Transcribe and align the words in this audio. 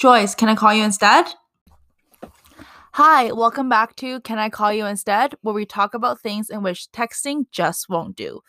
Joyce, 0.00 0.34
can 0.34 0.48
I 0.48 0.54
call 0.54 0.72
you 0.72 0.82
instead? 0.82 1.26
Hi, 2.92 3.32
welcome 3.32 3.68
back 3.68 3.96
to 3.96 4.18
Can 4.22 4.38
I 4.38 4.48
Call 4.48 4.72
You 4.72 4.86
Instead, 4.86 5.34
where 5.42 5.54
we 5.54 5.66
talk 5.66 5.92
about 5.92 6.22
things 6.22 6.48
in 6.48 6.62
which 6.62 6.90
texting 6.90 7.44
just 7.52 7.90
won't 7.90 8.16
do. 8.16 8.40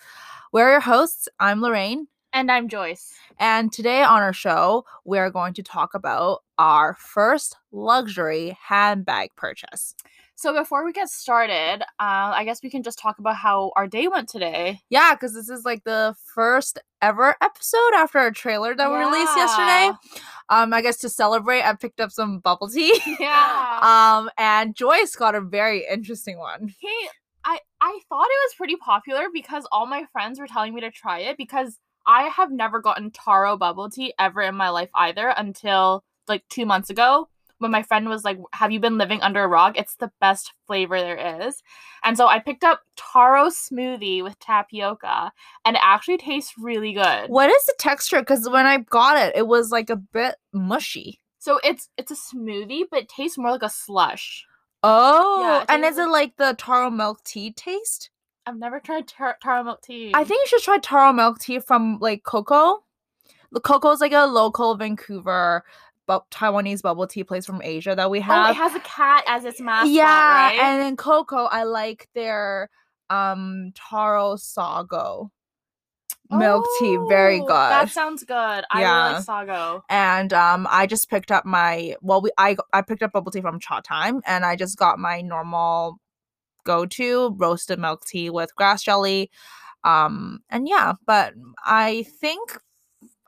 We're 0.54 0.72
your 0.72 0.80
hosts. 0.80 1.28
I'm 1.42 1.62
Lorraine. 1.62 2.08
And 2.32 2.50
I'm 2.50 2.70
Joyce. 2.70 3.14
And 3.38 3.70
today 3.70 4.02
on 4.02 4.22
our 4.22 4.32
show, 4.32 4.86
we're 5.04 5.30
going 5.30 5.54
to 5.56 5.62
talk 5.62 5.94
about 5.94 6.40
our 6.58 6.96
first 6.98 7.58
luxury 7.74 8.58
handbag 8.64 9.32
purchase. 9.36 9.94
So 10.42 10.52
before 10.56 10.84
we 10.84 10.92
get 10.92 11.08
started, 11.08 11.84
uh, 12.00 12.34
I 12.34 12.46
guess 12.46 12.64
we 12.64 12.72
can 12.72 12.82
just 12.82 12.98
talk 12.98 13.20
about 13.20 13.36
how 13.36 13.72
our 13.76 13.86
day 13.86 14.08
went 14.08 14.28
today. 14.28 14.82
Yeah, 14.90 15.14
because 15.14 15.36
this 15.36 15.50
is 15.50 15.66
like 15.66 15.84
the 15.84 16.16
first 16.34 16.80
ever 17.00 17.36
episode 17.44 17.94
after 17.96 18.18
our 18.18 18.32
trailer 18.32 18.74
that 18.74 18.90
we 18.90 18.98
released 18.98 19.38
yesterday. 19.38 19.92
Um, 20.50 20.74
I 20.74 20.82
guess 20.82 20.98
to 20.98 21.10
celebrate, 21.10 21.62
I 21.62 21.76
picked 21.76 22.02
up 22.02 22.12
some 22.12 22.40
bubble 22.40 22.70
tea. 22.70 23.00
Yeah. 23.20 23.80
um, 23.84 24.32
and 24.36 24.76
Joyce 24.76 25.16
got 25.16 25.36
a 25.36 25.42
very 25.42 25.86
interesting 25.88 26.40
one. 26.40 26.74
Hey, 26.82 27.10
I 27.46 27.60
I 27.80 28.00
thought 28.10 28.26
it 28.26 28.42
was 28.48 28.56
pretty 28.58 28.78
popular 28.78 29.28
because 29.32 29.68
all 29.72 29.86
my 29.86 30.06
friends 30.12 30.40
were 30.40 30.48
telling 30.48 30.74
me 30.74 30.82
to 30.82 30.90
try 30.90 31.20
it 31.20 31.38
because 31.38 31.78
I 32.08 32.24
have 32.30 32.52
never 32.52 32.82
gotten 32.82 33.12
taro 33.12 33.58
bubble 33.58 33.92
tea 33.92 34.16
ever 34.18 34.42
in 34.42 34.56
my 34.56 34.70
life 34.70 34.90
either 34.96 35.32
until 35.38 36.04
like 36.28 36.44
two 36.50 36.66
months 36.66 36.90
ago 36.90 37.30
when 37.62 37.72
my 37.72 37.84
friend 37.84 38.10
was 38.10 38.24
like, 38.24 38.40
Have 38.54 38.72
you 38.72 38.80
been 38.80 38.98
living 38.98 39.22
under 39.22 39.44
a 39.44 39.48
rock? 39.48 39.78
It's 39.78 39.96
the 39.96 40.12
best 40.20 40.52
flavor 40.68 41.00
there 41.00 41.46
is. 41.48 41.62
And 42.04 42.18
so 42.18 42.28
I 42.28 42.40
picked 42.40 42.64
up 42.64 42.82
taro 42.98 43.48
smoothie 43.48 44.24
with 44.24 44.40
tapioca 44.40 45.32
and 45.64 45.76
it 45.76 45.82
actually 45.84 46.18
tastes 46.18 46.54
really 46.58 46.94
good. 46.94 47.30
What 47.30 47.50
is 47.50 47.66
the 47.66 47.76
texture? 47.78 48.20
Because 48.20 48.50
when 48.50 48.66
I 48.66 48.80
got 48.80 49.18
it, 49.18 49.36
it 49.36 49.48
was 49.48 49.72
like 49.72 49.90
a 49.90 49.96
bit 49.96 50.36
mushy. 50.52 51.22
So 51.40 51.60
it's 51.64 51.90
it's 51.98 52.12
a 52.12 52.16
smoothie, 52.16 52.84
but 52.90 53.02
it 53.02 53.10
tastes 53.10 53.38
more 53.38 53.52
like 53.52 53.64
a 53.64 53.70
slush. 53.70 54.46
Oh, 54.84 55.60
it 55.62 55.66
and 55.70 55.86
is 55.86 55.98
it 55.98 56.10
like 56.10 56.38
the 56.38 56.56
taro 56.58 56.90
milk 56.90 57.24
tea 57.24 57.52
taste? 57.52 58.10
I've 58.46 58.58
never 58.58 58.80
tried 58.80 59.08
tar- 59.08 59.38
taro 59.42 59.64
milk 59.64 59.82
tea. 59.82 60.12
I 60.14 60.24
think 60.24 60.42
you 60.42 60.48
should 60.48 60.64
try 60.64 60.78
taro 60.80 61.14
milk 61.14 61.40
tea 61.40 61.60
from 61.60 62.00
like 62.00 62.24
Coco. 62.24 62.84
The 63.52 63.60
Coco 63.60 63.92
is 63.92 64.00
like 64.00 64.14
a 64.14 64.26
local 64.26 64.76
Vancouver 64.76 65.64
bu- 66.20 66.26
Taiwanese 66.32 66.82
bubble 66.82 67.08
tea 67.08 67.24
place 67.24 67.46
from 67.46 67.62
Asia 67.64 67.96
that 67.96 68.10
we 68.10 68.20
have. 68.20 68.38
Oh, 68.38 68.42
have. 68.48 68.52
it 68.52 68.58
has 68.58 68.76
a 68.76 68.80
cat 68.82 69.24
as 69.28 69.46
its 69.46 69.62
mascot, 69.62 69.92
yeah, 69.92 70.50
right? 70.50 70.60
and 70.60 70.82
then 70.82 70.96
Coco, 70.98 71.46
I 71.46 71.64
like 71.64 72.08
their 72.14 72.70
um 73.10 73.72
taro 73.76 74.36
sago 74.38 75.32
milk 76.30 76.66
tea. 76.80 76.98
Very 77.10 77.40
Oh, 77.40 77.46
good. 77.46 77.50
That 77.50 77.90
sounds 77.90 78.24
good. 78.24 78.34
I 78.72 78.84
really 78.84 79.14
like 79.14 79.24
sago. 79.24 79.84
and 79.90 80.32
um 80.34 80.68
I 80.70 80.88
just 80.88 81.10
picked 81.10 81.32
up 81.32 81.46
my 81.46 81.96
well 82.02 82.22
we 82.22 82.32
I 82.38 82.56
I 82.74 82.82
picked 82.82 83.04
up 83.04 83.12
bubble 83.12 83.32
tea 83.32 83.42
from 83.42 83.60
Chatime 83.60 84.22
and 84.26 84.46
I 84.46 84.56
just 84.56 84.78
got 84.78 84.98
my 85.00 85.22
normal 85.22 85.98
go 86.64 86.86
to 86.86 87.36
roasted 87.38 87.80
milk 87.80 88.06
tea 88.06 88.30
with 88.30 88.56
grass 88.56 88.84
jelly 88.84 89.30
um 89.84 90.40
and 90.50 90.68
yeah 90.70 90.94
but 91.06 91.34
I 91.66 92.06
think 92.22 92.58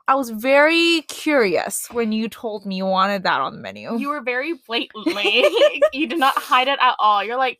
I 0.06 0.14
was 0.16 0.30
very 0.30 1.02
curious 1.08 1.88
when 1.90 2.12
you 2.12 2.28
told 2.28 2.66
me 2.66 2.76
you 2.76 2.84
wanted 2.84 3.22
that 3.22 3.40
on 3.40 3.54
the 3.54 3.60
menu. 3.60 3.96
You 3.96 4.10
were 4.10 4.20
very 4.20 4.54
blatantly. 4.66 5.44
you 5.92 6.06
did 6.06 6.18
not 6.18 6.36
hide 6.36 6.68
it 6.68 6.78
at 6.80 6.94
all. 6.98 7.24
You're 7.24 7.38
like, 7.38 7.58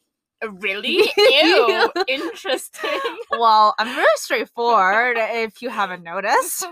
really? 0.60 1.10
Ew. 1.16 1.90
Interesting. 2.08 3.00
well, 3.30 3.74
I'm 3.78 3.94
very 3.94 4.06
straightforward 4.16 5.16
if 5.18 5.62
you 5.62 5.70
haven't 5.70 6.02
noticed. 6.02 6.66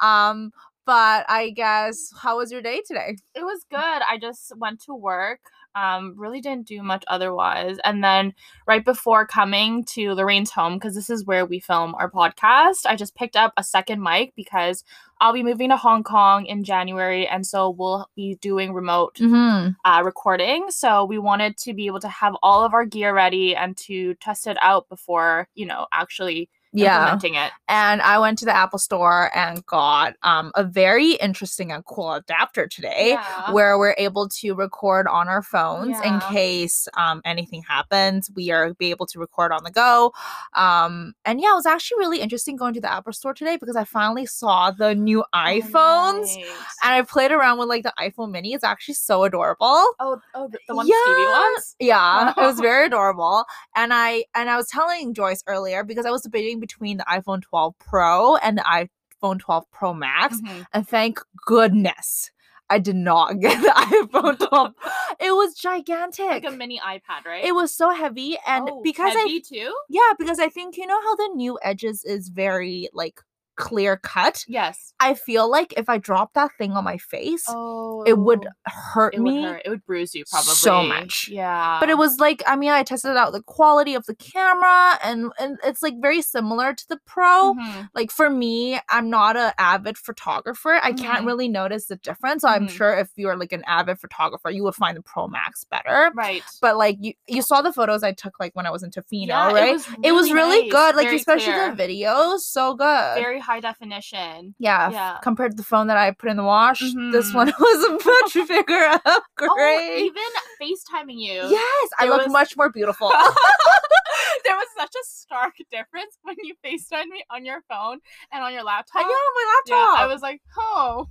Um 0.00 0.52
but 0.84 1.24
I 1.28 1.50
guess 1.50 2.10
how 2.20 2.38
was 2.38 2.50
your 2.50 2.60
day 2.62 2.82
today? 2.86 3.16
it 3.34 3.42
was 3.42 3.64
good. 3.70 3.78
I 3.78 4.18
just 4.20 4.52
went 4.56 4.82
to 4.84 4.94
work. 4.94 5.40
Um, 5.74 6.14
really 6.16 6.40
didn't 6.40 6.66
do 6.66 6.82
much 6.82 7.04
otherwise. 7.06 7.78
And 7.84 8.02
then 8.04 8.34
right 8.66 8.84
before 8.84 9.26
coming 9.26 9.84
to 9.86 10.12
Lorraine's 10.12 10.50
home, 10.50 10.74
because 10.74 10.94
this 10.94 11.08
is 11.08 11.24
where 11.24 11.46
we 11.46 11.60
film 11.60 11.94
our 11.94 12.10
podcast, 12.10 12.86
I 12.86 12.96
just 12.96 13.14
picked 13.14 13.36
up 13.36 13.52
a 13.56 13.64
second 13.64 14.02
mic 14.02 14.34
because 14.36 14.84
I'll 15.20 15.32
be 15.32 15.42
moving 15.42 15.68
to 15.70 15.76
Hong 15.76 16.02
Kong 16.02 16.46
in 16.46 16.64
January, 16.64 17.26
and 17.28 17.46
so 17.46 17.70
we'll 17.70 18.08
be 18.16 18.34
doing 18.40 18.72
remote 18.74 19.16
Mm-hmm. 19.20 19.70
uh, 19.84 20.02
recording. 20.02 20.66
So 20.70 21.04
we 21.04 21.18
wanted 21.18 21.56
to 21.58 21.72
be 21.74 21.86
able 21.86 22.00
to 22.00 22.08
have 22.08 22.34
all 22.42 22.64
of 22.64 22.74
our 22.74 22.84
gear 22.84 23.14
ready 23.14 23.54
and 23.54 23.76
to 23.78 24.14
test 24.14 24.46
it 24.46 24.56
out 24.60 24.88
before, 24.88 25.48
you 25.54 25.64
know, 25.66 25.86
actually 25.92 26.48
Yeah. 26.74 26.98
implementing 27.00 27.34
it. 27.34 27.52
and 27.68 28.00
I 28.02 28.18
went 28.18 28.38
to 28.38 28.44
the 28.44 28.54
Apple 28.56 28.78
store 28.78 29.30
and 29.36 29.64
got 29.66 30.14
um, 30.22 30.52
a 30.54 30.64
very 30.64 31.12
interesting 31.14 31.70
and 31.72 31.84
cool 31.84 32.12
adapter 32.14 32.66
today 32.66 33.10
Yeah. 33.10 33.52
where 33.52 33.78
we're 33.78 33.94
able 33.98 34.28
to 34.40 34.54
record 34.54 35.06
on 35.06 35.28
our 35.28 35.42
phones 35.42 35.96
in 36.04 36.18
case 36.20 36.88
um, 36.96 37.20
anything 37.24 37.62
happens. 37.68 38.30
We 38.34 38.50
are 38.50 38.72
be 38.74 38.90
able 38.90 39.06
to 39.06 39.18
record 39.18 39.52
on 39.52 39.64
the 39.64 39.70
go. 39.70 40.12
Um, 40.54 41.14
and 41.24 41.40
yeah, 41.40 41.52
it 41.52 41.54
was 41.56 41.66
actually 41.66 41.98
really 41.98 42.20
interesting 42.20 42.56
going 42.56 42.74
to 42.74 42.80
the 42.80 42.92
Apple 42.92 43.12
store 43.12 43.34
today 43.34 43.56
because 43.56 43.76
I 43.76 43.84
finally 43.84 44.26
saw 44.26 44.70
the 44.70 44.94
new 44.94 45.24
iPhones. 45.34 45.74
Oh, 45.74 46.36
nice. 46.36 46.76
And 46.84 46.94
I 46.94 47.02
played 47.02 47.32
around 47.32 47.58
with 47.58 47.68
like 47.68 47.82
the 47.82 47.92
iPhone 47.98 48.30
mini. 48.30 48.54
It's 48.54 48.64
actually 48.64 48.94
so 48.94 49.24
adorable. 49.24 49.66
Oh, 50.00 50.20
oh, 50.34 50.48
the, 50.48 50.58
the 50.68 50.74
one 50.74 50.86
Stevie 50.86 50.98
Yeah. 50.98 51.40
ones. 51.52 51.76
Yeah, 51.78 52.30
it 52.30 52.36
was 52.40 52.60
very 52.60 52.86
adorable. 52.86 53.44
And 53.76 53.92
I 53.92 54.24
and 54.34 54.48
I 54.50 54.56
was 54.56 54.68
telling 54.68 55.14
Joyce 55.14 55.42
earlier 55.46 55.84
because 55.84 56.06
I 56.06 56.10
was 56.10 56.22
debating 56.22 56.60
between 56.62 56.96
the 56.96 57.04
iPhone 57.04 57.42
12 57.42 57.74
Pro 57.78 58.36
and 58.36 58.56
the 58.56 58.88
iPhone 59.22 59.38
12 59.38 59.70
Pro 59.70 59.92
Max. 59.92 60.40
Mhm. 60.40 60.66
And 60.72 60.88
thank 60.88 61.20
goodness 61.44 62.30
I 62.70 62.78
did 62.78 62.96
not 62.96 63.38
get 63.40 63.60
the 63.60 63.68
iPhone 63.68 64.38
12. 64.48 64.72
it 65.20 65.32
was 65.32 65.54
gigantic. 65.54 66.26
Like 66.26 66.46
a 66.46 66.50
mini 66.50 66.80
iPad, 66.80 67.26
right? 67.26 67.44
it 67.44 67.54
was 67.54 67.74
so 67.74 67.90
heavy 67.90 68.38
and 68.46 68.66
Oh, 68.70 68.80
because 68.82 69.12
heavy 69.14 69.36
I 69.36 69.42
too. 69.46 69.74
yeah, 69.90 70.12
because 70.18 70.38
I 70.38 70.48
think 70.48 70.78
you 70.78 70.86
know 70.86 71.00
how 71.02 71.14
the 71.16 71.30
new 71.34 71.58
edges 71.62 72.02
is 72.04 72.28
very 72.28 72.88
like 72.94 73.20
clear 73.56 73.96
cut. 73.96 74.44
Yes. 74.48 74.92
I 75.00 75.14
feel 75.14 75.50
like 75.50 75.74
if 75.76 75.88
I 75.88 75.98
drop 75.98 76.32
that 76.34 76.50
thing 76.58 76.72
on 76.72 76.84
my 76.84 76.98
face, 76.98 77.44
Oh, 77.48 78.02
it 78.06 78.18
would 78.18 78.46
hurt 78.66 79.14
It 79.14 79.20
me. 79.20 79.40
would 79.40 79.44
hurt. 79.48 79.62
It 79.64 79.68
would 79.70 79.84
bruise 79.86 80.14
you 80.14 80.24
probably 80.30 80.54
so 80.54 80.82
much. 80.82 81.28
Yeah. 81.30 81.78
but 81.80 81.88
it 81.90 81.98
was 81.98 82.18
like 82.18 82.42
I 82.46 82.56
mean 82.56 82.70
I 82.70 82.82
tested 82.82 83.16
out 83.16 83.32
the 83.32 83.42
quality 83.42 83.94
of 83.94 84.06
the 84.06 84.14
camera 84.14 84.98
and 85.04 85.30
and 85.38 85.58
it's 85.64 85.82
like 85.82 85.94
very 86.00 86.22
similar 86.22 86.72
to 86.74 86.88
the 86.88 86.98
pro. 87.06 87.54
Mhm. 87.54 87.88
Like 87.94 88.10
for 88.10 88.30
me, 88.30 88.78
I'm 88.88 89.10
not 89.10 89.36
a 89.36 89.54
avid 89.60 89.98
photographer. 89.98 90.78
I 90.82 90.92
can't 90.92 91.22
Mhm. 91.24 91.26
really 91.26 91.48
notice 91.48 91.86
the 91.86 91.96
difference. 91.96 92.42
So 92.42 92.48
I'm 92.48 92.66
Mhm. 92.66 92.70
sure 92.70 92.94
if 92.98 93.10
you're 93.16 93.36
like 93.36 93.52
an 93.52 93.62
avid 93.66 93.98
photographer, 93.98 94.50
you 94.50 94.62
would 94.64 94.74
find 94.74 94.96
the 94.96 95.02
Pro 95.02 95.28
Max 95.28 95.64
better. 95.64 96.10
right. 96.14 96.42
But 96.60 96.76
like 96.76 96.96
you 97.00 97.12
you 97.28 97.42
saw 97.42 97.62
the 97.62 97.72
photos 97.72 98.02
I 98.02 98.12
took 98.12 98.34
like 98.40 98.54
when 98.54 98.66
I 98.66 98.70
was 98.70 98.82
in 98.82 98.90
Tofino, 98.90 99.28
Yeah, 99.28 99.52
right? 99.52 99.68
It 99.68 99.72
was 99.72 99.88
really, 99.90 100.08
It 100.08 100.12
was 100.12 100.32
really 100.32 100.62
nice, 100.62 100.70
good. 100.72 100.96
Like 100.96 101.06
very 101.06 101.16
especially 101.16 101.52
clear, 101.52 101.74
the 101.74 101.82
videos, 101.82 102.40
so 102.40 102.74
good. 102.74 103.14
very 103.16 103.40
high 103.42 103.60
definition. 103.60 104.54
yeah, 104.58 104.90
yeah. 104.90 105.18
compared 105.22 105.50
to 105.52 105.56
the 105.56 105.62
phone 105.64 105.86
that 105.88 105.96
I 105.96 106.10
put 106.12 106.30
in 106.30 106.36
the 106.36 106.44
wash, 106.44 106.80
this 106.80 107.30
Mhm. 107.30 107.34
one 107.34 107.46
was 107.58 107.84
a 107.84 107.92
much 108.40 108.48
bigger 108.48 109.00
Oh, 109.04 109.20
upgrade. 109.40 110.02
even 110.02 110.22
FaceTiming 110.60 111.18
you. 111.18 111.48
yes, 111.50 111.90
I 111.98 112.06
look 112.08 112.22
was- 112.24 112.32
much 112.32 112.56
more 112.56 112.70
beautiful. 112.70 113.08
there 114.44 114.56
was 114.56 114.66
such 114.76 114.94
a 114.94 115.04
stark 115.04 115.54
difference 115.70 116.18
when 116.22 116.36
you 116.42 116.54
FaceTimed 116.64 117.08
me 117.08 117.24
on 117.30 117.44
your 117.44 117.62
phone 117.68 117.98
and 118.32 118.42
on 118.42 118.52
your 118.52 118.62
laptop. 118.64 119.02
Got 119.02 119.10
on 119.10 119.34
my 119.34 119.60
Yeah, 119.66 119.76
laptop. 119.76 119.98
I 120.00 120.06
was 120.06 120.22
like, 120.22 120.40
oh, 120.58 121.08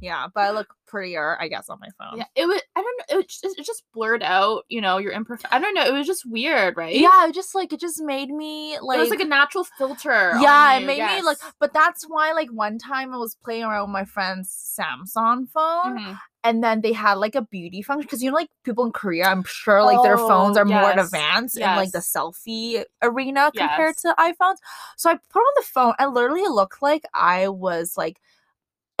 yeah, 0.00 0.26
but 0.34 0.40
I 0.40 0.50
look 0.50 0.74
prettier, 0.86 1.36
I 1.40 1.48
guess, 1.48 1.68
on 1.68 1.78
my 1.80 1.88
phone. 1.98 2.18
yeah. 2.18 2.24
It 2.34 2.46
was. 2.46 2.60
I 2.76 2.80
don't 2.82 2.96
know. 3.10 3.18
It 3.20 3.28
just, 3.28 3.44
it 3.58 3.64
just 3.64 3.84
blurred 3.94 4.22
out. 4.22 4.64
You 4.68 4.80
know, 4.80 4.98
your 4.98 5.12
imperfect. 5.12 5.52
I 5.52 5.58
don't 5.60 5.74
know. 5.74 5.84
It 5.86 5.92
was 5.92 6.06
just 6.06 6.24
weird, 6.28 6.76
right? 6.76 6.94
Yeah, 6.94 7.26
it 7.28 7.34
just 7.34 7.54
like 7.54 7.72
it 7.72 7.80
just 7.80 8.00
made 8.02 8.30
me 8.30 8.78
like 8.80 8.96
it 8.98 9.00
was 9.00 9.10
like 9.10 9.20
a 9.20 9.24
natural 9.24 9.64
filter. 9.78 10.32
yeah, 10.40 10.74
it 10.74 10.84
made 10.86 11.04
me 11.04 11.22
like 11.22 11.38
but 11.60 11.72
that's 11.72 12.04
why 12.08 12.32
like 12.32 12.48
one 12.50 12.78
time 12.78 13.12
I 13.14 13.18
was 13.18 13.34
playing 13.36 13.64
around 13.64 13.82
with 13.88 13.92
my 13.92 14.04
friend's 14.04 14.50
Samsung 14.50 15.48
phone 15.50 15.98
Mhm. 15.98 16.18
and 16.44 16.64
then 16.64 16.80
they 16.80 16.92
had 16.92 17.14
like 17.14 17.34
a 17.34 17.42
beauty 17.42 17.82
function 17.82 18.02
because 18.06 18.22
you 18.22 18.30
know 18.30 18.36
like 18.36 18.48
people 18.64 18.84
in 18.86 18.92
Korea 18.92 19.26
I'm 19.26 19.44
sure 19.44 19.82
like 19.82 20.02
their 20.02 20.16
phones 20.18 20.56
Oh, 20.56 20.60
are 20.60 20.64
more 20.64 20.90
yes, 20.90 21.06
advanced 21.06 21.56
in 21.56 21.62
like 21.76 21.92
the 21.92 21.98
selfie 21.98 22.84
arena 23.02 23.50
compared 23.54 23.94
Yes. 23.96 24.02
to 24.02 24.14
iPhones. 24.18 24.56
So 24.96 25.10
I 25.10 25.14
put 25.14 25.40
on 25.40 25.52
the 25.56 25.62
phone 25.66 25.94
and 25.98 26.14
literally 26.14 26.42
it 26.42 26.50
looked 26.50 26.82
like 26.82 27.04
I 27.14 27.48
was 27.48 27.96
like 27.96 28.20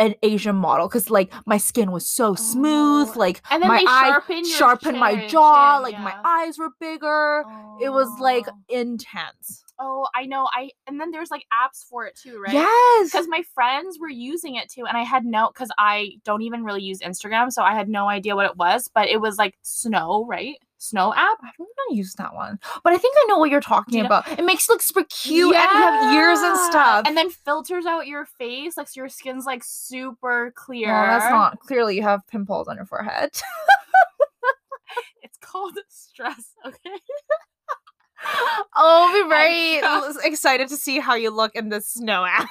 an 0.00 0.14
Asian 0.24 0.56
model 0.56 0.88
because 0.88 1.10
like 1.10 1.32
my 1.46 1.58
skin 1.58 1.92
was 1.92 2.04
so 2.06 2.34
smooth, 2.34 3.08
Oh, 3.14 3.18
like 3.18 3.42
And 3.50 3.62
then 3.62 3.68
my 3.68 3.84
eye 3.86 4.42
sharpened 4.44 4.98
my 4.98 5.26
jaw, 5.28 5.76
chin, 5.76 5.82
like 5.92 6.00
my 6.02 6.14
eyes 6.24 6.58
were 6.58 6.70
bigger. 6.80 7.44
It 7.80 7.90
was 7.90 8.08
like 8.18 8.46
Oh. 8.48 8.54
intense. 8.68 9.62
Oh, 9.82 10.06
I 10.14 10.26
know. 10.26 10.48
I 10.52 10.70
and 10.86 11.00
then 11.00 11.10
there's 11.10 11.30
like 11.30 11.44
apps 11.52 11.84
for 11.88 12.06
it 12.06 12.14
too, 12.14 12.38
right? 12.40 12.52
Yes. 12.52 13.10
Because 13.10 13.28
my 13.28 13.42
friends 13.54 13.98
were 14.00 14.10
using 14.10 14.56
it 14.56 14.68
too, 14.68 14.84
and 14.86 14.96
I 14.96 15.04
had 15.04 15.24
no 15.24 15.50
because 15.54 15.70
I 15.78 16.12
don't 16.24 16.42
even 16.42 16.64
really 16.64 16.82
use 16.82 16.98
Instagram, 17.00 17.50
so 17.52 17.62
I 17.62 17.74
had 17.74 17.88
no 17.88 18.08
idea 18.08 18.36
what 18.36 18.46
it 18.46 18.56
was. 18.56 18.88
But 18.92 19.08
it 19.08 19.20
was 19.20 19.38
like 19.38 19.56
snow, 19.62 20.26
right? 20.28 20.56
Snow 20.82 21.12
app. 21.12 21.36
I 21.42 21.46
haven't 21.46 21.66
even 21.88 21.98
used 21.98 22.16
that 22.16 22.34
one, 22.34 22.58
but 22.82 22.94
I 22.94 22.96
think 22.98 23.14
I 23.18 23.26
know 23.28 23.36
what 23.38 23.50
you're 23.50 23.60
talking 23.60 23.94
you 23.98 24.02
know- 24.02 24.06
about. 24.06 24.26
It 24.38 24.44
makes 24.44 24.66
you 24.66 24.72
look 24.74 24.80
super 24.82 25.04
cute 25.04 25.54
and 25.54 25.62
you 25.62 25.78
have 25.78 26.14
ears 26.14 26.38
and 26.40 26.56
stuff. 26.70 27.04
And 27.06 27.16
then 27.16 27.28
filters 27.28 27.84
out 27.84 28.06
your 28.06 28.24
face, 28.24 28.76
like 28.78 28.88
so 28.88 29.00
your 29.02 29.08
skin's 29.10 29.44
like 29.44 29.62
super 29.62 30.52
clear. 30.56 30.86
no, 30.88 30.92
that's 31.06 31.30
not 31.30 31.60
clearly 31.60 31.96
you 31.96 32.02
have 32.02 32.26
pimples 32.28 32.66
on 32.66 32.76
your 32.76 32.86
forehead. 32.86 33.30
It's 35.22 35.38
called 35.38 35.78
stress. 35.88 36.54
Okay. 36.66 36.96
I'll 38.74 39.12
be 39.12 39.28
very 39.28 39.80
excited 40.24 40.68
to 40.68 40.76
see 40.76 40.98
how 40.98 41.14
you 41.14 41.30
look 41.30 41.54
in 41.54 41.68
this 41.68 41.88
snow 41.88 42.24
app. 42.24 42.48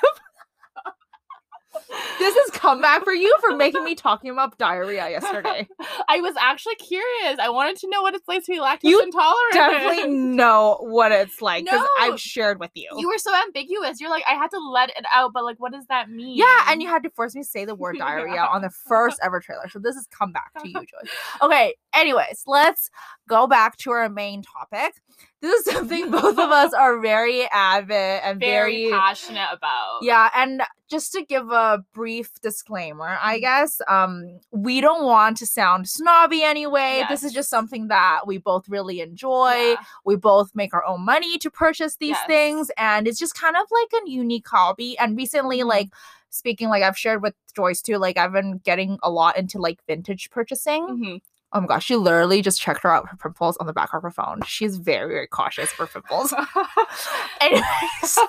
This 2.19 2.35
is 2.35 2.51
comeback 2.51 3.03
for 3.03 3.13
you 3.13 3.35
for 3.41 3.55
making 3.55 3.83
me 3.83 3.95
talking 3.95 4.29
about 4.31 4.57
diarrhea 4.57 5.09
yesterday. 5.09 5.67
I 6.09 6.21
was 6.21 6.35
actually 6.39 6.75
curious. 6.75 7.39
I 7.39 7.49
wanted 7.49 7.77
to 7.77 7.89
know 7.89 8.01
what 8.01 8.13
it's 8.15 8.27
like 8.27 8.43
to 8.45 8.51
be 8.51 8.59
lactose 8.59 8.79
You 8.83 9.01
intolerant. 9.01 9.53
Definitely 9.53 10.07
know 10.13 10.77
what 10.81 11.11
it's 11.11 11.41
like 11.41 11.65
because 11.65 11.79
No. 11.79 11.87
I've 11.99 12.19
shared 12.19 12.59
with 12.59 12.71
you. 12.75 12.89
You 12.97 13.07
were 13.07 13.17
so 13.17 13.33
ambiguous. 13.43 13.99
You're 14.01 14.09
like, 14.09 14.23
I 14.29 14.33
had 14.33 14.49
to 14.51 14.59
let 14.59 14.89
it 14.89 15.05
out, 15.13 15.31
but 15.33 15.43
like, 15.43 15.59
what 15.59 15.71
does 15.71 15.85
that 15.87 16.09
mean? 16.09 16.37
Yeah, 16.37 16.65
and 16.67 16.81
you 16.81 16.87
had 16.89 17.03
to 17.03 17.09
force 17.11 17.35
me 17.35 17.41
to 17.41 17.47
say 17.47 17.65
the 17.65 17.75
word 17.75 17.97
diarrhea 17.99 18.41
on 18.41 18.61
the 18.61 18.69
first 18.69 19.19
ever 19.23 19.39
trailer. 19.39 19.69
So 19.69 19.79
this 19.79 19.95
is 19.95 20.07
comeback 20.07 20.51
to 20.61 20.67
you, 20.67 20.73
Joy. 20.73 21.09
Okay, 21.41 21.75
anyways, 21.93 22.43
let's 22.47 22.89
go 23.27 23.47
back 23.47 23.77
to 23.77 23.91
our 23.91 24.09
main 24.09 24.43
topic. 24.43 24.95
This 25.41 25.65
is 25.67 25.73
something 25.73 26.11
both 26.11 26.37
of 26.37 26.49
us 26.51 26.73
are 26.73 26.99
very 26.99 27.47
avid 27.51 27.91
and 28.23 28.39
very, 28.39 28.87
very, 28.87 28.91
passionate 28.91 29.47
about. 29.53 29.99
yeah, 30.01 30.29
and 30.35 30.61
just 30.89 31.11
to 31.13 31.23
give 31.23 31.49
a 31.51 31.83
brief 31.93 32.29
disclaimer, 32.41 33.05
Mm-hmm. 33.07 33.27
I 33.27 33.39
guess, 33.39 33.79
um, 33.87 34.39
we 34.51 34.81
don't 34.81 35.05
want 35.05 35.37
to 35.37 35.45
sound 35.45 35.87
snobby 35.87 36.43
anyway. 36.43 37.03
This 37.09 37.23
is 37.23 37.31
just 37.31 37.49
something 37.49 37.87
that 37.87 38.21
we 38.27 38.37
both 38.37 38.67
really 38.67 38.99
enjoy. 38.99 39.53
Yeah. 39.53 39.75
We 40.03 40.15
both 40.17 40.51
make 40.55 40.73
our 40.73 40.83
own 40.85 41.05
money 41.05 41.37
to 41.37 41.49
purchase 41.49 41.95
these 41.97 42.17
Yes. 42.17 42.27
things, 42.27 42.71
and 42.77 43.07
it's 43.07 43.19
just 43.19 43.35
kind 43.35 43.55
of 43.55 43.65
like 43.71 44.01
a 44.03 44.09
unique 44.09 44.47
hobby. 44.47 44.97
And 44.97 45.15
recently, 45.15 45.59
Mhm. 45.59 45.67
like 45.67 45.87
speaking, 46.31 46.69
like 46.69 46.83
I've 46.83 46.97
shared 46.97 47.21
with 47.23 47.33
Joyce 47.55 47.81
too, 47.81 47.97
like 47.97 48.17
I've 48.17 48.31
been 48.33 48.57
getting 48.63 48.99
a 49.01 49.09
lot 49.09 49.37
into 49.37 49.57
like 49.59 49.79
vintage 49.87 50.29
purchasing. 50.29 50.85
Mhm. 50.87 51.21
Oh 51.51 51.61
my 51.61 51.67
gosh, 51.67 51.85
she 51.85 51.95
literally 51.95 52.41
just 52.43 52.61
checked 52.61 52.83
her 52.83 52.91
out 52.91 53.09
her 53.09 53.17
pimples 53.17 53.57
on 53.57 53.65
the 53.65 53.73
back 53.73 53.93
of 53.93 54.03
her 54.03 54.11
phone. 54.11 54.41
She's 54.45 54.77
very, 54.77 55.07
very 55.13 55.27
cautious 55.27 55.71
for 55.71 55.87
pimples. 55.87 56.31
Anyways, 57.41 58.19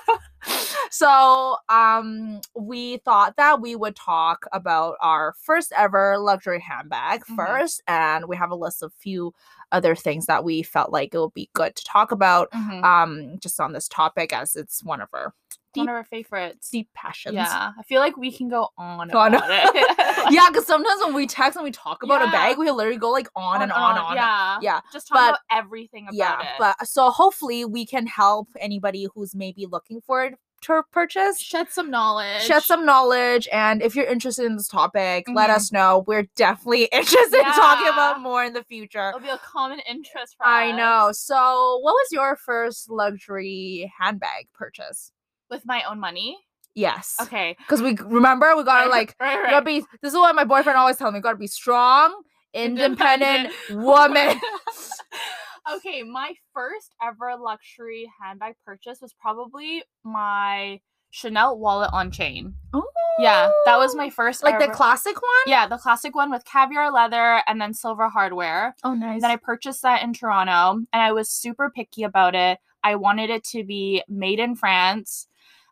so 0.89 1.57
um 1.69 2.41
we 2.55 2.97
thought 2.97 3.35
that 3.37 3.61
we 3.61 3.75
would 3.75 3.95
talk 3.95 4.45
about 4.51 4.95
our 5.01 5.35
first 5.43 5.71
ever 5.77 6.17
luxury 6.17 6.59
handbag 6.59 7.21
Mhm. 7.25 7.35
first 7.35 7.83
and 7.87 8.25
we 8.27 8.35
have 8.37 8.49
a 8.51 8.55
list 8.55 8.81
of 8.81 8.91
few 8.93 9.33
other 9.71 9.95
things 9.95 10.25
that 10.25 10.43
we 10.43 10.61
felt 10.63 10.91
like 10.91 11.13
it 11.13 11.19
would 11.19 11.33
be 11.33 11.49
good 11.53 11.75
to 11.75 11.83
talk 11.83 12.11
about 12.11 12.49
Mhm. 12.51 12.83
um 12.83 13.39
just 13.39 13.59
on 13.59 13.73
this 13.73 13.87
topic 13.87 14.33
as 14.33 14.55
it's 14.55 14.83
one 14.83 15.01
of 15.01 15.09
our 15.13 15.33
One 15.73 15.85
deep 15.85 15.89
of 15.89 15.95
our 15.95 16.03
favorites. 16.03 16.69
deep 16.69 16.89
passions. 16.93 17.35
Yeah, 17.35 17.71
I 17.79 17.83
feel 17.83 18.01
like 18.01 18.17
we 18.17 18.31
can 18.31 18.49
go 18.49 18.69
on 18.77 19.07
Go 19.09 19.19
on. 19.19 19.33
about 19.35 19.49
it. 19.49 19.75
yeah, 20.31 20.47
because 20.49 20.67
sometimes 20.67 21.01
when 21.03 21.13
we 21.13 21.25
text 21.27 21.55
and 21.55 21.63
we 21.63 21.71
talk 21.71 22.03
about 22.03 22.21
a 22.21 22.25
bag, 22.31 22.57
we 22.57 22.69
literally 22.71 22.97
go 22.97 23.09
like 23.11 23.29
on, 23.35 23.61
and 23.61 23.71
on, 23.71 23.97
on. 23.97 24.15
Yeah, 24.17 24.57
Yeah. 24.61 24.81
Just 24.91 25.07
talk 25.07 25.15
but- 25.17 25.29
about 25.29 25.39
everything 25.49 26.03
about 26.09 26.15
yeah 26.15 26.41
it. 26.41 26.55
but 26.59 26.87
so 26.87 27.09
hopefully 27.09 27.63
we 27.65 27.85
can 27.85 28.05
help 28.07 28.49
anybody 28.59 29.07
who's 29.15 29.33
maybe 29.33 29.65
looking 29.65 30.01
for 30.01 30.23
it 30.25 30.35
to 30.61 30.83
purchase 30.91 31.39
shed 31.39 31.69
some 31.71 31.89
knowledge. 31.91 32.41
shed 32.41 32.63
some 32.63 32.85
knowledge 32.85 33.47
and 33.51 33.81
if 33.81 33.95
you're 33.95 34.05
interested 34.05 34.45
in 34.45 34.55
this 34.57 34.67
topic 34.67 35.25
let 35.33 35.49
Mhm. 35.49 35.55
us 35.55 35.71
know 35.71 36.03
we're 36.07 36.27
definitely 36.35 36.83
interested 36.91 37.33
in 37.39 37.45
talking 37.45 37.87
about 37.87 38.19
more 38.21 38.43
in 38.43 38.53
the 38.53 38.63
future 38.63 39.09
It'll 39.09 39.19
be 39.21 39.29
a 39.29 39.37
common 39.39 39.79
interest 39.89 40.35
for 40.37 40.45
i 40.45 40.69
us. 40.71 40.77
know 40.77 41.09
so 41.13 41.79
what 41.81 41.93
was 41.93 42.07
your 42.11 42.35
first 42.35 42.89
luxury 42.89 43.91
handbag 43.99 44.47
purchase 44.53 45.11
With 45.49 45.65
my 45.65 45.83
own 45.83 45.99
money. 45.99 46.37
yes 46.75 47.15
Okay. 47.21 47.55
because 47.59 47.81
we 47.81 47.95
remember 48.05 48.55
we 48.55 48.63
gotta 48.63 48.89
Right, 48.89 48.91
like 48.99 49.15
right, 49.19 49.41
right. 49.41 49.49
gotta 49.51 49.65
be 49.65 49.79
this 50.01 50.13
is 50.13 50.17
what 50.17 50.35
my 50.35 50.43
boyfriend 50.45 50.77
always 50.77 50.97
tells 50.97 51.13
me 51.13 51.19
gotta 51.19 51.37
be 51.37 51.47
strong 51.47 52.13
independent 52.53 53.53
woman 53.69 54.39
okay, 55.69 56.03
my 56.03 56.33
first 56.53 56.95
ever 57.01 57.35
luxury 57.39 58.11
handbag 58.21 58.55
purchase 58.65 58.99
was 59.01 59.13
probably 59.13 59.83
my 60.03 60.79
Chanel 61.11 61.57
wallet 61.57 61.89
on 61.93 62.11
chain. 62.11 62.53
Oh. 62.73 62.83
Yeah, 63.19 63.51
that 63.65 63.77
was 63.77 63.93
my 63.93 64.07
oh, 64.07 64.09
first 64.09 64.41
like 64.41 64.57
the 64.59 64.69
classic 64.69 65.15
one 65.15 65.31
Yeah, 65.45 65.67
the 65.67 65.77
classic 65.77 66.15
one 66.15 66.31
with 66.31 66.45
caviar 66.45 66.91
leather 66.91 67.41
and 67.45 67.59
then 67.59 67.73
silver 67.73 68.09
hardware. 68.09 68.75
oh 68.83 68.93
nice 68.93 69.21
Then 69.21 69.31
I 69.31 69.35
purchased 69.35 69.81
that 69.83 70.01
in 70.01 70.13
Toronto 70.13 70.83
and 70.91 71.01
I 71.01 71.11
was 71.11 71.29
super 71.29 71.69
picky 71.69 72.03
about 72.03 72.35
it. 72.35 72.59
I 72.83 72.95
wanted 72.95 73.29
it 73.29 73.43
to 73.45 73.63
be 73.63 74.03
made 74.07 74.39
in 74.39 74.55
France. 74.55 75.27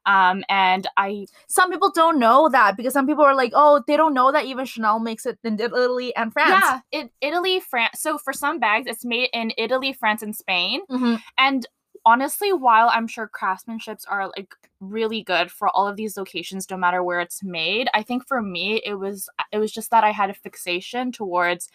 Um, 0.05 0.43
and 0.49 0.87
I 0.97 1.25
some 1.47 1.71
people 1.71 1.91
don't 1.91 2.19
know 2.19 2.49
that 2.49 2.77
because 2.77 2.93
some 2.93 3.07
people 3.07 3.23
are 3.23 3.35
like, 3.35 3.51
oh, 3.55 3.83
they 3.87 3.97
don't 3.97 4.13
know 4.13 4.31
that 4.31 4.45
even 4.45 4.65
Chanel 4.65 4.99
makes 4.99 5.25
it 5.25 5.37
in 5.43 5.59
Italy 5.59 6.15
and 6.15 6.33
France. 6.33 6.63
yeah, 6.63 6.79
it 6.91 7.11
Italy, 7.21 7.59
France. 7.59 8.01
So 8.01 8.17
for 8.17 8.33
some 8.33 8.59
bags, 8.59 8.87
it's 8.87 9.05
made 9.05 9.29
in 9.33 9.51
Italy, 9.57 9.93
France, 9.93 10.21
and 10.21 10.35
Spain. 10.35 10.81
Mhm. 10.89 11.21
And 11.37 11.67
honestly, 12.05 12.53
while 12.53 12.89
I'm 12.89 13.07
sure 13.07 13.29
craftsmanships 13.29 14.03
are 14.07 14.31
like 14.35 14.55
really 14.79 15.21
good 15.21 15.51
for 15.51 15.69
all 15.69 15.87
of 15.87 15.97
these 15.97 16.17
locations, 16.17 16.69
no 16.69 16.77
matter 16.77 17.03
where 17.03 17.19
it's 17.19 17.43
made, 17.43 17.89
I 17.93 18.03
think 18.03 18.27
for 18.27 18.41
me 18.41 18.81
it 18.85 18.95
was 18.95 19.29
it 19.51 19.57
was 19.57 19.71
just 19.71 19.91
that 19.91 20.03
I 20.03 20.11
had 20.11 20.29
a 20.29 20.33
fixation 20.33 21.11
towards 21.11 21.69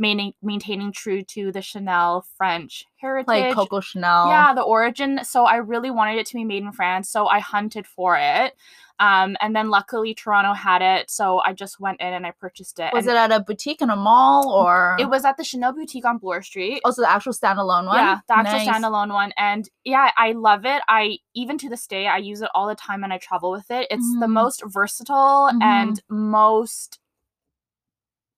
maintaining 0.00 0.32
maintaining 0.42 0.90
true 0.92 1.22
to 1.22 1.52
the 1.52 1.62
Chanel 1.62 2.24
French 2.36 2.86
heritage. 3.00 3.28
Like 3.28 3.54
Coco 3.54 3.80
Chanel. 3.80 4.28
Yeah, 4.28 4.52
the 4.54 4.62
origin. 4.62 5.20
So 5.24 5.44
I 5.44 5.56
really 5.56 5.90
wanted 5.90 6.18
it 6.18 6.26
to 6.26 6.34
be 6.34 6.44
made 6.44 6.62
in 6.64 6.72
France. 6.72 7.08
So 7.10 7.26
I 7.28 7.38
hunted 7.38 7.86
for 7.86 8.16
it. 8.18 8.56
Um, 8.98 9.34
and 9.40 9.56
then 9.56 9.70
luckily 9.70 10.12
Toronto 10.14 10.52
had 10.52 10.82
it. 10.82 11.10
So 11.10 11.38
I 11.38 11.54
just 11.54 11.80
went 11.80 12.02
in 12.02 12.12
and 12.12 12.26
I 12.26 12.32
purchased 12.32 12.78
it. 12.80 12.92
Was 12.92 13.06
and 13.06 13.16
it 13.16 13.18
at 13.18 13.32
a 13.32 13.40
boutique 13.40 13.80
in 13.80 13.88
a 13.88 13.96
mall 13.96 14.50
or? 14.52 14.96
It 15.00 15.08
was 15.08 15.24
at 15.24 15.38
the 15.38 15.44
Chanel 15.44 15.72
boutique 15.72 16.04
on 16.04 16.18
Bloor 16.18 16.42
Street. 16.42 16.82
also 16.84 17.00
the 17.00 17.10
actual 17.10 17.32
standalone 17.32 17.86
one. 17.86 17.96
Yeah, 17.96 18.18
the 18.28 18.36
actual 18.36 18.58
Nice. 18.58 18.68
standalone 18.68 19.10
one. 19.14 19.32
And 19.38 19.66
yeah, 19.84 20.10
I 20.18 20.32
love 20.32 20.66
it. 20.66 20.82
I 20.86 21.16
even 21.34 21.56
to 21.58 21.70
this 21.70 21.86
day 21.86 22.08
I 22.08 22.18
use 22.18 22.42
it 22.42 22.50
all 22.54 22.68
the 22.68 22.74
time 22.74 23.02
and 23.02 23.10
I 23.12 23.16
travel 23.18 23.50
with 23.50 23.70
it. 23.70 23.86
It's 23.90 24.04
the 24.20 24.26
Mhm. 24.26 24.32
most 24.32 24.62
versatile 24.66 25.50
Mhm. 25.54 25.62
and 25.62 26.02
most 26.10 26.99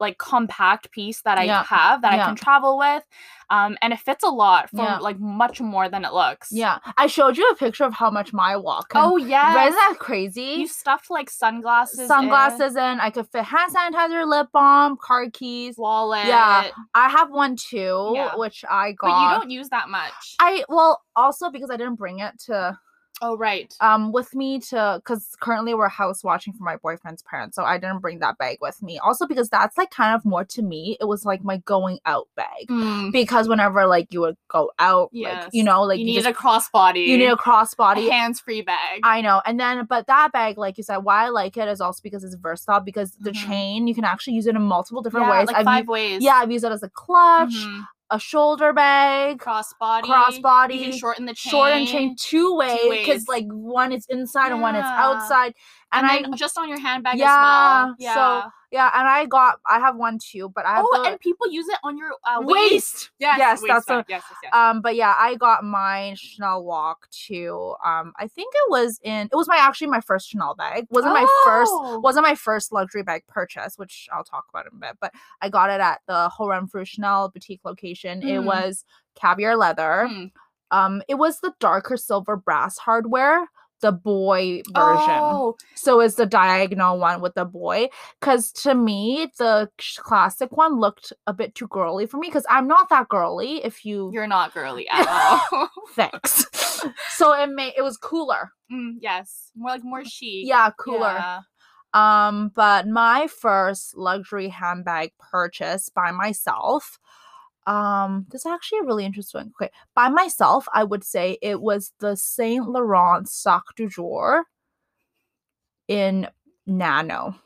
like 0.02 0.18
compact 0.18 0.90
piece 0.90 1.22
that 1.22 1.38
I 1.38 1.44
Yeah, 1.44 1.62
have 1.64 2.02
that 2.02 2.12
yeah. 2.12 2.22
I 2.22 2.26
can 2.26 2.34
travel 2.36 2.76
with. 2.76 3.02
Um 3.48 3.76
and 3.80 3.92
it 3.94 4.00
fits 4.00 4.22
a 4.24 4.28
lot 4.28 4.68
for 4.70 4.76
Yeah. 4.84 4.98
like 4.98 5.18
much 5.18 5.60
more 5.60 5.88
than 5.88 6.04
it 6.04 6.12
looks. 6.12 6.48
Yeah, 6.52 6.78
I 6.98 7.06
showed 7.06 7.38
you 7.38 7.48
a 7.50 7.56
picture 7.56 7.84
of 7.84 7.94
how 7.94 8.10
much 8.10 8.32
my 8.32 8.52
WOC. 8.54 8.84
Oh 8.94 9.16
yeah. 9.16 9.54
Right, 9.54 9.68
isn't 9.68 9.76
that 9.76 9.96
crazy? 9.98 10.42
You 10.60 10.66
stuffed 10.68 11.10
like 11.10 11.30
sunglasses, 11.30 12.00
in, 12.00 12.06
Sunglasses 12.08 12.76
in. 12.76 13.00
I 13.00 13.10
could 13.10 13.28
fit 13.30 13.44
hand 13.44 13.72
sanitizer, 13.74 14.26
lip 14.28 14.48
balm, 14.52 14.96
car 15.00 15.30
keys. 15.30 15.76
wallet. 15.78 16.26
Yeah, 16.26 16.70
I 16.94 17.08
have 17.08 17.30
one 17.30 17.56
too, 17.56 18.16
which 18.36 18.64
I 18.68 18.92
got. 18.92 19.06
but 19.08 19.22
you 19.22 19.28
don't 19.40 19.50
use 19.50 19.68
that 19.70 19.88
much. 19.88 20.36
I 20.40 20.64
well 20.68 21.00
also 21.16 21.50
because 21.50 21.70
I 21.70 21.76
didn't 21.76 21.96
bring 21.96 22.18
it 22.18 22.38
to 22.46 22.78
oh 23.22 23.36
right. 23.36 23.74
um 23.80 24.12
with 24.12 24.34
me 24.34 24.58
to 24.60 25.00
because 25.02 25.34
currently 25.40 25.72
we're 25.74 25.88
house 25.88 26.22
watching 26.22 26.52
for 26.52 26.62
my 26.64 26.76
boyfriend's 26.76 27.22
parents 27.22 27.56
so 27.56 27.62
i 27.64 27.78
didn't 27.78 28.00
bring 28.00 28.18
that 28.18 28.36
bag 28.36 28.58
with 28.60 28.82
me 28.82 28.98
also 28.98 29.26
because 29.26 29.48
that's 29.48 29.78
like 29.78 29.90
kind 29.90 30.14
of 30.14 30.24
more 30.24 30.44
to 30.44 30.60
me 30.60 30.96
it 31.00 31.04
was 31.06 31.24
like 31.24 31.42
my 31.44 31.56
going 31.58 31.98
out 32.04 32.28
bag 32.36 32.66
Mm, 32.68 33.12
because 33.12 33.48
whenever 33.48 33.86
like 33.86 34.08
you 34.12 34.20
would 34.20 34.36
go 34.48 34.70
out 34.78 35.10
like 35.14 35.48
you 35.52 35.62
know 35.64 35.82
like 35.82 35.98
you 35.98 36.06
you, 36.06 36.10
need 36.16 36.22
just, 36.22 36.28
a 36.28 36.32
crossbody. 36.32 37.06
you 37.06 37.16
need 37.16 37.26
a 37.26 37.36
crossbody 37.36 38.10
hands-free 38.10 38.62
bag. 38.62 39.00
I 39.02 39.20
know. 39.20 39.40
And 39.46 39.58
then, 39.58 39.84
but 39.86 40.06
that 40.08 40.32
bag, 40.32 40.58
like 40.58 40.76
you 40.78 40.82
said, 40.84 40.98
why 40.98 41.24
I 41.26 41.28
like 41.28 41.56
it 41.56 41.68
is 41.68 41.80
also 41.80 42.00
because 42.02 42.24
it's 42.24 42.34
versatile. 42.34 42.80
Because 42.80 43.12
the 43.20 43.30
Mhm. 43.30 43.46
chain, 43.46 43.86
you 43.88 43.94
can 43.94 44.04
actually 44.04 44.34
use 44.34 44.46
it 44.46 44.54
in 44.56 44.62
multiple 44.62 45.02
different 45.02 45.26
yeah, 45.26 45.38
ways. 45.38 45.46
like 45.46 45.56
I've 45.56 45.64
five 45.64 45.88
ways. 45.88 46.22
yeah, 46.22 46.34
I've 46.34 46.50
used 46.50 46.64
it 46.64 46.72
as 46.72 46.82
a 46.82 46.88
clutch, 46.90 47.50
Mhm. 47.54 47.86
A 48.12 48.18
shoulder 48.18 48.72
bag, 48.72 49.38
crossbody. 49.38 50.02
crossbody, 50.04 50.74
You 50.74 50.90
can 50.90 50.98
shorten 50.98 51.24
the 51.26 51.34
chain. 51.34 51.50
short 51.50 51.72
and 51.72 51.88
chain 51.88 52.14
two 52.16 52.54
ways 52.56 52.78
because 53.06 53.26
like 53.26 53.46
one 53.46 53.90
is 53.90 54.06
inside 54.10 54.52
and 54.52 54.60
one 54.60 54.76
is 54.76 54.84
outside. 54.84 55.54
And, 55.92 56.06
And, 56.08 56.26
I 56.34 56.36
just 56.36 56.56
on 56.58 56.68
your 56.68 56.78
handbag 56.78 57.18
Yeah, 57.18 57.86
as 57.96 57.96
well. 57.98 58.44
so 58.44 58.50
Yeah. 58.72 58.90
and 58.94 59.06
I 59.06 59.26
got 59.26 59.60
I 59.66 59.78
have 59.78 59.96
one 59.96 60.18
too, 60.18 60.48
but 60.54 60.66
I 60.66 60.76
have 60.76 60.84
oh, 60.88 61.02
the 61.02 61.10
and 61.10 61.20
people 61.20 61.46
use 61.50 61.68
it 61.68 61.78
on 61.84 61.96
your 61.96 62.10
uh, 62.24 62.40
waist. 62.40 62.72
waist. 62.72 63.10
Yes, 63.18 63.38
Yes, 63.38 63.62
waist 63.62 63.68
that's 63.86 63.88
a- 63.90 64.04
yes, 64.08 64.22
yes, 64.30 64.38
yes. 64.42 64.52
Um, 64.54 64.80
but 64.80 64.96
yeah, 64.96 65.14
I 65.18 65.34
got 65.36 65.62
my 65.62 66.14
Chanel 66.16 66.64
WOC 66.64 66.96
too. 67.10 67.74
Um, 67.84 68.12
I 68.18 68.26
think 68.28 68.52
it 68.54 68.70
was 68.70 68.98
in 69.04 69.28
it 69.30 69.36
was 69.36 69.46
my 69.46 69.56
actually 69.58 69.88
my 69.88 70.00
first 70.00 70.28
Chanel 70.30 70.54
bag. 70.54 70.86
Wasn't 70.90 71.12
my 71.12 71.26
first 71.44 71.70
Oh. 71.74 71.98
wasn't 72.00 72.24
my 72.26 72.34
first 72.34 72.72
luxury 72.72 73.02
bag 73.02 73.24
purchase, 73.28 73.76
which 73.78 74.08
I'll 74.12 74.24
talk 74.24 74.46
about 74.50 74.66
in 74.66 74.72
a 74.74 74.80
bit, 74.80 74.96
but 75.00 75.12
I 75.40 75.48
got 75.48 75.70
it 75.70 75.80
at 75.80 76.00
the 76.08 76.28
Holt 76.30 76.50
Renfrew 76.50 76.84
Chanel 76.84 77.28
boutique 77.28 77.60
location. 77.64 78.22
It 78.22 78.40
Mm. 78.40 78.44
was 78.44 78.84
caviar 79.14 79.56
leather. 79.56 80.08
Mm. 80.10 80.32
Um, 80.70 81.02
it 81.06 81.16
was 81.16 81.40
the 81.40 81.52
darker 81.60 81.98
silver 81.98 82.34
brass 82.36 82.78
hardware. 82.78 83.46
The 83.82 83.92
boy 83.92 84.62
version. 84.72 85.10
Oh, 85.10 85.56
So 85.74 86.00
it's 86.00 86.14
the 86.14 86.24
diagonal 86.24 86.98
one 86.98 87.20
with 87.20 87.34
the 87.34 87.44
boy. 87.44 87.88
Because 88.18 88.50
to 88.62 88.74
me, 88.74 89.30
the 89.38 89.68
classic 89.98 90.56
one 90.56 90.80
looked 90.80 91.12
a 91.26 91.34
bit 91.34 91.54
too 91.54 91.68
girly 91.68 92.06
for 92.06 92.16
me. 92.16 92.28
Because 92.28 92.46
I'm 92.48 92.66
not 92.66 92.88
that 92.88 93.08
girly. 93.08 93.62
If 93.62 93.84
you 93.84 94.10
you're 94.12 94.26
not 94.26 94.54
girly 94.54 94.88
at 94.88 95.06
all. 95.52 95.68
thanks. 95.94 96.46
so 97.10 97.32
it 97.34 97.50
made 97.50 97.74
it 97.76 97.82
was 97.82 97.98
cooler. 97.98 98.52
Mm, 98.72 98.94
yes, 99.00 99.50
more 99.54 99.70
like 99.72 99.84
more 99.84 100.04
chic. 100.04 100.46
Yeah, 100.46 100.70
cooler. 100.78 101.14
Yeah. 101.18 101.40
Um, 101.94 102.50
but 102.54 102.88
my 102.88 103.26
first 103.26 103.96
luxury 103.96 104.48
handbag 104.48 105.12
purchase 105.18 105.90
by 105.90 106.10
myself. 106.10 106.98
Um, 107.66 108.26
this 108.30 108.42
is 108.42 108.46
actually 108.46 108.80
a 108.80 108.84
really 108.84 109.04
interesting. 109.04 109.52
Okay, 109.60 109.70
by 109.94 110.08
myself, 110.08 110.66
I 110.74 110.84
would 110.84 111.04
say 111.04 111.38
it 111.42 111.60
was 111.60 111.92
the 112.00 112.16
Saint 112.16 112.68
Laurent 112.68 113.28
Sac 113.28 113.62
du 113.76 113.88
Jour 113.88 114.44
in 115.88 116.28
Nano. 116.66 117.36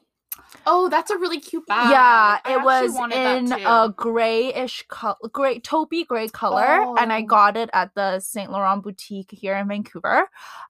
Oh, 0.67 0.89
that's 0.89 1.11
a 1.11 1.17
really 1.17 1.41
cute 1.41 1.67
bag. 1.67 1.91
yeah, 1.93 2.39
I 2.45 2.53
it 2.53 2.63
was 2.63 2.97
in 3.13 3.53
a 3.53 3.89
grayish 3.97 4.85
color, 4.89 5.17
gray 5.33 5.61
taupey 5.61 6.07
gray 6.07 6.29
color, 6.29 6.85
and 6.99 7.13
I 7.13 7.23
Oh. 7.23 7.27
got 7.27 7.57
it 7.57 7.71
at 7.73 7.95
the 7.95 8.21
Saint 8.21 8.51
Laurent 8.51 8.83
boutique 8.83 9.31
here 9.31 9.57
in 9.57 9.69
Vancouver, 9.69 10.29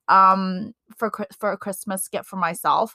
um, 0.09 0.75
for 0.97 1.11
for 1.39 1.53
a 1.53 1.57
Christmas 1.57 2.09
gift 2.09 2.27
for 2.27 2.37
myself. 2.37 2.95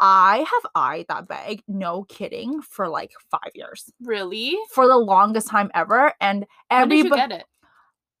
I 0.00 0.38
have 0.38 0.70
eyed 0.74 1.06
that 1.08 1.26
bag, 1.28 1.62
no 1.66 2.04
kidding, 2.04 2.62
for 2.62 2.88
like 2.88 3.12
five 3.30 3.50
years, 3.54 3.90
really. 4.00 4.56
for 4.70 4.86
the 4.86 4.96
longest 4.96 5.48
time 5.48 5.70
ever, 5.74 6.12
and 6.20 6.46
When 6.70 6.88
did 6.88 7.04
you 7.04 7.10
get 7.10 7.32
it? 7.32 7.44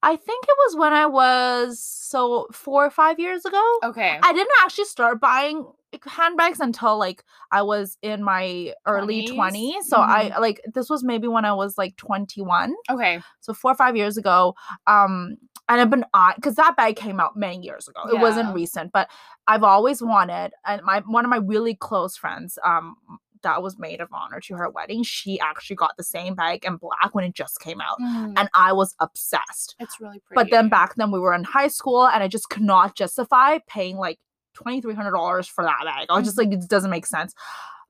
I 0.02 0.14
think 0.14 0.44
it 0.44 0.54
was 0.66 0.76
when 0.76 0.92
I 0.92 1.06
was 1.06 1.82
so 1.82 2.46
four 2.52 2.86
or 2.86 2.90
five 2.90 3.18
years 3.18 3.44
ago. 3.44 3.78
Okay. 3.82 4.18
I 4.22 4.32
didn't 4.32 4.52
actually 4.62 4.84
start 4.84 5.20
buying 5.20 5.66
handbags 6.06 6.60
until 6.60 6.98
like 6.98 7.24
I 7.50 7.62
was 7.62 7.98
in 8.02 8.22
my 8.22 8.74
early 8.86 9.26
20s? 9.26 9.36
20s. 9.36 9.82
So 9.84 9.96
I 9.96 10.38
like 10.38 10.60
this 10.72 10.88
was 10.88 11.02
maybe 11.02 11.26
when 11.26 11.44
I 11.44 11.52
was 11.52 11.76
like 11.76 11.96
21. 11.96 12.74
okay. 12.90 13.20
So 13.40 13.52
4 13.52 13.72
or 13.72 13.74
5 13.74 13.96
years 13.96 14.16
ago. 14.16 14.54
Um 14.86 15.36
and 15.68 15.80
I've 15.80 15.90
been 15.90 16.04
on 16.14 16.34
cuz 16.42 16.54
that 16.56 16.76
bag 16.76 16.96
came 16.96 17.20
out 17.20 17.36
many 17.36 17.60
years 17.60 17.88
ago. 17.88 18.00
It 18.08 18.18
wasn't 18.20 18.54
recent, 18.54 18.92
but 18.92 19.08
I've 19.46 19.64
always 19.64 20.02
wanted 20.02 20.52
and 20.66 20.82
my 20.82 21.00
one 21.00 21.24
of 21.24 21.30
my 21.30 21.38
really 21.38 21.74
close 21.74 22.16
friends 22.16 22.58
um 22.64 22.96
that 23.42 23.62
was 23.62 23.78
maid 23.78 24.00
of 24.00 24.08
honor 24.12 24.40
to 24.40 24.54
her 24.56 24.68
wedding. 24.68 25.04
She 25.04 25.38
actually 25.38 25.76
got 25.76 25.96
the 25.96 26.02
same 26.02 26.34
bag 26.34 26.64
in 26.64 26.76
black 26.76 27.14
when 27.14 27.24
it 27.24 27.34
just 27.34 27.60
came 27.60 27.80
out 27.80 27.96
Mm, 28.00 28.34
and 28.36 28.48
I 28.52 28.72
was 28.72 28.96
obsessed. 28.98 29.76
it's 29.78 30.00
really 30.00 30.18
pretty. 30.18 30.34
But 30.34 30.50
then 30.50 30.68
back 30.68 30.96
then 30.96 31.12
we 31.12 31.20
were 31.20 31.32
in 31.34 31.44
high 31.44 31.68
school 31.68 32.06
and 32.08 32.20
I 32.22 32.26
just 32.28 32.50
could 32.50 32.62
not 32.64 32.96
justify 32.96 33.58
paying 33.68 33.96
like 33.96 34.18
twenty 34.54 34.80
three 34.80 34.94
hundred 34.94 35.12
dollars 35.12 35.46
for 35.46 35.62
that 35.62 35.84
bag. 35.84 36.06
I 36.10 36.16
was 36.16 36.24
just 36.24 36.36
like, 36.38 36.50
it 36.50 36.68
doesn't 36.68 36.90
make 36.90 37.06
sense. 37.06 37.32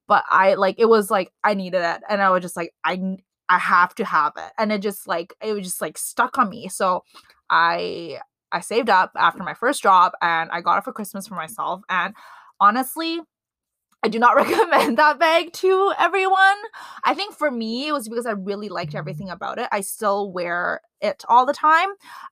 But 0.07 0.25
I 0.29 0.55
like 0.55 0.77
it 0.79 0.89
was 0.89 1.11
like 1.11 1.33
I 1.45 1.55
needed 1.55 1.83
it, 1.83 2.03
and 2.11 2.21
I 2.21 2.29
was 2.31 2.43
just 2.43 2.57
like, 2.57 2.75
I 2.85 3.17
I 3.49 3.59
have 3.59 3.95
to 3.95 4.05
have 4.05 4.33
it, 4.37 4.53
and 4.59 4.71
it 4.71 4.83
just 4.83 5.09
like 5.09 5.33
it 5.43 5.55
was 5.55 5.65
just 5.65 5.81
like 5.81 5.97
stuck 5.97 6.37
on 6.39 6.51
me. 6.51 6.69
So 6.69 7.05
I 7.51 8.21
I 8.51 8.61
saved 8.61 8.91
up 8.91 9.13
after 9.17 9.43
my 9.43 9.55
first 9.55 9.83
job 9.83 10.13
and 10.23 10.51
I 10.51 10.61
got 10.61 10.79
it 10.79 10.85
for 10.85 10.93
Christmas 10.93 11.27
for 11.27 11.35
myself. 11.35 11.83
And 11.89 12.15
honestly, 12.61 13.21
I 14.03 14.09
do 14.09 14.19
not 14.19 14.37
recommend 14.37 14.99
that 14.99 15.19
bag 15.19 15.53
to 15.55 15.93
everyone. 15.99 16.57
I 17.05 17.15
think 17.15 17.35
for 17.35 17.51
me, 17.51 17.89
it 17.89 17.93
was 17.93 18.09
because 18.09 18.27
I 18.27 18.33
really 18.33 18.69
liked 18.69 18.95
everything 18.95 19.29
about 19.29 19.59
it. 19.59 19.69
I 19.73 19.81
still 19.81 20.33
wear 20.33 20.81
it 21.01 21.25
all 21.29 21.47
the 21.47 21.53
time. 21.53 21.89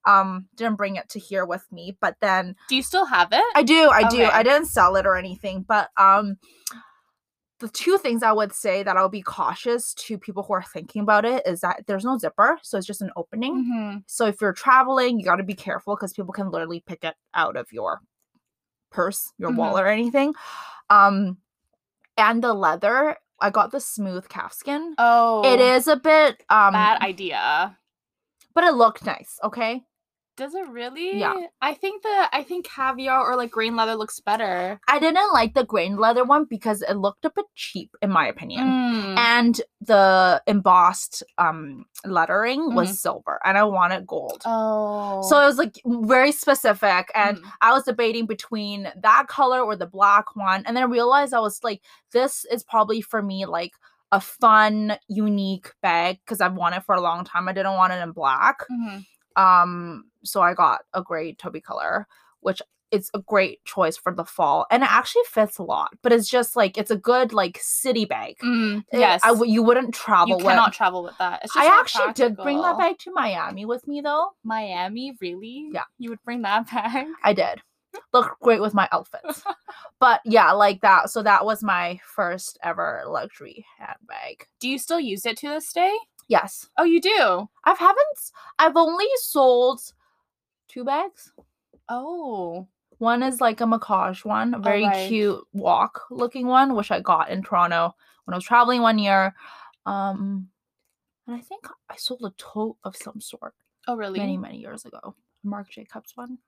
Um, 0.07 0.47
didn't 0.57 0.77
bring 0.77 0.97
it 0.97 1.09
to 1.11 1.19
here 1.19 1.45
with 1.45 1.67
me, 1.71 1.97
but 2.01 2.17
then 2.21 2.57
do 2.69 2.77
you 2.77 2.83
still 2.83 3.07
have 3.07 3.29
it? 3.33 3.45
I 3.55 3.63
do, 3.63 3.91
I 3.91 4.09
do. 4.09 4.25
I 4.25 4.43
didn't 4.43 4.67
sell 4.67 4.97
it 4.97 5.07
or 5.07 5.17
anything, 5.17 5.65
but 5.67 5.91
um 5.97 6.39
the 7.59 7.69
two 7.69 7.97
things 7.99 8.23
I 8.23 8.33
would 8.33 8.53
say 8.53 8.83
that 8.83 8.97
I'll 8.97 9.09
be 9.09 9.23
cautious 9.23 9.95
to 9.95 10.19
people 10.19 10.43
who 10.43 10.53
are 10.53 10.63
thinking 10.63 11.01
about 11.03 11.25
it 11.25 11.47
is 11.47 11.61
that 11.61 11.85
there's 11.87 12.05
no 12.05 12.19
zipper, 12.19 12.59
so 12.63 12.77
it's 12.77 12.87
just 12.87 13.01
an 13.03 13.11
opening. 13.17 13.65
Mhm. 13.65 14.05
So 14.07 14.27
if 14.27 14.41
you're 14.41 14.53
traveling, 14.53 15.19
you 15.19 15.25
got 15.25 15.37
to 15.37 15.43
be 15.43 15.55
careful 15.55 15.97
because 15.97 16.13
people 16.13 16.33
can 16.35 16.51
literally 16.51 16.81
pick 16.87 17.03
it 17.05 17.15
out 17.35 17.57
of 17.57 17.73
your 17.73 18.01
purse, 18.91 19.33
your 19.39 19.51
Mhm. 19.51 19.57
wallet, 19.57 19.85
or 19.85 19.89
anything. 19.89 20.35
Um, 20.91 21.39
and 22.19 22.43
the 22.43 22.53
leather, 22.55 23.17
I 23.41 23.51
got 23.51 23.71
the 23.71 23.81
smooth 23.81 24.29
calfskin. 24.29 24.95
Oh, 24.99 25.43
It 25.45 25.61
is 25.61 25.89
a 25.89 25.97
bit 25.97 26.43
um, 26.51 26.73
bad 26.73 27.01
idea. 27.01 27.79
but 28.55 28.65
it 28.65 28.73
looked 28.75 29.05
nice. 29.05 29.39
Okay, 29.43 29.85
Does 30.37 30.55
it 30.55 30.69
really? 30.69 31.19
Yeah. 31.19 31.35
I 31.63 31.73
think 31.73 32.03
the 32.03 32.29
I 32.33 32.43
think 32.43 32.67
caviar 32.67 33.25
or 33.25 33.37
like 33.37 33.51
grain 33.51 33.75
leather 33.75 33.95
looks 33.95 34.21
better. 34.21 34.79
I 34.87 34.99
didn't 34.99 35.33
like 35.33 35.55
the 35.55 35.65
grain 35.65 35.97
leather 35.97 36.25
one 36.25 36.45
because 36.45 36.83
it 36.83 36.95
looked 36.95 37.25
a 37.25 37.31
bit 37.31 37.47
cheap, 37.55 37.91
in 38.03 38.11
my 38.11 38.27
opinion. 38.29 38.67
Mm. 38.67 39.19
And 39.19 39.61
the 39.81 40.43
embossed 40.47 41.23
um 41.39 41.87
lettering 42.05 42.75
was 42.75 43.01
silver, 43.01 43.41
and 43.45 43.57
I 43.57 43.65
wanted 43.65 44.07
gold. 44.07 44.43
Oh. 44.45 45.23
So 45.23 45.41
it 45.41 45.47
was 45.47 45.57
like 45.59 45.81
very 45.87 46.33
specific, 46.33 47.11
and 47.15 47.39
Mm. 47.39 47.43
I 47.63 47.73
was 47.73 47.85
debating 47.85 48.27
between 48.27 48.93
that 49.03 49.27
color 49.29 49.61
or 49.63 49.75
the 49.75 49.87
black 49.87 50.37
one, 50.37 50.65
and 50.67 50.77
then 50.77 50.83
I 50.85 50.87
realized 50.87 51.33
I 51.35 51.41
was 51.41 51.65
like, 51.65 51.81
this 52.13 52.45
is 52.53 52.63
probably 52.63 53.01
for 53.01 53.23
me 53.23 53.47
like 53.47 53.73
a 54.13 54.21
fun, 54.21 54.97
unique 55.09 55.73
bag 55.83 56.19
because 56.25 56.41
I've 56.41 56.55
wanted 56.55 56.77
it 56.79 56.85
for 56.85 56.95
a 56.95 57.01
long 57.01 57.25
time. 57.25 57.49
I 57.49 57.53
didn't 57.53 57.75
want 57.75 57.93
it 57.93 58.03
in 58.03 58.13
black, 58.13 58.59
Mhm. 58.71 59.05
Um, 59.37 60.07
so 60.25 60.41
I 60.41 60.55
got 60.55 60.81
a 60.95 61.03
gray 61.03 61.35
taupey 61.35 61.63
color, 61.63 62.07
which 62.41 62.61
it's 62.91 63.11
a 63.15 63.19
great 63.21 63.65
choice 63.65 63.97
for 63.97 64.15
the 64.15 64.25
fall, 64.25 64.67
and 64.71 64.83
it 64.83 64.91
actually 64.91 65.25
fits 65.29 65.59
a 65.59 65.63
lot. 65.63 65.93
But 66.03 66.13
it's 66.13 66.29
just 66.29 66.57
like 66.57 66.79
it's 66.79 66.91
a 66.91 66.97
good 66.97 67.33
like 67.33 67.59
city 67.61 68.05
bag. 68.05 68.37
Mm, 68.43 68.85
yes. 68.93 69.21
I 69.25 69.33
you 69.45 69.63
wouldn't 69.63 69.95
travel 69.95 70.29
you 70.29 70.37
with. 70.37 70.47
cannot 70.47 70.73
travel 70.73 71.03
with 71.03 71.17
that. 71.19 71.41
It's 71.45 71.55
just 71.55 71.65
I 71.65 71.81
actually 71.81 72.13
did 72.13 72.37
bring 72.37 72.61
that 72.63 72.79
bag 72.79 72.99
to 73.01 73.13
Miami 73.13 73.65
with 73.65 73.87
me 73.87 74.01
though. 74.01 74.31
Miami, 74.45 75.17
really? 75.21 75.69
Yeah. 75.73 75.83
You 75.99 76.11
would 76.11 76.23
bring 76.25 76.43
that 76.43 76.71
bag? 76.71 77.07
I 77.23 77.33
did. 77.33 77.61
look 78.13 78.37
great 78.41 78.61
with 78.61 78.75
my 78.75 78.89
outfits. 78.93 79.43
but 80.01 80.21
yeah, 80.25 80.53
like 80.53 80.81
that. 80.83 81.11
So 81.11 81.23
that 81.23 81.45
was 81.45 81.63
my 81.63 81.99
first 82.05 82.59
ever 82.63 83.03
luxury 83.07 83.65
handbag. 83.79 84.47
Do 84.61 84.69
you 84.69 84.79
still 84.79 85.01
use 85.01 85.27
it 85.27 85.37
to 85.39 85.49
this 85.49 85.73
day? 85.73 85.97
Yes. 86.29 86.69
Oh, 86.77 86.85
you 86.85 87.01
do. 87.01 87.49
I 87.65 87.75
haven't 87.79 88.31
I've 88.59 88.77
only 88.77 89.07
sold 89.17 89.81
two 90.69 90.85
bags. 90.85 91.33
Oh. 91.89 92.67
One 92.99 93.23
is 93.23 93.41
like 93.41 93.61
a 93.61 93.65
Mackage 93.67 94.25
one, 94.25 94.55
a 94.55 94.59
very 94.59 94.85
right. 94.85 95.09
cute 95.09 95.41
WOC 95.55 95.91
looking 96.11 96.47
one, 96.47 96.75
which 96.75 96.91
I 96.91 97.01
got 97.01 97.31
in 97.31 97.43
Toronto 97.43 97.95
when 98.25 98.33
I 98.35 98.37
was 98.37 98.45
traveling 98.45 98.83
one 98.83 98.99
year. 98.99 99.35
Um 99.85 100.49
and 101.27 101.37
I 101.37 101.41
think 101.41 101.67
I 101.91 101.97
sold 101.97 102.23
a 102.25 102.33
tote 102.39 102.77
of 102.85 102.97
some 102.97 103.21
sort 103.21 103.55
Oh, 103.89 103.97
really? 103.97 104.19
many, 104.19 104.37
many 104.37 104.59
years 104.59 104.85
ago. 104.85 105.15
Marc 105.45 105.71
Jacobs 105.71 106.13
one. 106.17 106.39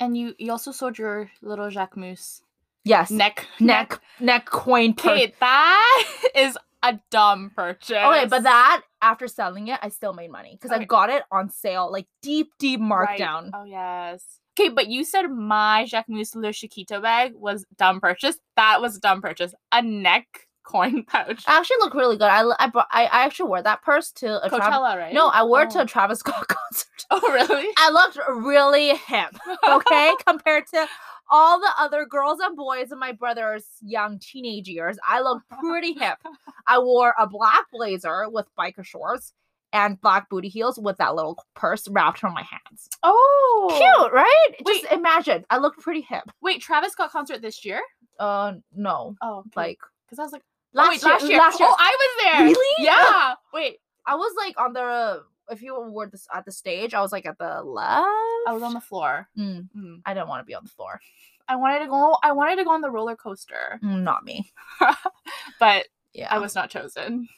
And 0.00 0.16
you 0.16 0.34
you 0.38 0.50
also 0.50 0.72
sold 0.72 0.98
your 0.98 1.30
little 1.42 1.68
Jacquemus 1.70 2.40
Yes. 2.84 3.10
neck 3.10 3.46
neck 3.60 3.90
neck 3.90 4.00
neck 4.20 4.46
coin 4.46 4.94
purse. 4.94 5.10
Okay, 5.12 5.34
that 5.40 6.04
is 6.34 6.56
a 6.82 6.98
dumb 7.10 7.50
purchase. 7.54 7.90
Okay, 7.98 8.26
but 8.26 8.44
that 8.44 8.82
after 9.02 9.28
selling 9.28 9.68
it, 9.68 9.78
I 9.82 9.88
still 9.90 10.12
made 10.12 10.30
money 10.30 10.52
because 10.60 10.70
Okay. 10.72 10.82
I 10.82 10.84
got 10.86 11.10
it 11.10 11.22
on 11.30 11.50
sale, 11.50 11.90
like 11.90 12.06
deep, 12.22 12.48
deep 12.58 12.80
Right. 12.80 13.18
markdown. 13.20 13.50
Oh 13.54 13.64
yes. 13.64 14.22
Okay, 14.58 14.68
but 14.70 14.88
you 14.88 15.04
said 15.04 15.28
my 15.28 15.86
Jacquemus 15.88 16.34
Le 16.34 16.52
Chiquito 16.52 17.00
bag 17.00 17.32
was 17.36 17.64
dumb 17.76 18.00
purchase. 18.00 18.38
That 18.56 18.80
was 18.80 18.96
a 18.96 19.00
dumb 19.00 19.22
purchase. 19.22 19.54
A 19.72 19.80
neck 19.82 20.26
coin 20.64 21.02
pouch. 21.04 21.44
I 21.46 21.58
actually 21.58 21.76
look 21.80 21.94
really 21.94 22.16
good. 22.18 22.24
I 22.28 22.42
I 22.58 22.66
brought, 22.68 22.88
I, 22.90 23.04
I 23.06 23.24
actually 23.24 23.48
wore 23.48 23.62
that 23.62 23.82
purse 23.82 24.10
to 24.16 24.44
a. 24.44 24.50
Coachella, 24.50 24.96
right? 24.96 25.14
No, 25.14 25.28
I 25.28 25.42
wore 25.44 25.62
it 25.62 25.70
to 25.70 25.78
Oh. 25.78 25.82
a 25.82 25.86
Travis 25.86 26.18
Scott 26.18 26.46
concert. 26.48 27.06
Oh 27.10 27.20
really? 27.32 27.66
I 27.78 27.90
looked 27.90 28.18
really 28.28 28.88
hip, 28.96 29.30
okay, 29.68 30.12
compared 30.26 30.64
to 30.74 30.86
all 31.30 31.60
the 31.60 31.70
other 31.78 32.06
girls 32.06 32.38
and 32.40 32.56
boys 32.56 32.90
in 32.92 32.98
my 32.98 33.12
brother's 33.12 33.64
young 33.80 34.18
teenage 34.18 34.68
years. 34.68 34.98
I 35.06 35.20
looked 35.20 35.48
pretty 35.60 35.92
hip. 35.94 36.18
I 36.66 36.78
wore 36.78 37.14
a 37.18 37.26
black 37.26 37.64
blazer 37.72 38.28
with 38.28 38.46
biker 38.58 38.84
shorts 38.84 39.32
and 39.72 40.00
black 40.00 40.30
booty 40.30 40.48
heels 40.48 40.78
with 40.78 40.96
that 40.96 41.14
little 41.14 41.38
purse 41.54 41.86
wrapped 41.88 42.24
around 42.24 42.34
my 42.34 42.42
hands. 42.42 42.88
Oh, 43.02 43.68
Cute, 43.76 44.12
right? 44.12 44.46
Wait. 44.64 44.82
Just 44.82 44.92
imagine. 44.92 45.44
I 45.50 45.58
looked 45.58 45.80
pretty 45.80 46.00
hip. 46.00 46.24
Wait, 46.40 46.62
Travis 46.62 46.92
Scott 46.92 47.10
concert 47.12 47.42
this 47.42 47.64
year? 47.64 47.80
Uh, 48.18 48.54
no, 48.74 49.14
Oh, 49.22 49.44
like 49.54 49.78
because 50.06 50.18
I 50.18 50.22
was 50.22 50.32
like, 50.32 50.42
last, 50.72 50.86
oh, 50.86 50.90
wait, 50.90 51.02
year, 51.02 51.10
last 51.12 51.28
year. 51.28 51.38
Last 51.38 51.60
year, 51.60 51.68
Oh, 51.70 51.76
I 51.78 51.96
was 52.00 52.24
there. 52.24 52.44
Really? 52.46 52.84
Yeah. 52.84 53.34
Wait, 53.52 53.76
I 54.06 54.14
was 54.14 54.32
like 54.38 54.58
on 54.58 54.72
the. 54.72 55.22
If 55.50 55.62
you 55.62 55.78
were 55.80 56.06
this 56.06 56.26
at 56.34 56.44
the 56.44 56.52
stage, 56.52 56.94
I 56.94 57.00
was 57.00 57.12
like 57.12 57.26
at 57.26 57.38
the 57.38 57.62
left. 57.62 58.06
I 58.46 58.52
was 58.52 58.62
on 58.62 58.74
the 58.74 58.80
floor. 58.80 59.28
Mm, 59.38 59.68
Mm. 59.76 60.02
I 60.06 60.14
didn't 60.14 60.28
want 60.28 60.40
to 60.40 60.46
be 60.46 60.54
on 60.54 60.64
the 60.64 60.70
floor. 60.70 61.00
I 61.48 61.56
wanted 61.56 61.78
to 61.80 61.86
go. 61.86 62.16
I 62.22 62.32
wanted 62.32 62.56
to 62.56 62.64
go 62.64 62.70
on 62.72 62.80
the 62.82 62.90
roller 62.90 63.16
coaster, 63.16 63.80
Mm, 63.82 64.02
not 64.02 64.24
me. 64.24 64.52
but 65.58 65.86
Yeah. 66.12 66.28
I 66.30 66.38
was 66.38 66.54
not 66.54 66.70
chosen. 66.70 67.28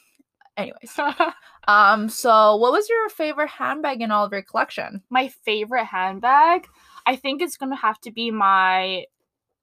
Anyways, 0.57 0.99
um. 1.67 2.09
So, 2.09 2.57
what 2.57 2.73
was 2.73 2.89
your 2.89 3.07
favorite 3.09 3.49
handbag 3.49 4.01
in 4.01 4.11
all 4.11 4.25
of 4.25 4.31
your 4.33 4.41
collection? 4.41 5.01
my 5.09 5.29
favorite 5.45 5.85
handbag, 5.85 6.67
I 7.05 7.15
think 7.15 7.41
it's 7.41 7.55
gonna 7.57 7.75
have 7.77 7.99
to 8.01 8.11
be 8.11 8.31
my 8.31 9.05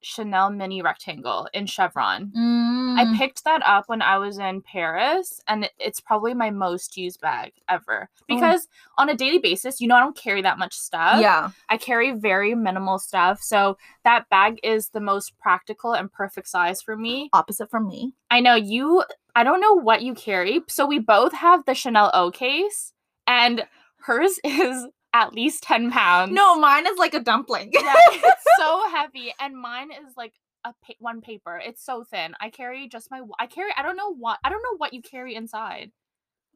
Chanel 0.01 0.49
mini 0.49 0.81
rectangle 0.81 1.47
in 1.53 1.65
chevron. 1.65 2.31
Mm. 2.35 2.97
I 2.97 3.17
picked 3.17 3.43
that 3.43 3.61
up 3.65 3.85
when 3.87 4.01
I 4.01 4.17
was 4.17 4.37
in 4.37 4.61
Paris, 4.61 5.41
and 5.47 5.69
it's 5.79 5.99
probably 5.99 6.33
my 6.33 6.49
most 6.49 6.97
used 6.97 7.21
bag 7.21 7.53
ever. 7.67 8.09
Because 8.27 8.67
on 8.97 9.09
a 9.09 9.15
daily 9.15 9.39
basis, 9.39 9.81
you 9.81 9.87
know, 9.87 9.95
I 9.95 9.99
don't 9.99 10.15
carry 10.15 10.41
that 10.41 10.57
much 10.57 10.73
stuff. 10.73 11.21
yeah. 11.21 11.49
I 11.69 11.77
carry 11.77 12.11
very 12.11 12.55
minimal 12.55 12.99
stuff. 12.99 13.41
So 13.41 13.77
that 14.03 14.29
bag 14.29 14.59
is 14.63 14.89
the 14.89 15.01
most 15.01 15.37
practical 15.39 15.93
and 15.93 16.11
perfect 16.11 16.47
size 16.47 16.81
for 16.81 16.95
me. 16.95 17.29
Opposite 17.33 17.69
from 17.69 17.87
me. 17.87 18.13
I 18.31 18.39
know 18.39 18.55
you, 18.55 19.03
I 19.35 19.43
don't 19.43 19.61
know 19.61 19.73
what 19.73 20.01
you 20.01 20.13
carry. 20.13 20.61
So 20.67 20.85
we 20.85 20.99
both 20.99 21.33
have 21.33 21.65
the 21.65 21.73
Chanel 21.73 22.11
O 22.13 22.31
case, 22.31 22.93
and 23.27 23.65
hers 24.01 24.39
is 24.43 24.87
at 25.13 25.33
least 25.33 25.63
10 25.63 25.91
pounds. 25.91 26.31
No, 26.33 26.59
mine 26.59 26.85
is 26.87 26.97
like 26.97 27.13
a 27.13 27.19
dumpling. 27.19 27.71
Yeah, 27.73 27.93
it's 28.09 28.43
so 28.57 28.89
heavy, 28.91 29.33
and 29.39 29.59
mine 29.59 29.91
is 29.91 30.15
like 30.15 30.33
a 30.65 30.73
pa- 30.85 30.93
one 30.99 31.21
paper. 31.21 31.59
It's 31.63 31.83
so 31.83 32.03
thin. 32.03 32.33
I 32.39 32.49
carry 32.49 32.87
just 32.87 33.09
my. 33.11 33.21
I 33.39 33.47
carry. 33.47 33.71
I 33.75 33.81
don't 33.81 33.97
know 33.97 34.13
what. 34.13 34.39
I 34.43 34.49
don't 34.49 34.61
know 34.61 34.77
what 34.77 34.93
you 34.93 35.01
carry 35.01 35.35
inside. 35.35 35.91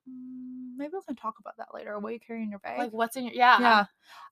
Mm, 0.10 0.78
Maybe 0.78 0.92
we 0.94 1.02
can 1.06 1.16
talk 1.16 1.36
about 1.40 1.58
that 1.58 1.74
later. 1.74 1.98
What 2.00 2.14
you 2.14 2.20
carry 2.20 2.44
in 2.44 2.50
your 2.50 2.60
bag? 2.60 2.80
Like 2.80 2.92
what's 2.92 3.16
in 3.16 3.26
your. 3.26 3.34
Yeah. 3.34 3.60
yeah. 3.60 3.86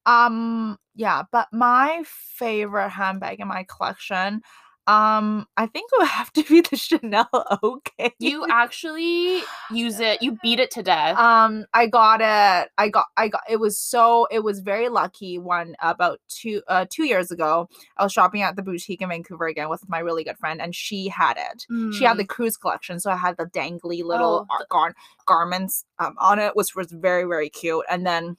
Um. 0.05 0.77
Yeah. 0.95 1.23
But 1.31 1.47
my 1.51 2.03
favorite 2.05 2.89
handbag 2.89 3.39
in 3.39 3.47
my 3.47 3.63
collection, 3.63 4.41
um, 4.87 5.45
I 5.57 5.67
think 5.67 5.89
it 5.93 5.99
would 5.99 6.07
have 6.19 6.33
to 6.33 6.43
be 6.43 6.61
the 6.61 6.75
Chanel 6.75 7.29
OK. 7.63 8.13
You 8.19 8.45
actually 8.49 9.41
use 9.71 9.99
it. 9.99 10.21
You 10.21 10.37
beat 10.41 10.59
it 10.59 10.71
to 10.71 10.83
death. 10.83 11.17
um 11.17 11.65
i 11.73 11.85
got 11.85 12.19
it 12.21 12.69
i 12.77 12.89
got 12.89 13.05
i 13.17 13.27
got 13.27 13.41
it 13.49 13.57
was 13.59 13.77
so 13.79 14.27
it 14.31 14.43
was 14.43 14.59
very 14.59 14.89
lucky 14.89 15.37
one 15.37 15.75
about 15.81 16.19
two 16.27 16.61
uh 16.67 16.85
two 16.89 17.05
years 17.05 17.31
ago 17.31 17.67
i 17.97 18.03
was 18.03 18.11
shopping 18.11 18.41
at 18.41 18.55
the 18.55 18.61
boutique 18.61 19.01
in 19.01 19.09
vancouver 19.09 19.45
again 19.47 19.69
with 19.69 19.87
my 19.87 19.99
really 19.99 20.23
good 20.23 20.37
friend 20.37 20.61
and 20.61 20.75
she 20.75 21.07
had 21.07 21.37
it 21.37 21.65
she 21.93 22.03
had 22.03 22.17
the 22.17 22.23
Mm. 22.23 22.27
cruise 22.29 22.57
collection 22.57 22.99
so 22.99 23.11
i 23.11 23.15
had 23.15 23.37
the 23.37 23.45
dangly 23.45 24.03
little 24.03 24.45
Oh, 24.49 24.53
ar- 24.53 24.65
gar- 24.69 24.95
garments 25.25 25.85
um, 25.99 26.15
on 26.17 26.39
it 26.39 26.55
which 26.55 26.75
was 26.75 26.91
very 26.91 27.23
very 27.23 27.49
cute 27.49 27.85
and 27.89 28.05
then 28.05 28.35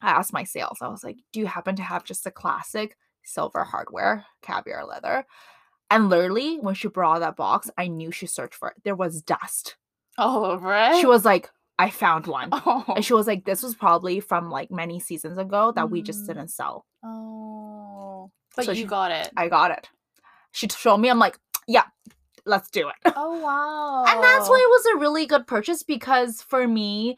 i 0.00 0.10
asked 0.10 0.32
my 0.32 0.44
sales 0.44 0.78
i 0.82 0.88
was 0.88 1.02
like 1.02 1.16
do 1.32 1.40
you 1.40 1.46
happen 1.46 1.74
to 1.76 1.82
have 1.82 2.04
just 2.04 2.26
a 2.26 2.30
classic 2.30 2.96
silver 3.24 3.64
hardware 3.64 4.24
caviar 4.42 4.84
leather 4.86 5.24
and 5.92 6.08
literally 6.08 6.56
when 6.58 6.74
she 6.74 6.88
brought 6.88 7.20
that 7.20 7.36
box 7.36 7.70
i 7.78 7.86
knew 7.86 8.10
she 8.10 8.26
searched 8.26 8.54
for 8.54 8.68
it 8.68 8.74
there 8.84 8.94
was 8.96 9.22
dust 9.22 9.76
all 10.18 10.44
over 10.44 10.74
it. 10.76 11.00
she 11.00 11.06
was 11.06 11.24
like 11.24 11.50
i 11.78 11.88
found 11.90 12.26
one 12.26 12.48
Oh. 12.52 12.84
and 12.94 13.04
she 13.04 13.14
was 13.14 13.26
like, 13.26 13.44
this 13.44 13.62
was 13.62 13.74
probably 13.74 14.20
from 14.20 14.50
like 14.50 14.70
many 14.70 15.00
seasons 15.00 15.38
ago 15.38 15.72
that 15.76 15.90
we 15.90 16.02
just 16.02 16.22
Mm. 16.24 16.26
didn't 16.28 16.48
sell. 16.48 16.84
oh. 17.04 18.30
But 18.54 18.66
So 18.66 18.72
you 18.72 18.82
she- 18.82 18.84
got 18.86 19.10
it. 19.10 19.30
I 19.36 19.48
got 19.48 19.70
it. 19.70 19.88
She 20.52 20.68
showed 20.68 20.98
me, 20.98 21.08
I'm 21.08 21.18
like, 21.18 21.38
yeah, 21.66 21.84
let's 22.44 22.68
do 22.70 22.88
it. 22.88 23.12
oh 23.16 23.38
wow. 23.40 24.04
And 24.08 24.22
that's 24.22 24.48
why 24.50 24.58
it 24.58 24.68
was 24.70 24.86
a 24.94 24.98
really 24.98 25.24
good 25.26 25.46
purchase 25.46 25.82
because 25.82 26.42
for 26.42 26.68
me, 26.68 27.16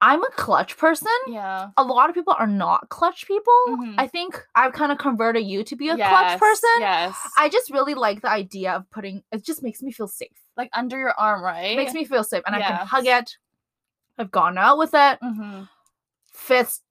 I'm 0.00 0.22
a 0.22 0.30
clutch 0.30 0.76
person. 0.76 1.08
Yeah. 1.26 1.70
A 1.76 1.82
lot 1.82 2.08
of 2.08 2.14
people 2.14 2.34
are 2.38 2.46
not 2.46 2.88
clutch 2.88 3.26
people. 3.26 3.52
Mhm. 3.68 3.94
I 3.98 4.06
think 4.06 4.40
I've 4.54 4.72
kind 4.72 4.92
of 4.92 4.98
converted 4.98 5.44
you 5.44 5.64
to 5.64 5.74
be 5.76 5.88
a 5.88 5.96
clutch 6.08 6.38
person. 6.38 6.70
Yes. 6.78 7.16
I 7.36 7.48
just 7.48 7.70
really 7.70 7.94
like 7.94 8.22
the 8.22 8.30
idea 8.30 8.72
of 8.72 8.88
putting 8.90 9.24
it 9.32 9.44
just 9.44 9.62
makes 9.62 9.82
me 9.82 9.90
feel 9.92 10.08
safe. 10.08 10.30
like 10.56 10.70
under 10.74 10.98
your 10.98 11.14
arm, 11.18 11.42
right? 11.42 11.72
It 11.72 11.76
makes 11.76 11.94
me 11.94 12.04
feel 12.04 12.24
safe 12.24 12.42
and 12.46 12.54
I 12.54 12.58
can 12.60 12.86
hug 12.86 13.06
it. 13.06 13.36
I've 14.18 14.30
gone 14.30 14.58
out 14.58 14.78
with 14.78 14.90
it. 14.94 15.18
hmm 15.22 15.62
Fits 16.32 16.82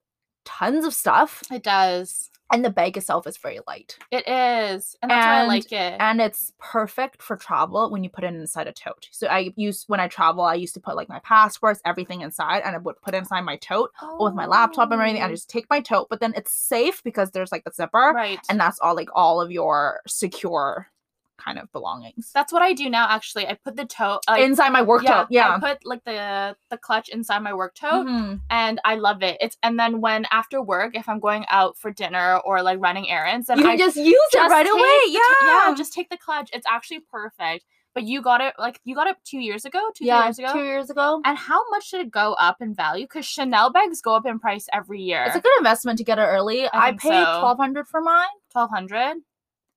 tons 0.45 0.85
of 0.85 0.93
stuff. 0.93 1.43
It 1.51 1.63
does. 1.63 2.29
And 2.51 2.63
the 2.63 2.69
bag 2.69 2.95
itself 2.97 3.27
is 3.27 3.37
very 3.37 3.59
light. 3.67 3.97
It 4.09 4.27
is, 4.27 4.95
and 5.01 5.11
that's 5.11 5.25
why 5.25 5.41
I 5.41 5.45
like 5.47 5.71
it. 5.71 5.97
and 5.99 6.21
it's 6.21 6.53
perfect 6.59 7.21
for 7.21 7.35
travel 7.35 7.89
when 7.91 8.03
you 8.03 8.09
put 8.09 8.23
it 8.23 8.33
inside 8.33 8.67
a 8.67 8.71
tote. 8.71 9.09
So 9.11 9.27
I 9.27 9.51
use 9.57 9.83
when 9.87 9.99
I 9.99 10.07
travel, 10.07 10.43
I 10.43 10.53
used 10.55 10.73
to 10.75 10.79
put 10.79 10.95
like 10.95 11.09
my 11.09 11.19
passports, 11.19 11.81
everything 11.85 12.21
inside, 12.21 12.61
and 12.63 12.75
I 12.75 12.79
would 12.79 13.01
put 13.01 13.13
inside 13.15 13.41
my 13.41 13.57
tote 13.57 13.91
with 14.19 14.33
my 14.33 14.45
laptop 14.45 14.91
and 14.91 15.01
everything. 15.01 15.21
I 15.21 15.27
Oh, 15.27 15.31
just 15.31 15.49
take 15.49 15.69
my 15.69 15.81
tote, 15.81 16.07
but 16.09 16.19
then 16.21 16.33
it's 16.37 16.53
safe 16.53 17.03
because 17.03 17.31
there's 17.31 17.51
like 17.51 17.65
the 17.65 17.71
zipper, 17.71 18.13
right. 18.15 18.39
and 18.49 18.59
that's 18.59 18.79
all 18.79 18.95
like 18.95 19.09
all 19.13 19.41
of 19.41 19.51
your 19.51 20.01
secure 20.07 20.87
kind 21.37 21.59
of 21.59 21.71
belongings 21.71 22.31
that's 22.33 22.51
what 22.51 22.61
I 22.61 22.73
do 22.73 22.89
now. 22.89 23.07
Actually, 23.09 23.47
I 23.47 23.53
put 23.53 23.75
the 23.75 23.85
tote 23.85 24.21
like, 24.29 24.41
inside 24.43 24.69
my 24.69 24.81
work 24.81 25.03
yeah, 25.03 25.13
tote. 25.19 25.27
Yeah. 25.29 25.55
I 25.55 25.59
put 25.59 25.85
like 25.85 26.03
the 26.03 26.55
the 26.69 26.77
clutch 26.77 27.09
inside 27.09 27.39
my 27.39 27.53
work 27.53 27.75
tote, 27.75 28.05
Mhm. 28.07 28.41
and 28.49 28.79
I 28.85 28.95
love 28.95 29.23
it. 29.23 29.37
It's 29.39 29.57
and 29.63 29.79
then 29.79 30.01
when 30.01 30.25
after 30.31 30.61
work, 30.61 30.95
if 30.95 31.07
I'm 31.07 31.19
going 31.19 31.45
out 31.49 31.77
for 31.77 31.91
dinner 31.91 32.37
or 32.45 32.61
like 32.61 32.79
running 32.79 33.09
errands, 33.09 33.47
then 33.47 33.57
You 33.57 33.63
can 33.63 33.71
I 33.73 33.77
just 33.77 33.95
use 33.97 34.29
it 34.33 34.49
right 34.49 34.65
take 34.65 34.73
away. 34.73 34.99
Yeah. 35.09 35.19
yeah, 35.69 35.75
just 35.75 35.93
take 35.93 36.09
the 36.09 36.17
clutch. 36.17 36.49
It's 36.53 36.65
actually 36.69 37.01
perfect. 37.11 37.65
But 37.93 38.03
you 38.03 38.21
got 38.21 38.41
it 38.41 38.53
like 38.59 38.79
you 38.83 38.93
got 38.93 39.07
it 39.07 39.17
two 39.23 39.39
years 39.39 39.65
ago, 39.65 39.89
two 39.95 40.05
yeah, 40.05 40.25
years 40.25 40.37
ago. 40.37 40.53
two 40.53 40.63
years 40.63 40.89
ago. 40.91 41.19
and 41.25 41.35
how 41.37 41.67
much 41.71 41.89
did 41.89 42.01
it 42.01 42.11
go 42.11 42.33
up 42.33 42.57
in 42.61 42.75
value? 42.75 43.05
Because 43.05 43.25
Chanel 43.25 43.71
bags 43.71 44.01
go 44.01 44.15
up 44.15 44.25
in 44.27 44.37
price 44.39 44.67
every 44.71 45.01
year. 45.01 45.23
It's 45.25 45.35
a 45.35 45.41
good 45.41 45.57
investment 45.57 45.97
to 45.97 46.03
get 46.03 46.19
it 46.19 46.23
early. 46.23 46.67
I, 46.71 46.89
think 46.91 47.01
paid 47.01 47.23
so. 47.25 47.39
twelve 47.39 47.57
hundred 47.57 47.87
for 47.87 47.99
mine. 48.01 48.27
twelve 48.51 48.69
hundred, 48.69 49.15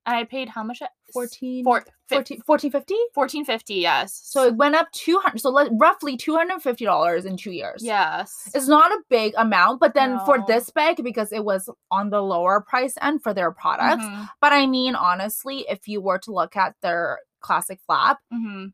and 0.07 0.17
I 0.17 0.25
paid 0.25 0.49
how 0.49 0.63
much? 0.65 0.81
14, 1.13 1.65
Four, 1.65 1.85
14, 2.09 2.41
1450 2.47 2.95
fourteen 3.15 3.45
fifty. 3.45 3.75
Yes. 3.75 4.21
So 4.25 4.47
it 4.47 4.55
went 4.55 4.77
up 4.77 4.87
200 4.93 5.41
so 5.41 5.51
like 5.51 5.69
roughly 5.73 6.17
$250 6.17 7.25
in 7.27 7.37
2 7.37 7.51
years. 7.51 7.83
yes, 7.83 8.49
It's 8.55 8.69
not 8.69 8.93
a 8.93 9.01
big 9.09 9.35
amount, 9.37 9.81
but 9.81 9.95
then 9.95 10.19
for 10.25 10.39
this 10.47 10.71
bag 10.71 11.03
because 11.03 11.33
it 11.33 11.45
was 11.45 11.69
on 11.91 12.11
the 12.11 12.23
lower 12.23 12.61
price 12.61 12.95
end 13.03 13.23
for 13.23 13.35
their 13.35 13.51
products. 13.51 14.05
Mhm, 14.05 14.29
But 14.41 14.53
I 14.53 14.67
mean 14.67 14.95
honestly, 14.95 15.67
if 15.69 15.89
you 15.89 16.01
were 16.01 16.19
to 16.21 16.33
look 16.33 16.57
at 16.57 16.75
their 16.81 17.19
classic 17.41 17.81
flap, 17.87 18.19
mhm, 18.33 18.73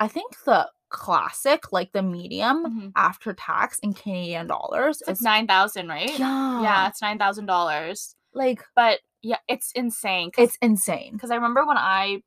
I 0.00 0.08
think 0.08 0.34
the 0.44 0.68
classic, 0.88 1.72
like 1.72 1.92
the 1.92 2.02
medium 2.02 2.64
mhm. 2.66 2.92
after 2.96 3.32
tax 3.32 3.78
in 3.80 3.92
Canadian 3.94 4.46
dollars 4.46 5.02
It's 5.06 5.20
is 5.20 5.22
nine 5.22 5.46
thousand, 5.46 5.88
right? 5.88 6.16
yeah, 6.18 6.62
Yeah, 6.62 6.88
it's 6.88 7.00
nine 7.02 7.18
thousand 7.18 7.46
dollars. 7.46 8.14
like 8.34 8.62
But 8.74 9.00
yeah, 9.26 9.38
it's 9.48 9.72
insane. 9.72 10.30
It's 10.38 10.56
insane. 10.62 11.12
because 11.14 11.30
I 11.30 11.34
remember 11.36 11.64
when 11.66 11.76
I 11.76 12.22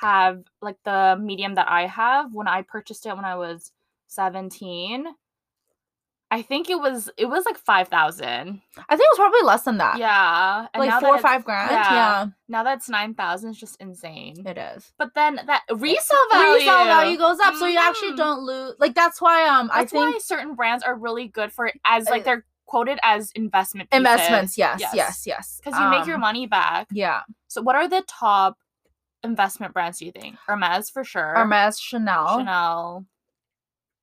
have 0.00 0.42
like 0.60 0.76
the 0.84 1.16
medium 1.20 1.54
that 1.54 1.68
I 1.70 1.86
have 1.86 2.34
when 2.34 2.48
I 2.48 2.62
purchased 2.62 3.06
it 3.06 3.14
when 3.16 3.24
I 3.24 3.36
was 3.36 3.72
seventeen. 4.08 5.06
I 6.28 6.42
think 6.42 6.68
it 6.68 6.80
was 6.80 7.08
it 7.16 7.26
was 7.26 7.44
like 7.46 7.56
five 7.56 7.86
thousand. 7.88 8.60
I 8.88 8.96
think 8.96 9.06
it 9.06 9.12
was 9.12 9.16
probably 9.18 9.42
less 9.42 9.62
than 9.62 9.78
that. 9.78 9.98
Yeah, 9.98 10.66
and 10.74 10.84
Like 10.84 11.00
four 11.00 11.14
or 11.14 11.18
five 11.18 11.44
grand. 11.44 11.70
yeah. 11.70 11.92
Yeah, 11.94 12.26
Now 12.48 12.64
that's 12.64 12.88
nine 12.88 13.14
thousand 13.14 13.50
It's 13.50 13.60
just 13.60 13.80
insane. 13.80 14.44
it 14.44 14.58
is. 14.58 14.92
But 14.98 15.14
then 15.14 15.40
that 15.46 15.62
resale 15.70 16.18
value, 16.32 16.54
Resale 16.54 16.84
value 16.86 17.16
goes 17.16 17.38
up, 17.38 17.54
so 17.54 17.66
you 17.66 17.78
actually 17.78 18.12
Mhm. 18.12 18.16
don't 18.16 18.40
lose. 18.42 18.74
Like 18.80 18.94
that's 18.94 19.20
why 19.20 19.46
um 19.48 19.68
That's 19.68 19.78
I 19.78 19.84
think 19.98 20.14
why 20.14 20.18
certain 20.18 20.56
brands 20.56 20.82
are 20.82 20.96
really 20.96 21.28
good 21.28 21.52
for 21.52 21.70
as 21.84 22.06
like 22.10 22.22
Uh, 22.22 22.24
they're 22.24 22.44
quoted 22.66 22.98
as 23.02 23.30
investment 23.32 23.90
pieces. 23.90 23.98
investments. 23.98 24.58
Yes, 24.58 24.80
Yes. 24.80 24.94
yes, 24.94 25.26
yes. 25.26 25.60
because 25.64 25.78
you 25.80 25.88
make 25.88 26.06
your 26.06 26.16
Um, 26.16 26.20
money 26.22 26.46
back. 26.46 26.88
Yeah, 26.90 27.22
So, 27.48 27.62
what 27.62 27.76
are 27.76 27.88
the 27.88 28.02
top 28.06 28.58
investment 29.22 29.72
brands? 29.72 29.98
Do 29.98 30.06
you 30.06 30.12
think 30.12 30.36
Hermes 30.46 30.90
for 30.90 31.04
sure? 31.04 31.34
Hermes, 31.34 31.78
Chanel. 31.80 32.38
Chanel. 32.38 33.06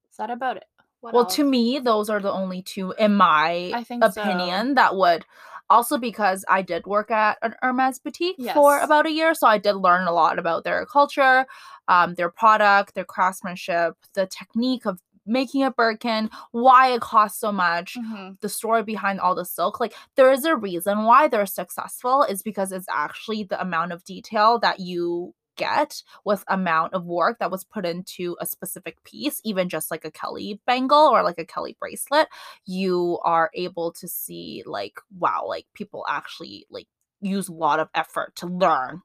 Is 0.10 0.17
that 0.17 0.30
about 0.30 0.58
it? 0.58 0.65
What 1.02 1.13
Well, 1.13 1.23
else? 1.23 1.36
to 1.36 1.43
me, 1.43 1.80
those 1.80 2.10
are 2.10 2.19
the 2.21 2.32
only 2.32 2.62
two, 2.62 2.91
in 2.97 3.15
my 3.15 3.71
I 3.73 3.84
think 3.84 4.04
so. 4.04 4.21
opinion, 4.21 4.76
that 4.76 4.95
would. 4.95 5.26
Also, 5.69 5.97
because 5.97 6.45
I 6.49 6.62
did 6.62 6.86
work 6.86 7.10
at 7.10 7.38
an 7.41 7.56
Hermes 7.62 7.97
boutique 7.99 8.38
for 8.54 8.80
about 8.80 9.06
a 9.06 9.12
year, 9.12 9.34
so 9.34 9.47
I 9.47 9.58
did 9.58 9.73
learn 9.73 10.08
a 10.08 10.12
lot 10.12 10.38
about 10.38 10.63
their 10.63 10.86
culture, 10.86 11.45
um, 11.88 12.13
their 12.15 12.30
product, 12.30 12.93
their 12.95 13.06
craftsmanship, 13.06 13.95
the 14.13 14.28
technique 14.28 14.86
of 14.86 14.99
making 15.25 15.63
a 15.63 15.71
Birkin, 15.71 16.29
why 16.51 16.93
it 16.93 17.01
costs 17.01 17.39
so 17.39 17.51
much, 17.51 17.95
Mhm. 17.97 18.39
the 18.41 18.49
story 18.49 18.83
behind 18.83 19.19
all 19.19 19.36
the 19.36 19.45
silk. 19.45 19.79
Like, 19.79 19.95
there 20.15 20.31
is 20.31 20.45
a 20.45 20.55
reason 20.55 21.03
why 21.05 21.27
they're 21.27 21.45
successful, 21.45 22.23
is 22.23 22.41
because 22.43 22.71
it's 22.71 22.88
actually 22.89 23.43
the 23.43 23.62
amount 23.62 23.91
of 23.93 24.03
detail 24.03 24.59
that 24.59 24.79
you 24.79 25.33
get 25.55 26.01
with 26.25 26.43
amount 26.47 26.93
of 26.95 27.05
work 27.05 27.38
that 27.39 27.51
was 27.51 27.63
put 27.63 27.86
into 27.86 28.36
a 28.41 28.45
specific 28.45 29.01
piece 29.03 29.39
even 29.43 29.69
just 29.69 29.91
like 29.91 30.03
a 30.03 30.09
kelly 30.09 30.59
bangle 30.65 30.97
or 30.97 31.21
like 31.21 31.38
a 31.38 31.45
kelly 31.45 31.77
bracelet 31.79 32.27
you 32.65 33.19
are 33.23 33.51
able 33.53 33.91
to 33.91 34.07
see 34.07 34.63
like 34.65 34.99
wow 35.19 35.45
like 35.47 35.67
people 35.75 36.03
actually 36.09 36.65
like 36.71 36.88
use 37.21 37.49
a 37.49 37.53
lot 37.53 37.79
of 37.79 37.88
effort 37.93 38.36
to 38.36 38.47
learn 38.47 39.03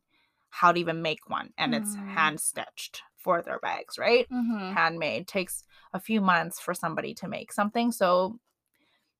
how 0.50 0.72
to 0.72 0.80
even 0.80 1.02
make 1.02 1.28
one 1.28 1.52
and 1.58 1.74
it's 1.74 1.96
Mm. 1.96 2.08
hand 2.14 2.40
stitched 2.40 3.02
for 3.28 3.42
their 3.42 3.58
bags 3.58 3.98
right 3.98 4.26
Mhm. 4.30 4.72
handmade 4.72 5.28
takes 5.28 5.62
a 5.92 6.00
few 6.00 6.18
months 6.22 6.58
for 6.58 6.72
somebody 6.72 7.12
to 7.12 7.28
make 7.28 7.52
something 7.52 7.92
so 7.92 8.38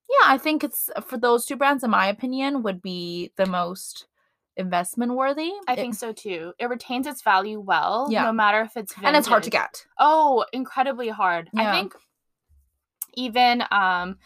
yeah 0.09 0.27
i 0.35 0.39
think 0.39 0.65
it's 0.65 0.89
for 1.05 1.19
those 1.19 1.45
two 1.45 1.57
brands 1.57 1.85
in 1.85 1.91
my 1.91 2.07
opinion 2.07 2.63
would 2.63 2.81
be 2.81 3.33
the 3.37 3.45
most 3.45 4.07
investment 4.57 5.13
worthy 5.13 5.53
I 5.69 5.75
It- 5.75 5.77
think 5.77 5.95
so 5.95 6.13
too. 6.13 6.53
It 6.59 6.67
retains 6.71 7.07
its 7.07 7.21
value 7.23 7.61
well, 7.61 8.09
Yeah. 8.11 8.25
no 8.25 8.33
matter 8.33 8.61
if 8.63 8.77
it's 8.79 8.93
and 9.05 9.15
it's 9.15 9.29
hard 9.29 9.43
to 9.45 9.51
get 9.51 9.87
Oh, 9.99 10.45
incredibly 10.53 11.11
hard. 11.11 11.49
Yeah. 11.53 11.69
I 11.69 11.73
think 11.77 11.95
even 13.15 13.63
um 13.71 14.19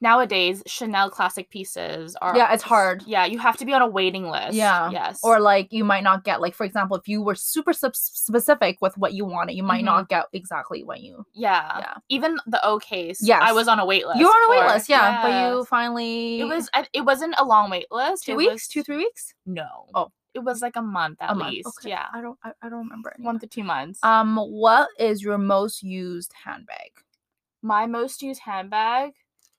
nowadays 0.00 0.62
Chanel 0.66 1.10
classic 1.10 1.50
pieces 1.50 2.16
are 2.22 2.36
Yeah, 2.36 2.52
it's 2.52 2.62
hard. 2.62 3.02
Yeah, 3.06 3.24
you 3.26 3.38
have 3.38 3.56
to 3.58 3.64
be 3.64 3.72
on 3.72 3.82
a 3.82 3.86
waiting 3.88 4.30
list. 4.30 4.54
Yeah. 4.54 4.90
Yes. 4.90 5.20
Or 5.22 5.40
like 5.40 5.72
you 5.72 5.84
might 5.84 6.02
not 6.04 6.24
get 6.24 6.40
like 6.40 6.54
for 6.54 6.64
example, 6.64 6.96
if 6.96 7.08
you 7.08 7.22
were 7.22 7.34
super 7.34 7.72
sub- 7.72 7.96
specific 7.96 8.78
with 8.80 8.96
what 8.96 9.12
you 9.14 9.24
wanted, 9.24 9.54
you 9.54 9.62
might 9.62 9.82
Mhm. 9.82 9.86
not 9.86 10.08
get 10.08 10.26
exactly 10.32 10.84
what 10.84 11.00
you. 11.00 11.24
yeah. 11.32 11.78
Yeah. 11.78 11.94
Even 12.08 12.38
the 12.46 12.64
O 12.64 12.78
case. 12.78 13.18
Yes. 13.22 13.42
I 13.44 13.52
was 13.52 13.68
on 13.68 13.78
a 13.80 13.84
wait 13.86 14.06
list. 14.06 14.18
You 14.20 14.26
were 14.26 14.32
on 14.32 14.48
a 14.48 14.50
wait 14.52 14.68
for- 14.68 14.74
list, 14.74 14.88
yeah, 14.88 15.22
but 15.22 15.32
you 15.56 15.64
finally 15.64 16.40
It 16.40 16.44
was. 16.44 16.70
I- 16.74 16.86
It 16.92 17.02
wasn't 17.02 17.34
a 17.38 17.44
long 17.44 17.70
wait 17.70 17.86
list. 17.90 18.24
two 18.24 18.32
it 18.32 18.36
weeks, 18.36 18.52
was- 18.52 18.68
two 18.68 18.82
three 18.82 18.96
weeks, 18.96 19.34
No. 19.46 19.86
Oh. 19.94 20.12
It 20.34 20.40
was 20.44 20.62
like 20.62 20.76
a 20.76 20.82
month 20.82 21.20
at 21.20 21.30
a 21.30 21.34
month. 21.34 21.50
least. 21.52 21.68
Okay. 21.80 21.88
Yeah. 21.90 22.06
I 22.12 22.20
don't 22.20 22.38
I, 22.44 22.52
I 22.62 22.68
don't 22.68 22.80
remember. 22.84 23.10
Anymore. 23.14 23.32
One 23.32 23.40
to 23.40 23.46
two 23.48 23.64
months. 23.64 23.98
Um, 24.04 24.36
what 24.36 24.88
is 24.98 25.22
your 25.22 25.38
most 25.38 25.82
used 25.82 26.32
handbag? 26.44 26.92
My 27.62 27.86
most 27.86 28.22
used 28.22 28.42
handbag. 28.42 29.14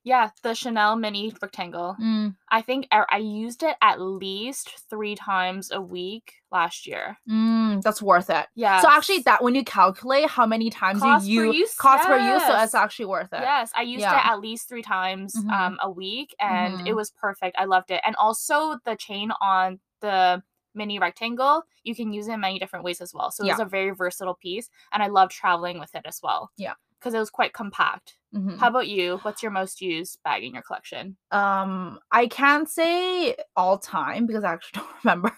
Yeah, 0.09 0.29
the 0.41 0.55
Chanel 0.55 0.95
mini 0.95 1.31
rectangle. 1.39 1.95
Mm, 2.01 2.35
I 2.49 2.63
think 2.63 2.87
I, 2.91 3.05
I 3.11 3.17
used 3.17 3.61
it 3.61 3.75
at 3.79 4.01
least 4.01 4.65
three 4.89 5.13
times 5.15 5.69
a 5.71 5.79
week 5.79 6.33
last 6.51 6.87
year. 6.87 7.17
mm, 7.29 7.79
that's 7.83 8.01
worth 8.01 8.29
it. 8.31 8.47
Yeah. 8.55 8.81
So 8.81 8.89
actually, 8.89 9.19
that 9.19 9.43
when 9.43 9.53
you 9.53 9.63
calculate 9.63 10.27
how 10.27 10.47
many 10.47 10.71
times 10.71 11.01
Cost 11.01 11.27
you 11.27 11.53
use, 11.53 11.75
cost 11.75 12.07
per 12.07 12.17
use, 12.17 12.41
so 12.47 12.55
it's 12.63 12.73
actually 12.73 13.05
worth 13.05 13.31
it. 13.33 13.41
Yes, 13.41 13.71
I 13.75 13.83
used 13.83 14.01
Yeah. 14.01 14.17
it 14.19 14.25
at 14.31 14.39
least 14.39 14.67
three 14.67 14.81
times 14.81 15.35
Mhm. 15.35 15.51
um, 15.51 15.77
a 15.81 15.89
week, 15.91 16.35
and 16.39 16.73
it 16.87 16.93
Mhm. 16.93 16.95
was 16.95 17.11
perfect. 17.11 17.55
I 17.59 17.65
loved 17.65 17.91
it, 17.91 18.01
and 18.03 18.15
also 18.15 18.79
the 18.85 18.95
chain 18.95 19.29
on 19.41 19.79
the 20.01 20.41
mini 20.73 20.97
rectangle, 20.97 21.63
you 21.83 21.93
can 21.93 22.11
use 22.13 22.27
it 22.27 22.33
in 22.33 22.39
many 22.39 22.57
different 22.57 22.83
ways 22.85 22.99
as 23.01 23.13
well. 23.13 23.29
So 23.31 23.43
it 23.43 23.47
was 23.49 23.59
Yeah. 23.59 23.65
a 23.65 23.69
very 23.69 23.91
versatile 23.91 24.35
piece, 24.35 24.69
and 24.91 25.03
I 25.03 25.07
love 25.07 25.29
traveling 25.29 25.77
with 25.79 25.93
it 25.93 26.05
as 26.05 26.19
well. 26.23 26.49
Yeah. 26.57 26.73
Because 26.99 27.13
it 27.13 27.19
was 27.19 27.29
quite 27.29 27.53
compact. 27.53 28.15
Mhm. 28.35 28.59
How 28.59 28.67
about 28.67 28.87
you? 28.87 29.17
What's 29.23 29.41
your 29.41 29.51
most 29.51 29.81
used 29.81 30.21
bag 30.23 30.43
in 30.43 30.53
your 30.53 30.63
collection? 30.63 31.17
um 31.31 31.99
i 32.11 32.27
can't 32.27 32.67
say 32.69 33.35
all 33.55 33.77
time 33.77 34.25
because 34.25 34.43
i 34.43 34.51
actually 34.53 34.81
don't 34.81 35.03
remember 35.03 35.31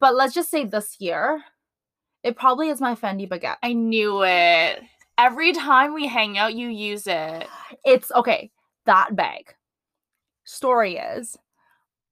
but 0.00 0.14
let's 0.14 0.32
just 0.34 0.50
say 0.50 0.64
this 0.64 0.96
year 1.00 1.42
it 2.22 2.36
probably 2.36 2.68
is 2.68 2.80
my 2.80 2.94
fendi 2.94 3.28
baguette 3.28 3.56
I 3.62 3.72
knew 3.72 4.22
it. 4.24 4.80
Every 5.18 5.52
time 5.52 5.92
we 5.94 6.06
hang 6.06 6.38
out, 6.38 6.54
you 6.54 6.68
use 6.68 7.06
it. 7.06 7.46
it's 7.84 8.10
okay 8.12 8.50
that 8.86 9.14
bag 9.14 9.54
story 10.44 10.96
is 10.96 11.36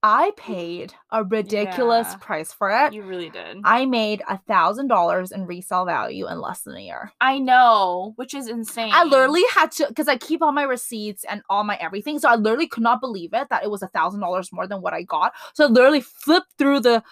i 0.02 0.32
paid 0.36 0.94
a 1.10 1.24
ridiculous 1.24 2.08
Yeah. 2.10 2.16
price 2.18 2.52
for 2.52 2.70
it 2.70 2.92
You 2.94 3.02
really 3.02 3.30
did. 3.30 3.58
i 3.64 3.84
made 3.86 4.22
a 4.28 4.38
thousand 4.38 4.88
dollars 4.88 5.30
in 5.32 5.46
resale 5.46 5.84
value 5.84 6.28
in 6.28 6.40
less 6.40 6.62
than 6.62 6.76
a 6.76 6.80
year 6.80 7.12
I 7.20 7.38
know, 7.38 8.14
which 8.16 8.32
is 8.32 8.48
insane. 8.48 8.92
I 8.94 9.04
literally 9.04 9.42
had 9.54 9.70
to 9.72 9.86
because 9.88 10.08
I 10.08 10.16
keep 10.16 10.40
all 10.42 10.52
my 10.52 10.62
receipts 10.62 11.24
and 11.24 11.42
all 11.50 11.64
my 11.64 11.76
everything. 11.76 12.18
So 12.18 12.28
I 12.30 12.36
literally 12.36 12.66
could 12.66 12.82
not 12.82 13.00
believe 13.00 13.34
it 13.34 13.48
that 13.50 13.62
it 13.62 13.70
was 13.70 13.82
a 13.82 13.88
thousand 13.88 14.20
dollars 14.20 14.50
more 14.52 14.66
than 14.66 14.80
what 14.80 14.94
I 14.94 15.02
got. 15.02 15.34
So 15.54 15.66
I 15.66 15.68
literally 15.68 16.00
flipped 16.00 16.52
through 16.58 16.80
the 16.80 17.02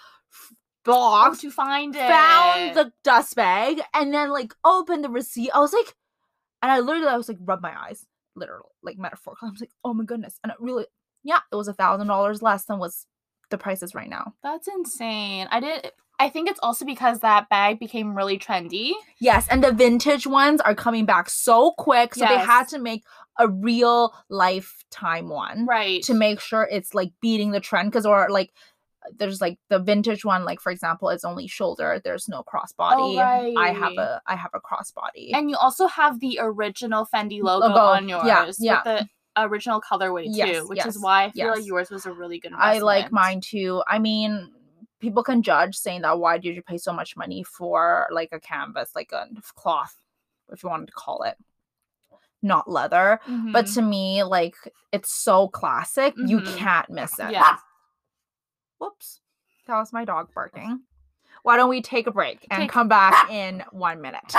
Oh, 0.87 0.91
box, 0.91 1.41
to 1.41 1.51
find 1.51 1.95
it. 1.95 2.07
found 2.07 2.73
the 2.75 2.91
dust 3.03 3.35
bag, 3.35 3.81
and 3.93 4.11
then 4.11 4.31
like 4.31 4.53
opened 4.65 5.03
the 5.03 5.09
receipt. 5.09 5.51
I 5.53 5.59
was 5.59 5.73
like, 5.73 5.93
and 6.63 6.71
I 6.71 6.79
literally 6.79 7.07
I 7.09 7.17
was 7.17 7.27
like 7.29 7.37
rub 7.41 7.61
my 7.61 7.73
eyes, 7.79 8.05
literally 8.35 8.63
like 8.81 8.97
metaphorically. 8.97 9.47
I 9.49 9.51
was 9.51 9.61
like, 9.61 9.71
oh 9.83 9.93
my 9.93 10.05
goodness, 10.05 10.39
and 10.43 10.51
it 10.51 10.57
really, 10.59 10.85
yeah, 11.23 11.39
it 11.51 11.55
was 11.55 11.67
a 11.67 11.73
thousand 11.73 12.07
dollars 12.07 12.41
less 12.41 12.65
than 12.65 12.79
what's 12.79 13.05
the 13.49 13.57
prices 13.57 13.95
right 13.95 14.09
now. 14.09 14.33
That's 14.43 14.67
insane. 14.67 15.47
I 15.51 15.59
did. 15.59 15.91
I 16.21 16.29
think 16.29 16.49
it's 16.49 16.59
also 16.61 16.85
because 16.85 17.19
that 17.19 17.47
bag 17.49 17.79
became 17.79 18.15
really 18.15 18.37
trendy. 18.37 18.91
Yes, 19.21 19.47
and 19.49 19.63
the 19.63 19.71
vintage 19.71 20.27
ones 20.27 20.59
are 20.61 20.75
coming 20.75 21.05
back 21.05 21.29
so 21.29 21.71
quick, 21.71 22.13
so 22.13 22.25
they 22.25 22.37
had 22.37 22.67
to 22.69 22.79
make 22.79 23.03
a 23.37 23.47
real 23.47 24.13
lifetime 24.29 25.29
one. 25.29 25.65
Right. 25.65 26.03
to 26.03 26.13
make 26.13 26.41
sure 26.41 26.67
it's 26.69 26.93
like 26.93 27.11
beating 27.21 27.51
the 27.51 27.61
trend 27.61 27.91
because 27.91 28.05
or 28.05 28.29
like 28.29 28.51
there's 29.17 29.39
like 29.41 29.57
the 29.69 29.79
vintage 29.79 30.25
one 30.25 30.43
like 30.43 30.59
for 30.59 30.71
example 30.71 31.09
it's 31.09 31.23
only 31.23 31.47
shoulder 31.47 32.01
there's 32.03 32.27
no 32.27 32.43
crossbody 32.43 33.17
i 33.57 33.71
have 33.71 33.93
a 33.93 34.21
i 34.27 34.35
have 34.35 34.51
a 34.53 34.59
crossbody 34.59 35.31
and 35.33 35.49
you 35.49 35.55
also 35.55 35.87
have 35.87 36.19
the 36.19 36.37
original 36.41 37.07
Fendi 37.11 37.41
logo, 37.41 37.67
Logo, 37.67 37.79
on 37.79 38.09
yours. 38.09 38.23
yeah, 38.25 38.47
yeah. 38.59 38.75
With 38.75 38.83
the 38.83 39.09
original 39.45 39.81
colorway 39.81 40.23
too, 40.25 40.31
Yes, 40.31 40.67
which 40.67 40.77
yes, 40.77 40.85
is 40.95 40.99
why 41.01 41.23
I 41.25 41.31
feel 41.31 41.51
like 41.51 41.65
yours 41.65 41.89
was 41.89 42.05
a 42.05 42.11
really 42.13 42.39
good 42.39 42.51
one. 42.51 42.61
i 42.61 42.79
like 42.79 43.11
mine 43.11 43.41
too 43.41 43.81
i 43.87 43.99
mean 43.99 44.51
people 44.99 45.23
can 45.23 45.41
judge 45.41 45.75
saying 45.75 46.01
that 46.01 46.19
why 46.19 46.37
did 46.37 46.55
you 46.55 46.61
pay 46.61 46.77
so 46.77 46.91
much 46.93 47.15
money 47.15 47.43
for 47.43 48.07
like 48.11 48.29
a 48.31 48.39
canvas 48.39 48.91
like 48.95 49.11
a 49.11 49.27
cloth 49.55 49.95
if 50.51 50.61
you 50.63 50.69
wanted 50.69 50.87
to 50.87 50.91
call 50.93 51.23
it 51.23 51.35
not 52.41 52.69
leather 52.69 53.19
but 53.51 53.65
Mhm. 53.65 53.73
to 53.75 53.81
me 53.81 54.23
like 54.23 54.55
it's 54.91 55.11
so 55.11 55.47
classic 55.47 56.13
you 56.17 56.39
Mhm. 56.39 56.57
can't 56.57 56.89
miss 56.89 57.19
it 57.19 57.31
yeah. 57.31 57.57
Whoops. 58.79 59.19
That 59.67 59.77
was 59.77 59.91
my 59.91 60.05
dog 60.05 60.29
barking. 60.33 60.83
Why 61.43 61.57
don't 61.57 61.69
we 61.69 61.81
take 61.81 62.07
a 62.07 62.11
break 62.11 62.47
and 62.49 62.61
Take- 62.63 62.69
come 62.71 62.87
back 62.87 63.29
in 63.29 63.61
one 63.71 63.99
minute? 64.01 64.33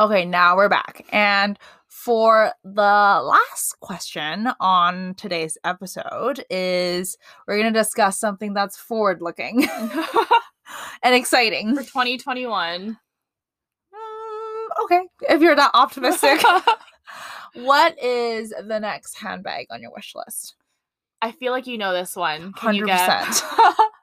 Okay, 0.00 0.24
now 0.24 0.56
we're 0.56 0.70
back. 0.70 1.04
And 1.12 1.58
for 1.86 2.54
the 2.64 2.70
last 2.80 3.78
question 3.80 4.48
on 4.58 5.12
today's 5.16 5.58
episode 5.62 6.42
is 6.48 7.18
we're 7.46 7.58
going 7.58 7.70
to 7.70 7.78
discuss 7.78 8.18
something 8.18 8.54
that's 8.54 8.78
forward 8.78 9.20
looking 9.20 9.68
and 11.02 11.14
exciting. 11.14 11.76
For 11.76 11.82
2021. 11.82 12.96
Mm, 13.92 14.84
okay, 14.84 15.02
if 15.28 15.42
you're 15.42 15.54
that 15.54 15.72
optimistic. 15.74 16.40
what 17.52 18.02
is 18.02 18.54
the 18.58 18.78
next 18.80 19.18
handbag 19.18 19.66
on 19.68 19.82
your 19.82 19.92
wish 19.92 20.14
list? 20.14 20.54
I 21.20 21.30
feel 21.30 21.52
like 21.52 21.66
you 21.66 21.76
know 21.76 21.92
this 21.92 22.16
one. 22.16 22.54
Can 22.54 22.74
you 22.74 22.84
100%. 22.84 22.86
guess? 22.86 23.42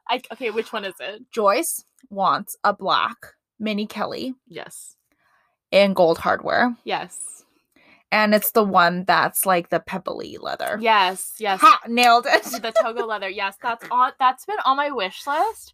I, 0.10 0.21
okay, 0.31 0.51
which 0.51 0.71
one 0.71 0.86
is 0.86 0.93
it? 0.99 1.23
Joyce 1.31 1.83
wants 2.12 2.55
a 2.63 2.71
black 2.71 3.17
Mini 3.60 3.88
Kelly 3.88 4.36
Yes. 4.47 4.96
In 5.71 5.93
gold 5.93 6.17
hardware. 6.19 6.75
Yes. 6.84 7.43
And 8.12 8.34
it's 8.34 8.51
the 8.51 8.63
one 8.63 9.03
that's 9.06 9.45
like 9.45 9.69
the 9.69 9.80
pebbly 9.82 10.38
leather. 10.39 10.77
Yes. 10.82 11.34
Yes. 11.39 11.60
Ha! 11.62 11.82
Nailed 11.88 12.25
it. 12.30 12.43
the 12.62 12.73
Togo 12.82 13.06
leather. 13.06 13.30
Yes, 13.30 13.58
that's 13.62 13.86
on 13.91 14.12
that's 14.19 14.45
been 14.45 14.58
on 14.65 14.77
my 14.77 14.91
wish 14.91 15.27
list 15.27 15.73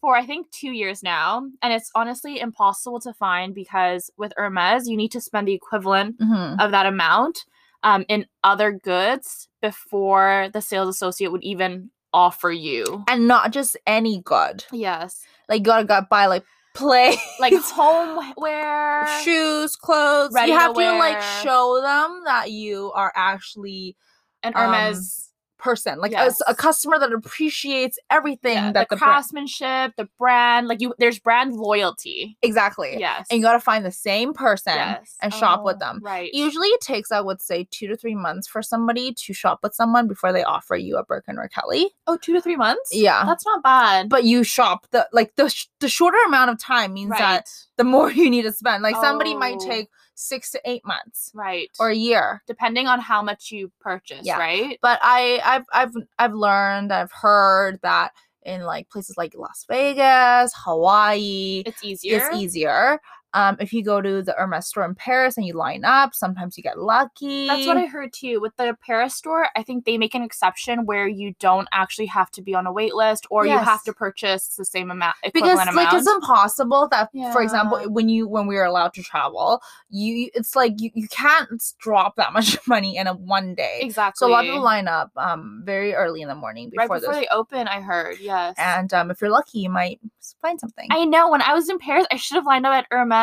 for 0.00 0.16
I 0.16 0.24
think 0.26 0.50
2 0.52 0.70
years 0.72 1.02
now, 1.02 1.46
and 1.62 1.72
it's 1.72 1.90
honestly 1.94 2.38
impossible 2.40 3.00
to 3.00 3.12
find 3.12 3.54
because 3.54 4.10
with 4.16 4.32
Hermes, 4.36 4.88
you 4.88 4.96
need 4.96 5.12
to 5.12 5.20
spend 5.20 5.46
the 5.48 5.52
equivalent 5.54 6.18
Mhm. 6.18 6.60
of 6.60 6.70
that 6.72 6.86
amount 6.86 7.44
um, 7.84 8.04
in 8.08 8.26
other 8.42 8.72
goods 8.72 9.48
before 9.62 10.48
the 10.52 10.60
sales 10.60 10.88
associate 10.88 11.30
would 11.30 11.44
even 11.44 11.90
offer 12.12 12.50
you. 12.50 13.04
And 13.06 13.28
not 13.28 13.52
just 13.52 13.76
any 13.86 14.20
good. 14.20 14.64
Yes. 14.72 15.24
Like 15.48 15.60
you 15.60 15.64
gotta 15.64 15.84
go 15.84 16.00
buy 16.10 16.26
like 16.26 16.44
play 16.78 17.16
Like 17.38 17.52
it's 17.52 17.70
homeware. 17.74 19.06
shoes, 19.22 19.76
clothes. 19.76 20.32
You 20.34 20.52
have 20.54 20.74
to 20.74 20.98
like 20.98 21.20
show 21.42 21.80
them 21.82 22.22
that 22.24 22.50
you 22.50 22.92
are 22.92 23.12
actually 23.14 23.96
and 24.42 24.54
um, 24.56 24.72
Hermes 24.72 25.27
person, 25.58 25.98
like 25.98 26.12
a 26.12 26.14
Yes. 26.14 26.40
customer 26.56 26.98
that 26.98 27.12
appreciates 27.12 27.98
everything 28.10 28.54
yeah, 28.54 28.72
that 28.72 28.88
the, 28.88 28.94
the, 28.94 28.98
brand 28.98 29.12
craftsmanship, 29.14 29.92
the 29.96 30.08
brand, 30.18 30.68
like 30.68 30.80
you 30.80 30.94
there's 30.98 31.18
brand 31.18 31.54
loyalty. 31.54 32.36
exactly. 32.42 32.96
Yes. 32.98 33.26
And 33.30 33.38
you 33.38 33.44
gotta 33.44 33.60
find 33.60 33.84
the 33.84 33.92
same 33.92 34.32
person 34.34 34.74
yes. 34.74 35.16
and 35.20 35.32
shop 35.34 35.64
with 35.64 35.76
Oh, 35.76 35.78
them. 35.80 36.00
Right. 36.02 36.30
Usually 36.32 36.68
it 36.68 36.80
takes, 36.80 37.12
I 37.12 37.20
would 37.20 37.40
say, 37.40 37.66
two 37.70 37.86
to 37.88 37.96
three 37.96 38.14
months 38.14 38.46
for 38.48 38.62
somebody 38.62 39.12
to 39.12 39.32
shop 39.32 39.60
with 39.62 39.74
someone 39.74 40.08
before 40.08 40.32
they 40.32 40.44
offer 40.44 40.76
you 40.76 40.96
a 40.96 41.04
Birkin 41.04 41.38
or 41.38 41.48
Kelly. 41.48 41.90
oh, 42.06 42.16
two 42.16 42.32
to 42.34 42.40
three 42.40 42.56
months? 42.56 42.90
Yeah. 42.92 43.24
That's 43.26 43.44
not 43.46 43.62
bad. 43.62 44.08
But 44.08 44.24
you 44.24 44.44
shop 44.44 44.86
the 44.90 45.08
like 45.12 45.34
the 45.36 45.48
sh- 45.48 45.66
the 45.80 45.88
shorter 45.88 46.18
amount 46.26 46.50
of 46.50 46.58
time 46.58 46.92
means 46.94 47.10
that 47.10 47.48
the 47.76 47.84
more 47.84 48.10
you 48.20 48.30
need 48.30 48.42
to 48.42 48.52
spend. 48.52 48.82
Like 48.82 48.96
somebody 48.96 49.34
might 49.34 49.56
Oh. 49.60 49.66
take 49.68 49.88
six 50.20 50.50
to 50.50 50.60
eight 50.64 50.84
months 50.84 51.30
Right. 51.34 51.70
or 51.78 51.90
a 51.90 51.94
year. 51.94 52.42
depending 52.46 52.88
on 52.88 52.98
how 53.00 53.22
much 53.22 53.52
you 53.52 53.70
purchase, 53.80 54.26
Yeah. 54.26 54.38
right? 54.38 54.78
But 54.82 54.98
I 55.00 55.40
I've 55.44 55.64
I've 55.72 55.94
I've 56.18 56.34
learned, 56.34 56.92
I've 56.92 57.12
heard 57.12 57.78
that 57.82 58.12
in 58.42 58.62
like 58.62 58.88
places 58.90 59.16
like 59.16 59.34
Las 59.36 59.64
Vegas, 59.68 60.52
Hawaii, 60.56 61.62
It's 61.66 61.84
easier. 61.84 62.16
it's 62.18 62.36
easier. 62.36 63.00
Um, 63.34 63.56
if 63.60 63.72
you 63.72 63.84
go 63.84 64.00
to 64.00 64.22
the 64.22 64.34
Hermes 64.36 64.66
store 64.66 64.84
in 64.84 64.94
Paris 64.94 65.36
and 65.36 65.46
you 65.46 65.52
line 65.54 65.84
up, 65.84 66.14
sometimes 66.14 66.56
you 66.56 66.62
get 66.62 66.78
lucky. 66.78 67.46
That's 67.46 67.66
what 67.66 67.76
I 67.76 67.86
heard 67.86 68.12
too. 68.12 68.40
With 68.40 68.56
the 68.56 68.76
Paris 68.84 69.14
store, 69.14 69.48
I 69.56 69.62
think 69.62 69.84
they 69.84 69.98
make 69.98 70.14
an 70.14 70.22
exception 70.22 70.86
where 70.86 71.06
you 71.06 71.34
don't 71.38 71.68
actually 71.72 72.06
have 72.06 72.30
to 72.32 72.42
be 72.42 72.54
on 72.54 72.66
a 72.66 72.72
wait 72.72 72.94
list 72.94 73.26
or 73.30 73.46
you 73.46 73.58
have 73.58 73.82
to 73.84 73.92
purchase 73.92 74.56
the 74.56 74.64
same 74.64 74.90
amount 74.90 75.16
because 75.22 75.42
equivalent 75.42 75.74
like 75.74 75.92
it's 75.92 76.08
impossible 76.08 76.88
that 76.90 77.10
for 77.32 77.42
example 77.42 77.78
when 77.90 78.08
you 78.08 78.28
when 78.28 78.46
we 78.46 78.54
were 78.54 78.64
allowed 78.64 78.92
to 78.94 79.02
travel 79.02 79.60
you 79.90 80.30
it's 80.34 80.54
like 80.54 80.80
you, 80.80 80.90
you 80.94 81.08
can't 81.08 81.62
drop 81.78 82.16
that 82.16 82.32
much 82.38 82.58
money 82.66 82.96
in 82.96 83.06
a 83.06 83.14
one 83.14 83.54
day 83.54 83.80
exactly. 83.82 84.18
so 84.18 84.28
a 84.28 84.30
lot 84.30 84.44
of 84.44 84.50
people 84.50 84.62
line 84.62 84.88
up 84.88 85.10
um 85.16 85.62
very 85.64 85.94
early 85.94 86.22
in 86.22 86.28
the 86.28 86.34
morning 86.34 86.70
right 86.76 86.84
before 86.88 87.00
before 87.00 87.14
they 87.14 87.28
open, 87.28 87.68
I 87.68 87.80
heard. 87.80 88.18
Yes. 88.20 88.54
and 88.58 88.92
um 88.92 89.10
if 89.10 89.20
you're 89.20 89.30
lucky 89.30 89.60
you 89.60 89.70
might 89.70 90.00
find 90.40 90.60
something 90.60 90.88
I 90.90 91.04
know 91.04 91.30
when 91.30 91.42
I 91.42 91.54
was 91.54 91.68
in 91.68 91.78
Paris, 91.78 92.06
I 92.10 92.16
should 92.16 92.36
have 92.36 92.46
lined 92.46 92.66
up 92.66 92.74
at 92.74 92.86
Hermes. 92.90 93.17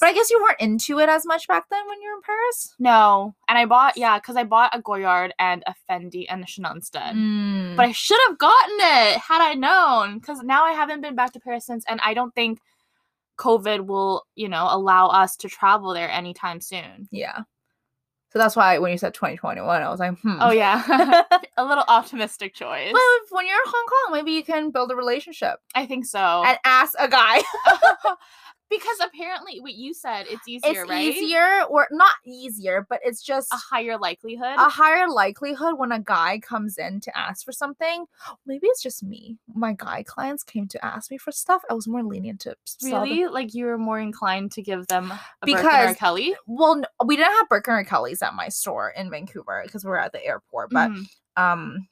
But 0.00 0.06
i 0.08 0.12
guess 0.12 0.30
you 0.30 0.40
weren't 0.42 0.60
into 0.60 0.98
it 0.98 1.08
as 1.08 1.24
much 1.26 1.46
back 1.48 1.64
then 1.70 1.82
when 1.88 2.00
you 2.00 2.08
were 2.08 2.16
in 2.16 2.22
paris 2.22 2.74
no, 2.78 3.34
and 3.48 3.56
I 3.58 3.64
bought 3.66 3.96
yeah, 3.96 4.18
because 4.18 4.36
I 4.36 4.44
bought 4.44 4.74
a 4.74 4.80
Goyard 4.82 5.32
and 5.38 5.62
a 5.66 5.74
Fendi 5.88 6.26
and 6.28 6.42
a 6.42 6.46
Chanel 6.46 6.72
instead. 6.74 7.14
Mm. 7.14 7.76
But 7.76 7.86
I 7.86 7.92
should 7.92 8.18
have 8.28 8.38
gotten 8.38 8.76
it 8.80 9.18
had 9.18 9.40
I 9.40 9.54
known, 9.54 10.18
because 10.18 10.40
now 10.42 10.64
I 10.64 10.72
haven't 10.72 11.00
been 11.00 11.14
back 11.14 11.32
to 11.34 11.40
Paris 11.40 11.64
since, 11.66 11.84
and 11.88 12.00
I 12.04 12.14
don't 12.14 12.34
think 12.34 12.58
COVID 13.38 13.86
will, 13.86 14.24
you 14.34 14.48
know, 14.48 14.66
allow 14.68 15.08
us 15.08 15.36
to 15.36 15.48
travel 15.48 15.94
there 15.94 16.10
anytime 16.10 16.60
soon. 16.60 17.08
yeah 17.10 17.40
so 18.32 18.38
that's 18.38 18.56
why 18.56 18.78
when 18.78 18.90
you 18.90 18.96
said 18.96 19.12
2021 19.12 19.82
i 19.82 19.88
was 19.90 20.00
like 20.00 20.18
hmm 20.20 20.38
Oh 20.40 20.52
yeah, 20.52 20.82
a 21.58 21.64
little 21.64 21.84
optimistic 21.86 22.54
choice. 22.54 22.92
well 22.92 23.10
if, 23.22 23.30
when 23.30 23.46
you're 23.46 23.54
in 23.56 23.62
hong 23.66 23.86
kong 23.86 24.12
maybe 24.16 24.32
you 24.32 24.42
can 24.42 24.70
build 24.70 24.90
a 24.90 24.96
relationship 24.96 25.56
I 25.74 25.84
think 25.86 26.06
so. 26.06 26.42
and 26.46 26.58
ask 26.64 26.94
a 26.98 27.08
guy 27.08 27.42
because 28.72 28.98
apparently, 29.04 29.60
what 29.60 29.74
you 29.74 29.92
said, 29.94 30.26
it's 30.28 30.48
easier, 30.48 30.82
it's 30.82 30.90
right? 30.90 31.04
easier 31.14 31.62
or 31.68 31.86
not 31.90 32.14
easier 32.26 32.86
but 32.88 33.00
it's 33.04 33.22
just 33.22 33.52
A 33.52 33.56
higher 33.56 33.98
likelihood. 33.98 34.54
a 34.58 34.68
higher 34.68 35.08
likelihood 35.08 35.74
when 35.78 35.92
a 35.92 36.00
guy 36.00 36.38
comes 36.40 36.78
in 36.78 37.00
to 37.00 37.16
ask 37.18 37.44
for 37.44 37.52
something 37.52 38.06
maybe 38.46 38.66
it's 38.68 38.82
just 38.82 39.02
me 39.02 39.36
my 39.54 39.72
guy 39.74 40.02
clients 40.02 40.42
came 40.42 40.66
to 40.68 40.84
ask 40.84 41.10
me 41.10 41.18
for 41.18 41.30
stuff 41.32 41.62
i 41.70 41.74
was 41.74 41.86
more 41.86 42.02
lenient 42.02 42.40
to 42.40 42.56
really, 42.82 43.26
like 43.26 43.54
you 43.54 43.66
were 43.66 43.78
more 43.78 44.00
inclined 44.00 44.50
to 44.52 44.62
give 44.62 44.86
them 44.88 45.10
a 45.12 45.20
Birkin 45.46 45.56
or 45.56 45.62
Because- 45.62 45.96
Kelly. 45.96 46.34
well 46.46 46.76
n- 46.76 46.84
we 47.04 47.16
didn't 47.16 47.32
have 47.38 47.48
Birkin 47.48 47.74
or 47.74 47.84
Kelly's 47.84 48.22
at 48.22 48.34
my 48.34 48.48
store 48.48 48.90
in 48.90 49.10
Vancouver 49.10 49.62
because 49.64 49.84
we 49.84 49.90
were 49.90 49.98
at 50.00 50.12
the 50.12 50.24
airport 50.24 50.70
but 50.70 50.90
Mhm. 50.90 51.04
um 51.36 51.88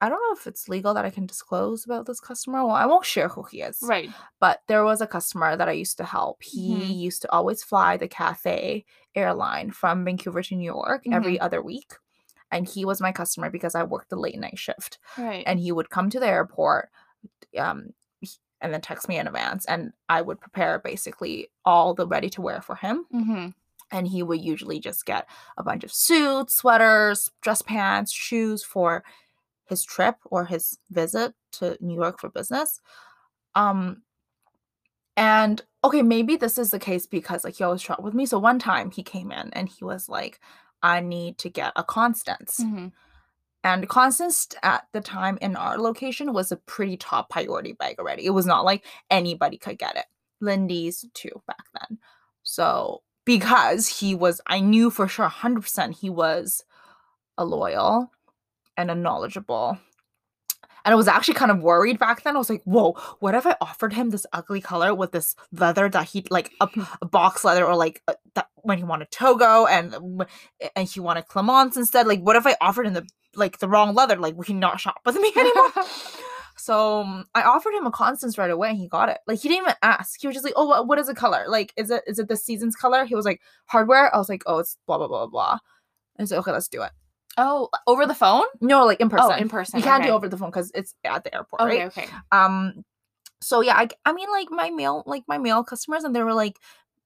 I 0.00 0.08
don't 0.08 0.20
know 0.28 0.34
if 0.38 0.46
it's 0.46 0.68
legal 0.68 0.92
that 0.94 1.04
I 1.04 1.10
can 1.10 1.26
disclose 1.26 1.84
about 1.84 2.06
this 2.06 2.20
customer. 2.20 2.64
Well, 2.64 2.74
I 2.76 2.86
won't 2.86 3.06
share 3.06 3.28
who 3.28 3.42
he 3.44 3.62
is. 3.62 3.78
right. 3.82 4.10
But 4.40 4.62
there 4.68 4.84
was 4.84 5.00
a 5.00 5.06
customer 5.06 5.56
that 5.56 5.68
I 5.68 5.72
used 5.72 5.96
to 5.98 6.04
help. 6.04 6.42
He 6.42 6.76
Mhm. 6.76 6.98
used 7.00 7.22
to 7.22 7.30
always 7.32 7.64
fly 7.64 7.96
the 7.96 8.08
Cathay 8.08 8.84
airline 9.14 9.70
from 9.70 10.04
Vancouver 10.04 10.42
to 10.42 10.54
New 10.54 10.64
York 10.64 11.02
every 11.10 11.40
other 11.40 11.62
week. 11.62 11.94
And 12.50 12.68
he 12.68 12.84
was 12.84 13.00
my 13.00 13.10
customer 13.12 13.50
because 13.50 13.74
I 13.74 13.82
worked 13.84 14.10
the 14.10 14.16
late 14.16 14.38
night 14.38 14.58
shift. 14.58 14.98
Right. 15.18 15.42
And 15.46 15.58
he 15.58 15.72
would 15.72 15.90
come 15.90 16.10
to 16.10 16.20
the 16.20 16.28
airport 16.28 16.90
um, 17.58 17.94
and 18.60 18.72
then 18.72 18.80
text 18.80 19.08
me 19.08 19.18
in 19.18 19.26
advance. 19.26 19.64
And 19.66 19.92
I 20.08 20.20
would 20.22 20.40
prepare 20.40 20.78
basically 20.78 21.48
all 21.64 21.94
the 21.94 22.06
ready 22.06 22.28
to 22.30 22.42
wear 22.42 22.60
for 22.60 22.76
him. 22.76 23.06
hmm 23.10 23.48
And 23.90 24.06
he 24.08 24.22
would 24.22 24.40
usually 24.40 24.78
just 24.80 25.06
get 25.06 25.26
a 25.56 25.62
bunch 25.62 25.84
of 25.84 25.92
suits, 25.92 26.56
sweaters, 26.56 27.30
dress 27.40 27.62
pants, 27.62 28.12
shoes 28.12 28.62
for 28.62 29.04
his 29.66 29.84
trip 29.84 30.16
or 30.26 30.44
his 30.46 30.78
visit 30.90 31.34
to 31.52 31.76
New 31.80 31.94
York 31.94 32.20
for 32.20 32.28
business. 32.30 32.80
Um 33.54 34.02
and 35.16 35.62
okay, 35.82 36.02
maybe 36.02 36.36
this 36.36 36.58
is 36.58 36.70
the 36.70 36.78
case 36.78 37.06
because 37.06 37.44
like 37.44 37.56
he 37.56 37.64
always 37.64 37.82
traveled 37.82 38.04
with 38.04 38.14
me. 38.14 38.26
So 38.26 38.38
one 38.38 38.58
time 38.58 38.90
he 38.90 39.02
came 39.02 39.32
in 39.32 39.50
and 39.52 39.68
he 39.68 39.84
was 39.84 40.08
like, 40.08 40.40
I 40.82 41.00
need 41.00 41.38
to 41.38 41.48
get 41.48 41.72
a 41.76 41.84
Constance. 41.84 42.58
hmm 42.58 42.88
And 43.64 43.88
Constance 43.88 44.48
at 44.62 44.86
the 44.92 45.00
time 45.00 45.38
in 45.40 45.56
our 45.56 45.78
location 45.78 46.32
was 46.32 46.52
a 46.52 46.56
pretty 46.56 46.96
top 46.96 47.30
priority 47.30 47.72
bag 47.72 47.98
already. 47.98 48.26
It 48.26 48.30
was 48.30 48.46
not 48.46 48.64
like 48.64 48.84
anybody 49.10 49.56
could 49.58 49.78
get 49.78 49.96
it. 49.96 50.06
Lindy's 50.40 51.04
too 51.14 51.42
back 51.46 51.64
then. 51.80 51.98
So 52.42 53.02
because 53.24 53.88
he 53.88 54.14
was, 54.14 54.40
I 54.46 54.60
knew 54.60 54.90
for 54.90 55.08
sure 55.08 55.28
100% 55.28 55.98
he 55.98 56.10
was 56.10 56.62
a 57.38 57.44
loyal 57.44 58.10
and 58.76 58.90
a 58.90 58.94
knowledgeable. 58.94 59.78
And 60.86 60.92
I 60.92 60.96
was 60.96 61.08
actually 61.08 61.34
kind 61.34 61.50
of 61.50 61.58
worried 61.58 61.98
back 61.98 62.22
then. 62.22 62.36
I 62.36 62.38
was 62.38 62.48
like, 62.48 62.62
whoa, 62.62 62.92
what 63.18 63.34
if 63.34 63.44
I 63.44 63.56
offered 63.60 63.92
him 63.92 64.10
this 64.10 64.24
ugly 64.32 64.60
color 64.60 64.94
with 64.94 65.10
this 65.10 65.34
leather 65.50 65.88
that 65.88 66.06
he 66.06 66.24
like 66.30 66.52
a, 66.60 66.68
a 67.02 67.06
box 67.06 67.44
leather 67.44 67.66
or 67.66 67.74
like 67.74 68.02
uh, 68.06 68.14
that 68.36 68.46
when 68.62 68.78
he 68.78 68.84
wanted 68.84 69.10
Togo 69.10 69.66
and 69.66 70.24
and 70.76 70.88
he 70.88 71.00
wanted 71.00 71.26
Clemence 71.26 71.76
instead? 71.76 72.06
Like, 72.06 72.20
what 72.20 72.36
if 72.36 72.46
I 72.46 72.56
offered 72.60 72.86
him 72.86 72.94
the 72.94 73.06
like 73.34 73.58
the 73.58 73.68
wrong 73.68 73.94
leather? 73.96 74.16
Like, 74.16 74.36
would 74.36 74.46
he 74.46 74.54
not 74.54 74.78
shop 74.78 75.00
with 75.04 75.16
me 75.16 75.32
anymore? 75.36 75.72
so 76.56 77.00
um, 77.00 77.24
I 77.34 77.42
offered 77.42 77.74
him 77.74 77.86
a 77.86 77.90
Constance 77.90 78.38
right 78.38 78.50
away 78.50 78.68
and 78.68 78.78
he 78.78 78.86
got 78.86 79.08
it. 79.08 79.18
Like, 79.26 79.40
he 79.40 79.48
didn't 79.48 79.64
even 79.64 79.74
ask. 79.82 80.20
He 80.20 80.28
was 80.28 80.34
just 80.34 80.44
like, 80.44 80.54
oh, 80.56 80.66
what, 80.66 80.86
what 80.86 81.00
is 81.00 81.08
the 81.08 81.14
color? 81.16 81.46
Like, 81.48 81.72
is 81.76 81.90
it 81.90 82.04
is 82.06 82.20
it 82.20 82.28
the 82.28 82.36
season's 82.36 82.76
color? 82.76 83.04
He 83.04 83.16
was 83.16 83.24
like, 83.24 83.40
hardware. 83.66 84.14
I 84.14 84.18
was 84.18 84.28
like, 84.28 84.44
oh, 84.46 84.58
it's 84.58 84.76
blah 84.86 84.98
blah 84.98 85.08
blah 85.08 85.26
blah. 85.26 85.58
And 86.16 86.26
I 86.26 86.28
said, 86.28 86.38
okay, 86.38 86.52
let's 86.52 86.68
do 86.68 86.82
it. 86.82 86.92
Oh, 87.38 87.68
over 87.86 88.06
the 88.06 88.14
phone? 88.14 88.44
No, 88.60 88.86
like 88.86 89.00
in 89.00 89.08
person. 89.10 89.30
Oh, 89.32 89.36
in 89.36 89.48
person. 89.48 89.78
You 89.78 89.84
can't 89.84 90.02
okay. 90.02 90.10
do 90.10 90.14
over 90.14 90.28
the 90.28 90.36
phone 90.36 90.50
because 90.50 90.70
it's 90.74 90.94
at 91.04 91.24
the 91.24 91.34
airport, 91.34 91.62
Okay, 91.62 91.82
right? 91.82 91.86
okay. 91.86 92.06
Um, 92.32 92.84
so 93.42 93.60
yeah, 93.60 93.74
I, 93.76 93.88
I 94.04 94.12
mean, 94.12 94.30
like 94.30 94.48
my 94.50 94.70
male, 94.70 95.02
like 95.06 95.24
my 95.28 95.38
male 95.38 95.62
customers, 95.62 96.04
and 96.04 96.14
there 96.14 96.24
were 96.24 96.34
like 96.34 96.58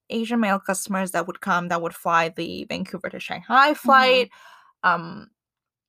Asian 0.09 0.41
male 0.41 0.61
customers 0.61 1.11
that 1.13 1.27
would 1.27 1.41
come 1.41 1.69
that 1.69 1.83
would 1.83 1.95
fly 1.95 2.29
the 2.29 2.65
Vancouver 2.69 3.11
to 3.11 3.21
Shanghai 3.21 3.75
flight. 3.75 4.31
Um, 4.83 5.29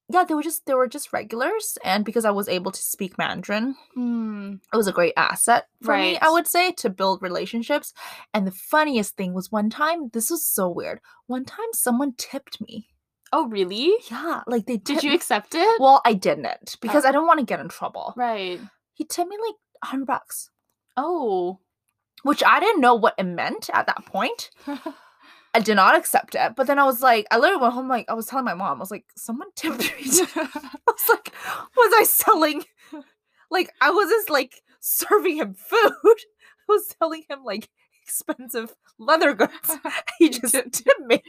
yeah, 0.09 0.25
they 0.25 0.33
were 0.33 0.43
just 0.43 0.65
they 0.65 0.73
were 0.73 0.87
just 0.87 1.13
regulars, 1.13 1.77
and 1.85 2.03
because 2.03 2.25
I 2.25 2.31
was 2.31 2.49
able 2.49 2.71
to 2.71 2.81
speak 2.81 3.17
Mandarin, 3.17 3.75
Hmm. 3.93 4.55
it 4.73 4.75
was 4.75 4.87
a 4.87 4.91
great 4.91 5.13
asset 5.15 5.67
for 5.81 5.95
me. 5.95 6.17
I 6.19 6.29
would 6.29 6.47
say 6.47 6.71
to 6.73 6.89
build 6.89 7.21
relationships. 7.21 7.93
And 8.33 8.45
the 8.45 8.51
funniest 8.51 9.15
thing 9.15 9.33
was 9.33 9.51
one 9.51 9.69
time, 9.69 10.09
this 10.11 10.29
was 10.29 10.45
so 10.45 10.67
weird. 10.67 10.99
One 11.27 11.45
time, 11.45 11.67
someone 11.73 12.13
tipped 12.17 12.59
me. 12.59 12.87
Oh, 13.33 13.47
really? 13.47 13.93
Yeah, 14.09 14.41
like 14.47 14.65
they 14.65 14.77
Did 14.77 14.85
tipped 14.85 15.03
you 15.03 15.13
accept 15.13 15.55
it? 15.55 15.79
Well, 15.79 16.01
I 16.05 16.13
didn't 16.13 16.75
because 16.81 17.05
oh. 17.05 17.09
I 17.09 17.11
don't 17.11 17.27
want 17.27 17.39
to 17.39 17.45
get 17.45 17.59
in 17.59 17.69
trouble. 17.69 18.13
right. 18.17 18.59
He 18.93 19.05
tipped 19.05 19.29
me 19.29 19.37
like 19.37 19.55
hundred 19.83 20.05
bucks, 20.05 20.49
Oh. 20.97 21.59
which 22.23 22.43
I 22.43 22.59
didn't 22.59 22.81
know 22.81 22.93
what 22.95 23.15
it 23.17 23.23
meant 23.23 23.69
at 23.73 23.87
that 23.87 24.05
point. 24.05 24.51
I 25.53 25.59
did 25.59 25.75
not 25.75 25.95
accept 25.97 26.35
it, 26.35 26.53
but 26.55 26.67
then 26.67 26.79
I 26.79 26.85
was 26.85 27.01
like, 27.01 27.25
I 27.31 27.37
literally 27.37 27.61
went 27.61 27.73
home 27.73 27.87
like 27.89 28.05
I 28.09 28.13
was 28.13 28.25
telling 28.25 28.45
my 28.45 28.53
mom, 28.53 28.77
I 28.77 28.79
was 28.79 28.91
like, 28.91 29.05
someone 29.17 29.49
tipped 29.55 29.79
me. 29.79 29.87
I 30.35 30.69
was 30.87 31.09
like, 31.09 31.33
was 31.75 31.93
I 31.97 32.05
selling? 32.07 32.63
Like 33.49 33.71
I 33.81 33.91
wasn't 33.91 34.29
like 34.29 34.61
serving 34.79 35.37
him 35.37 35.53
food. 35.53 35.81
I 36.05 36.13
was 36.69 36.95
selling 36.99 37.23
him 37.29 37.43
like 37.43 37.69
expensive 38.11 38.75
leather 38.99 39.33
goods. 39.33 39.77
he 40.19 40.29
just 40.29 40.53
tipped 40.53 40.99
me. 41.05 41.23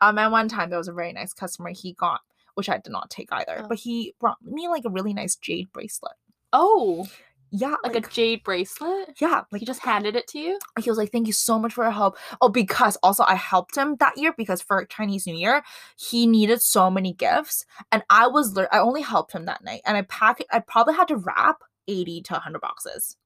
Um, 0.00 0.18
and 0.18 0.32
one 0.32 0.48
time 0.48 0.70
there 0.70 0.78
was 0.78 0.88
a 0.88 0.92
very 0.92 1.12
nice 1.12 1.32
customer 1.32 1.70
he 1.70 1.92
got, 1.94 2.20
which 2.54 2.68
I 2.68 2.78
did 2.78 2.90
not 2.92 3.10
take 3.10 3.28
either, 3.32 3.62
Oh. 3.64 3.68
but 3.68 3.78
he 3.78 4.14
brought 4.20 4.38
me 4.42 4.68
like 4.68 4.84
a 4.84 4.90
really 4.90 5.12
nice 5.14 5.36
jade 5.36 5.72
bracelet. 5.72 6.12
oh, 6.52 7.06
Yeah, 7.50 7.76
like, 7.82 7.94
like, 7.94 8.06
a 8.06 8.10
jade 8.10 8.42
bracelet? 8.44 9.14
yeah, 9.20 9.42
like 9.50 9.60
He 9.60 9.66
just 9.66 9.80
handed 9.82 10.14
it 10.16 10.26
to 10.28 10.38
you? 10.38 10.58
he 10.80 10.90
was 10.90 10.98
like, 10.98 11.10
"Thank 11.10 11.26
you 11.26 11.32
so 11.32 11.58
much 11.58 11.72
for 11.72 11.84
your 11.84 11.92
help." 11.92 12.16
Oh, 12.42 12.48
because 12.50 12.96
also 13.02 13.24
I 13.26 13.34
helped 13.36 13.76
him 13.76 13.96
that 14.00 14.18
year 14.18 14.34
because 14.36 14.60
for 14.60 14.84
Chinese 14.84 15.26
New 15.26 15.34
Year 15.34 15.62
he 15.96 16.26
needed 16.26 16.60
so 16.60 16.90
many 16.90 17.12
gifts, 17.14 17.64
and 17.90 18.02
I 18.10 18.26
was 18.26 18.56
I 18.70 18.78
only 18.78 19.00
helped 19.02 19.32
him 19.32 19.46
that 19.46 19.64
night, 19.64 19.80
and 19.86 19.96
I 19.96 20.02
pack 20.02 20.40
I 20.52 20.58
probably 20.60 20.94
had 20.94 21.08
to 21.08 21.16
wrap 21.16 21.62
eighty 21.88 22.20
to 22.22 22.34
hundred 22.34 22.60
boxes. 22.60 23.16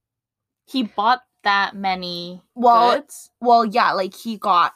He 0.67 0.85
bought 0.85 1.21
that 1.45 1.75
many 1.77 2.43
Well, 2.55 2.97
goods? 3.01 3.31
Well, 3.41 3.65
yeah, 3.65 3.93
like 3.93 4.15
he 4.15 4.37
got 4.37 4.75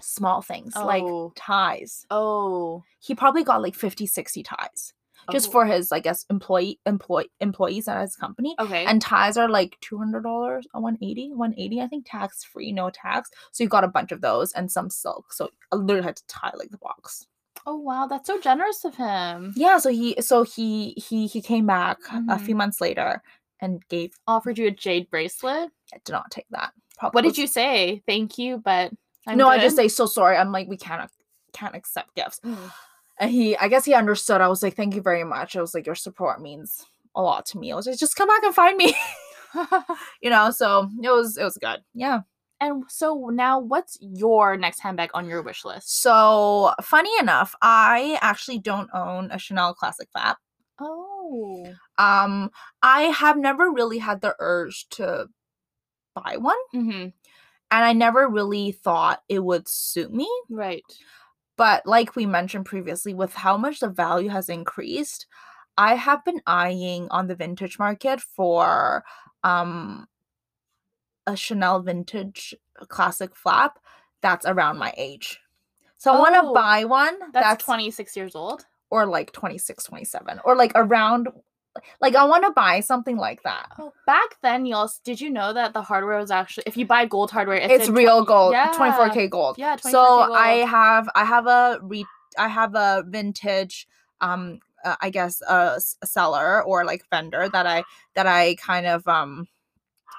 small 0.00 0.42
things 0.42 0.74
like 0.76 1.02
Oh. 1.02 1.32
ties. 1.34 2.06
Oh. 2.10 2.82
He 3.00 3.14
probably 3.14 3.44
got 3.44 3.62
like 3.62 3.74
50, 3.74 4.06
60 4.06 4.42
ties 4.42 4.92
just 5.32 5.48
Oh. 5.48 5.52
for 5.52 5.64
his 5.64 5.90
I 5.90 6.00
guess 6.00 6.26
employee 6.28 6.78
employee 6.84 7.30
employees 7.40 7.88
at 7.88 8.02
his 8.02 8.14
company. 8.14 8.54
Okay. 8.58 8.84
And 8.84 9.00
ties 9.00 9.38
are 9.38 9.48
like 9.48 9.78
$200 9.80 10.66
or 10.74 10.80
180 10.82 11.32
180 11.32 11.80
I 11.80 11.86
think 11.86 12.04
tax 12.06 12.44
free, 12.44 12.72
no 12.72 12.90
tax. 12.90 13.30
So 13.52 13.64
you 13.64 13.70
got 13.70 13.84
a 13.84 13.88
bunch 13.88 14.12
of 14.12 14.20
those 14.20 14.52
and 14.52 14.70
some 14.70 14.90
silk. 14.90 15.32
So 15.32 15.48
I 15.72 15.76
literally 15.76 16.04
had 16.04 16.16
to 16.16 16.26
tie 16.26 16.52
like 16.54 16.70
the 16.70 16.78
box. 16.78 17.26
oh 17.66 17.76
wow, 17.76 18.06
that's 18.06 18.26
so 18.26 18.38
generous 18.38 18.84
of 18.84 18.96
him. 18.96 19.54
Yeah, 19.56 19.78
so 19.78 19.88
he 19.90 20.20
so 20.20 20.42
he 20.42 20.90
he 20.98 21.26
he 21.26 21.40
came 21.40 21.64
back 21.66 21.98
a 22.10 22.12
Mm-hmm. 22.16 22.44
few 22.44 22.54
months 22.54 22.78
later 22.82 23.22
and 23.64 23.82
gave 23.88 24.12
Offered 24.26 24.58
you 24.58 24.68
a 24.68 24.70
jade 24.70 25.10
bracelet. 25.10 25.70
I 25.92 25.98
did 26.04 26.12
not 26.12 26.30
take 26.30 26.46
that. 26.50 26.72
Probably 26.98 27.16
What 27.16 27.24
did 27.24 27.38
you 27.38 27.46
say? 27.46 28.02
Thank 28.06 28.38
you, 28.38 28.58
but 28.58 28.92
I'm 29.26 29.38
No, 29.38 29.48
I 29.48 29.58
just 29.58 29.76
say 29.76 29.88
so 29.88 30.06
sorry. 30.06 30.36
I'm 30.36 30.52
like 30.52 30.68
we 30.68 30.76
can't 30.76 31.10
can't 31.52 31.74
accept 31.74 32.14
gifts. 32.14 32.40
And 33.18 33.30
he 33.30 33.56
I 33.56 33.68
guess 33.68 33.84
he 33.84 33.94
understood. 33.94 34.40
I 34.40 34.48
was 34.48 34.62
like 34.62 34.76
thank 34.76 34.94
you 34.94 35.02
very 35.02 35.24
much. 35.24 35.56
I 35.56 35.60
was 35.60 35.74
like 35.74 35.86
your 35.86 35.94
support 35.94 36.40
means 36.40 36.84
a 37.16 37.22
lot 37.22 37.46
to 37.46 37.58
me. 37.58 37.72
I 37.72 37.76
was 37.76 37.86
like 37.86 37.98
just 37.98 38.16
come 38.16 38.28
back 38.28 38.42
and 38.44 38.54
find 38.54 38.76
me. 38.76 38.94
you 40.20 40.30
know, 40.30 40.50
so 40.50 40.90
it 41.02 41.10
was 41.10 41.36
it 41.36 41.44
was 41.44 41.58
good. 41.58 41.80
Yeah. 41.94 42.20
And 42.60 42.84
so 42.88 43.30
now, 43.32 43.58
what's 43.58 43.98
your 44.00 44.56
next 44.56 44.78
handbag 44.78 45.10
on 45.12 45.28
your 45.28 45.42
wish 45.42 45.64
list? 45.64 46.00
So, 46.00 46.72
funny 46.80 47.10
enough, 47.20 47.54
I 47.60 48.16
actually 48.22 48.60
don't 48.60 48.88
own 48.94 49.30
a 49.32 49.38
Chanel 49.38 49.74
classic 49.74 50.08
flap. 50.12 50.38
Oh, 50.80 51.13
Um, 51.98 52.50
I 52.82 53.02
have 53.02 53.36
never 53.36 53.70
really 53.70 53.98
had 53.98 54.20
the 54.20 54.34
urge 54.38 54.88
to 54.90 55.28
buy 56.14 56.36
one, 56.38 56.56
mm-hmm. 56.74 56.90
and 56.90 57.14
I 57.70 57.92
never 57.92 58.28
really 58.28 58.72
thought 58.72 59.22
it 59.28 59.40
would 59.44 59.68
suit 59.68 60.12
me. 60.12 60.28
right. 60.50 60.82
But 61.56 61.86
like 61.86 62.16
we 62.16 62.26
mentioned 62.26 62.66
previously, 62.66 63.14
with 63.14 63.34
how 63.34 63.56
much 63.56 63.80
the 63.80 63.88
value 63.88 64.28
has 64.28 64.48
increased, 64.48 65.26
I 65.78 65.94
have 65.94 66.24
been 66.24 66.40
eyeing 66.46 67.08
on 67.10 67.26
the 67.28 67.36
vintage 67.36 67.78
market 67.78 68.20
for 68.20 69.04
um 69.44 70.06
a 71.26 71.36
Chanel 71.36 71.80
vintage 71.80 72.54
classic 72.88 73.34
flap 73.36 73.78
that's 74.20 74.46
around 74.46 74.78
my 74.78 74.92
age. 74.96 75.40
So 75.96 76.12
I 76.12 76.18
want 76.18 76.34
to 76.34 76.42
Oh, 76.42 76.52
buy 76.54 76.84
one 76.84 77.18
That's, 77.32 77.64
26 77.64 78.16
years 78.16 78.34
old. 78.34 78.66
Or 78.94 79.06
like 79.06 79.32
26, 79.32 79.82
27 79.82 80.40
or 80.44 80.54
like 80.54 80.70
around 80.76 81.26
like 82.00 82.14
I 82.14 82.22
want 82.22 82.44
to 82.44 82.52
buy 82.52 82.78
something 82.78 83.16
like 83.16 83.42
that. 83.42 83.66
Oh, 83.80 83.92
back 84.06 84.36
then, 84.40 84.64
y'all, 84.64 84.88
did 85.02 85.20
you 85.20 85.30
know 85.30 85.52
that 85.52 85.72
the 85.74 85.82
hardware 85.82 86.18
was 86.18 86.30
actually 86.30 86.62
if 86.68 86.76
you 86.76 86.86
buy 86.86 87.04
gold 87.04 87.32
hardware, 87.32 87.56
it's, 87.56 87.74
It's, 87.74 87.88
real 87.88 88.24
20 88.24 88.26
gold, 88.26 88.52
Yeah. 88.52 88.72
24k 88.78 89.28
gold. 89.28 89.56
Yeah, 89.58 89.74
24K 89.74 89.90
so 89.90 90.32
I 90.32 90.48
have 90.58 91.08
I 91.16 91.24
have 91.24 91.48
a 91.48 91.80
re 91.82 92.04
I 92.38 92.46
have 92.46 92.76
a 92.76 93.02
vintage 93.08 93.88
um 94.20 94.60
uh, 94.84 94.94
I 95.00 95.10
guess 95.10 95.42
a 95.42 95.80
seller 96.04 96.62
or 96.62 96.84
like 96.84 97.02
vendor 97.10 97.48
that 97.48 97.66
I 97.66 97.82
that 98.14 98.28
I 98.28 98.54
kind 98.54 98.86
of 98.86 99.06
um 99.08 99.48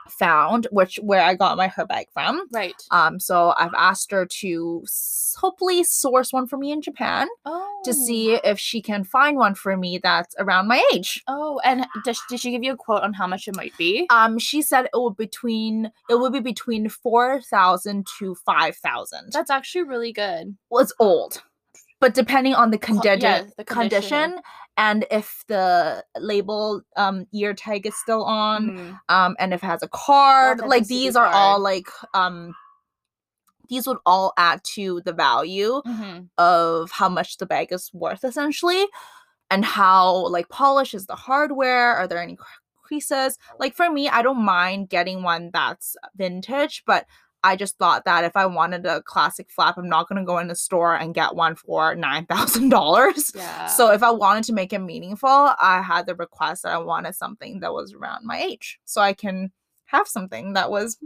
found 0.10 0.68
which 0.72 0.98
where 1.02 1.22
I 1.22 1.36
got 1.36 1.58
my 1.58 1.68
her 1.68 1.86
bag 1.86 2.08
from. 2.14 2.48
Right. 2.52 2.76
Um 2.92 3.20
so 3.20 3.54
I've 3.58 3.74
asked 3.76 4.12
her 4.12 4.26
to 4.26 4.82
s- 4.86 5.36
hopefully 5.38 5.84
source 5.84 6.32
one 6.32 6.48
for 6.48 6.58
me 6.58 6.72
in 6.72 6.82
Japan 6.82 7.28
Oh. 7.46 7.82
to 7.86 7.94
see 7.94 8.36
if 8.36 8.58
she 8.60 8.82
can 8.82 9.04
find 9.04 9.38
one 9.38 9.56
for 9.56 9.76
me 9.76 10.00
that's 10.02 10.36
around 10.40 10.68
my 10.68 10.82
age. 10.94 11.24
Oh, 11.28 11.60
and 11.64 11.86
did, 12.04 12.16
did 12.30 12.40
she 12.40 12.52
give 12.52 12.64
you 12.64 12.74
a 12.74 12.78
quote 12.78 13.04
on 13.04 13.14
how 13.14 13.28
much 13.28 13.48
it 13.48 13.56
might 13.56 13.76
be? 13.78 14.08
Um 14.10 14.38
she 14.40 14.62
said 14.62 14.86
it 14.86 14.90
would 14.94 15.18
between 15.18 15.92
it 16.10 16.16
would 16.20 16.34
be 16.34 16.40
between 16.40 16.88
4000 16.90 18.08
to 18.20 18.36
5000. 18.46 19.32
That's 19.34 19.50
actually 19.50 19.84
really 19.84 20.14
good. 20.14 20.56
well, 20.70 20.82
it's 20.84 20.94
old, 21.00 21.42
but 22.00 22.14
depending 22.14 22.54
on 22.54 22.72
the 22.72 22.78
Co- 22.78 22.94
condition, 22.94 23.22
yeah, 23.22 23.44
the 23.58 23.64
condition. 23.64 24.10
condition 24.10 24.42
and 24.78 25.06
if 25.12 25.44
the 25.48 26.04
label 26.18 26.82
um 26.96 27.26
ear 27.34 27.54
tag 27.54 27.86
is 27.86 27.96
still 27.96 28.24
on, 28.24 28.72
Mhm. 28.72 29.00
um, 29.10 29.36
and 29.40 29.54
if 29.54 29.64
it 29.64 29.68
has 29.68 29.84
a 29.84 29.88
card, 29.88 30.60
like 30.68 30.88
these 30.88 31.16
are 31.16 31.28
all 31.34 31.60
like 31.60 31.88
um 32.14 32.54
these 33.70 33.88
would 33.88 33.98
all 34.06 34.34
add 34.38 34.64
to 34.64 35.02
the 35.06 35.14
value 35.14 35.82
Mhm. 35.86 36.30
of 36.38 36.92
how 36.92 37.10
much 37.10 37.38
the 37.38 37.46
bag 37.46 37.72
is 37.72 37.92
worth 37.94 38.24
essentially 38.24 38.86
and 39.50 39.66
how 39.66 40.28
like 40.28 40.50
polished 40.50 40.94
is 40.94 41.06
the 41.08 41.16
hardware 41.16 41.96
are 41.96 42.08
there 42.08 42.22
any 42.22 42.38
creases 42.84 43.38
like 43.60 43.74
for 43.76 43.90
me 43.90 44.08
i 44.10 44.22
don't 44.22 44.44
mind 44.44 44.90
getting 44.90 45.24
one 45.24 45.50
that's 45.54 45.96
vintage 46.16 46.84
but 46.86 47.08
i 47.46 47.56
just 47.56 47.78
thought 47.78 48.04
that 48.06 48.24
if 48.24 48.36
i 48.36 48.46
wanted 48.46 48.86
a 48.86 49.02
classic 49.04 49.50
flap 49.52 49.78
i'm 49.78 49.88
not 49.90 50.08
going 50.10 50.20
to 50.20 50.26
go 50.26 50.38
in 50.40 50.48
the 50.48 50.56
store 50.56 50.96
and 50.96 51.14
get 51.16 51.36
one 51.36 51.56
for 51.56 51.96
$9000 51.96 53.36
Yeah. 53.36 53.68
so 53.68 53.92
if 53.92 54.04
i 54.04 54.12
wanted 54.12 54.44
to 54.46 54.54
make 54.54 54.74
it 54.74 54.80
meaningful 54.80 55.30
i 55.30 55.82
had 55.82 56.06
the 56.08 56.16
request 56.16 56.64
that 56.64 56.74
i 56.74 56.78
wanted 56.78 57.14
something 57.16 57.60
that 57.62 57.74
was 57.74 57.94
around 57.94 58.26
my 58.26 58.40
age 58.42 58.80
so 58.86 59.02
i 59.02 59.14
can 59.14 59.52
have 59.86 60.08
something 60.08 60.54
that 60.54 60.72
was 60.72 60.98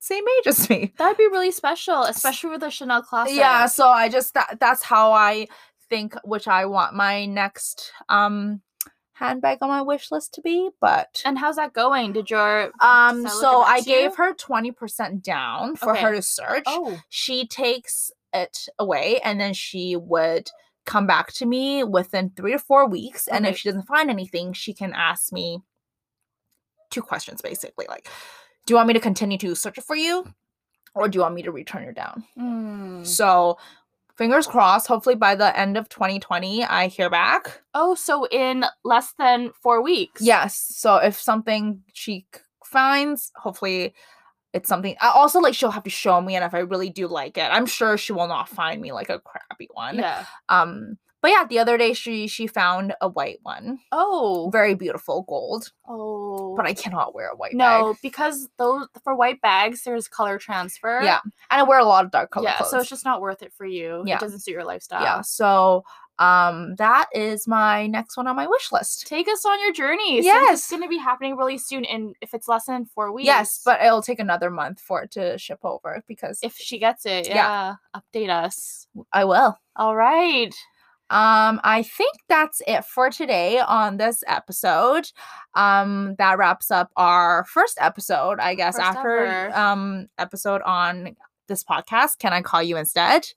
same 0.00 0.24
age 0.38 0.46
as 0.48 0.68
me 0.68 0.92
that'd 0.98 1.16
be 1.16 1.26
really 1.28 1.50
special, 1.50 2.02
especially 2.02 2.50
with 2.50 2.60
the 2.60 2.68
Chanel 2.70 3.02
classic. 3.02 3.36
yeah 3.36 3.64
so 3.66 3.88
i 3.88 4.08
just 4.08 4.34
that 4.34 4.58
that's 4.60 4.82
how 4.82 5.12
i 5.12 5.46
think 5.88 6.14
which 6.24 6.46
i 6.48 6.66
want 6.66 6.94
my 6.94 7.24
next 7.26 7.92
um 8.08 8.60
handbag 9.14 9.58
on 9.62 9.68
my 9.68 9.80
wish 9.80 10.10
list 10.10 10.34
to 10.34 10.40
be 10.42 10.70
but 10.80 11.22
And 11.24 11.38
how's 11.38 11.56
that 11.56 11.72
going? 11.72 12.12
Did 12.12 12.30
your 12.30 12.72
um 12.80 13.26
so 13.28 13.62
i 13.62 13.76
you? 13.76 13.84
gave 13.84 14.16
her 14.16 14.34
20% 14.34 15.22
down 15.22 15.76
for 15.76 15.94
her 15.94 16.14
to 16.14 16.22
search 16.22 16.64
Oh, 16.66 17.00
she 17.08 17.46
takes 17.46 18.10
it 18.32 18.66
away 18.78 19.20
and 19.24 19.40
then 19.40 19.54
she 19.54 19.96
would 19.96 20.50
come 20.84 21.06
back 21.06 21.32
to 21.34 21.46
me 21.46 21.84
within 21.84 22.30
three 22.30 22.52
to 22.52 22.58
four 22.58 22.88
weeks 22.88 23.26
and 23.28 23.46
if 23.46 23.56
she 23.56 23.68
doesn't 23.68 23.86
find 23.86 24.10
anything 24.10 24.52
she 24.52 24.74
can 24.74 24.92
ask 24.92 25.32
me 25.32 25.60
two 26.90 27.00
questions 27.00 27.40
basically 27.40 27.86
like 27.88 28.08
do 28.66 28.72
you 28.72 28.76
want 28.76 28.88
me 28.88 28.94
to 28.94 29.00
continue 29.00 29.38
to 29.38 29.54
search 29.54 29.78
it 29.78 29.84
for 29.84 29.96
you 29.96 30.26
or 30.94 31.08
do 31.08 31.16
you 31.16 31.22
want 31.22 31.34
me 31.34 31.42
to 31.42 31.52
return 31.52 31.84
it 31.84 31.94
down 31.94 32.24
mm. 32.38 33.06
so 33.06 33.56
fingers 34.16 34.46
crossed. 34.46 34.86
Hopefully 34.86 35.14
by 35.16 35.34
the 35.34 35.58
end 35.58 35.76
of 35.76 35.88
2020, 35.88 36.64
I 36.64 36.88
hear 36.88 37.10
back. 37.10 37.62
oh, 37.74 37.94
so 37.94 38.26
in 38.26 38.64
less 38.84 39.12
than 39.18 39.50
four 39.62 39.82
weeks. 39.82 40.22
Yes. 40.22 40.56
So 40.76 40.96
if 40.96 41.20
something 41.20 41.82
she 41.92 42.26
finds, 42.64 43.32
hopefully 43.36 43.94
it's 44.52 44.68
something. 44.68 44.94
I 45.00 45.08
also 45.08 45.40
like 45.40 45.54
she'll 45.54 45.70
have 45.70 45.82
to 45.82 45.90
show 45.90 46.20
me, 46.20 46.36
and 46.36 46.44
if 46.44 46.54
I 46.54 46.60
really 46.60 46.90
do 46.90 47.08
like 47.08 47.36
it, 47.36 47.48
I'm 47.50 47.66
sure 47.66 47.98
she 47.98 48.12
will 48.12 48.28
not 48.28 48.48
find 48.48 48.80
me 48.80 48.92
like 48.92 49.10
a 49.10 49.18
crappy 49.18 49.68
one. 49.72 49.96
Yeah. 49.96 50.24
Um. 50.48 50.96
But 51.24 51.30
yeah, 51.30 51.46
the 51.48 51.58
other 51.58 51.78
day 51.78 51.94
she 51.94 52.26
she 52.26 52.46
found 52.46 52.92
a 53.00 53.08
white 53.08 53.38
one, 53.44 53.78
Oh. 53.90 54.50
very 54.52 54.74
beautiful 54.74 55.22
gold. 55.26 55.72
Oh. 55.88 56.54
But 56.54 56.66
I 56.66 56.74
cannot 56.74 57.14
wear 57.14 57.30
a 57.30 57.34
white 57.34 57.52
bag. 57.52 57.80
no, 57.80 57.92
bag. 57.94 58.02
because 58.02 58.50
those 58.58 58.88
for 59.02 59.14
white 59.14 59.40
bags, 59.40 59.84
there's 59.84 60.06
color 60.06 60.38
transfer. 60.38 61.00
Yeah, 61.02 61.20
and 61.24 61.32
I 61.50 61.62
wear 61.62 61.78
a 61.78 61.84
lot 61.86 62.04
of 62.04 62.10
dark 62.10 62.30
color 62.30 62.48
yeah. 62.50 62.56
clothes. 62.58 62.72
So 62.72 62.78
it's 62.78 62.90
just 62.90 63.06
not 63.06 63.22
worth 63.22 63.42
it 63.42 63.54
for 63.54 63.64
you. 63.64 64.02
Yeah. 64.04 64.16
It 64.16 64.20
doesn't 64.20 64.40
suit 64.40 64.50
your 64.50 64.64
lifestyle. 64.64 65.00
yeah. 65.00 65.22
So 65.22 65.84
um, 66.18 66.74
that 66.76 67.06
is 67.14 67.48
my 67.48 67.86
next 67.86 68.18
one 68.18 68.26
on 68.26 68.36
my 68.36 68.46
wish 68.46 68.70
list. 68.70 69.06
Take 69.06 69.26
us 69.26 69.46
on 69.46 69.58
your 69.62 69.72
journey. 69.72 70.22
Yes. 70.22 70.58
it's 70.58 70.70
gonna 70.70 70.88
be 70.88 70.98
happening 70.98 71.38
really 71.38 71.56
soon, 71.56 71.86
and 71.86 72.14
if 72.20 72.34
it's 72.34 72.48
less 72.48 72.66
than 72.66 72.84
four 72.84 73.12
weeks. 73.12 73.24
Yes, 73.24 73.62
but 73.64 73.80
it'll 73.80 74.02
take 74.02 74.18
another 74.20 74.50
month 74.50 74.78
for 74.78 75.04
it 75.04 75.12
to 75.12 75.38
ship 75.38 75.60
over 75.64 76.02
because 76.06 76.38
if 76.42 76.54
she 76.54 76.78
gets 76.78 77.06
it, 77.06 77.28
Yeah. 77.28 77.34
yeah, 77.34 77.74
update 77.96 78.28
us. 78.28 78.88
I 79.10 79.24
will. 79.24 79.58
All 79.74 79.96
right. 79.96 80.54
Um, 81.10 81.60
I 81.62 81.82
think 81.82 82.16
that's 82.28 82.62
it 82.66 82.84
for 82.84 83.10
today 83.10 83.58
on 83.60 83.98
this 83.98 84.24
episode. 84.26 85.10
Um, 85.54 86.14
that 86.18 86.38
wraps 86.38 86.70
up 86.70 86.90
our 86.96 87.44
first 87.44 87.78
episode, 87.80 88.40
I 88.40 88.54
guess, 88.54 88.76
First 88.76 88.86
after 88.88 89.18
ever. 89.26 89.56
um 89.56 90.08
episode 90.18 90.62
on 90.62 91.16
this 91.46 91.62
podcast. 91.62 92.18
Can 92.18 92.32
I 92.32 92.40
call 92.42 92.62
you 92.62 92.76
instead? 92.76 93.28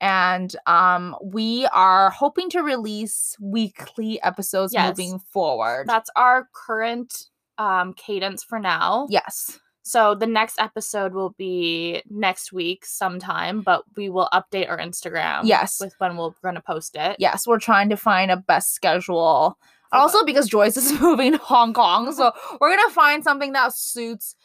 And 0.00 0.54
um, 0.66 1.16
we 1.20 1.66
are 1.74 2.10
hoping 2.10 2.48
to 2.50 2.60
release 2.62 3.34
weekly 3.40 4.22
episodes 4.22 4.72
Yes. 4.72 4.96
moving 4.96 5.18
forward. 5.18 5.86
That's 5.88 6.10
our 6.14 6.48
current 6.54 7.24
um 7.58 7.92
cadence 7.94 8.44
for 8.44 8.60
now. 8.60 9.08
yes. 9.10 9.58
So 9.88 10.14
the 10.14 10.26
next 10.26 10.60
episode 10.60 11.14
will 11.14 11.30
be 11.38 12.02
next 12.10 12.52
week 12.52 12.84
sometime, 12.84 13.62
but 13.62 13.84
we 13.96 14.10
will 14.10 14.28
update 14.34 14.68
our 14.68 14.76
Instagram. 14.78 15.40
Yes. 15.44 15.80
With 15.80 15.94
when 15.98 16.16
we're 16.18 16.30
gonna 16.44 16.60
post 16.60 16.94
it. 16.94 17.16
Yes, 17.18 17.46
we're 17.46 17.58
trying 17.58 17.88
to 17.88 17.96
find 17.96 18.30
a 18.30 18.36
best 18.36 18.74
schedule. 18.74 19.56
For 19.90 19.96
Also, 19.96 20.24
because 20.26 20.46
Joyce 20.46 20.76
is 20.76 20.92
moving 21.00 21.32
to 21.32 21.38
Hong 21.38 21.72
Kong, 21.72 22.12
so 22.12 22.32
we're 22.60 22.76
gonna 22.76 22.90
find 22.92 23.24
something 23.24 23.52
that 23.54 23.72
suits 23.74 24.36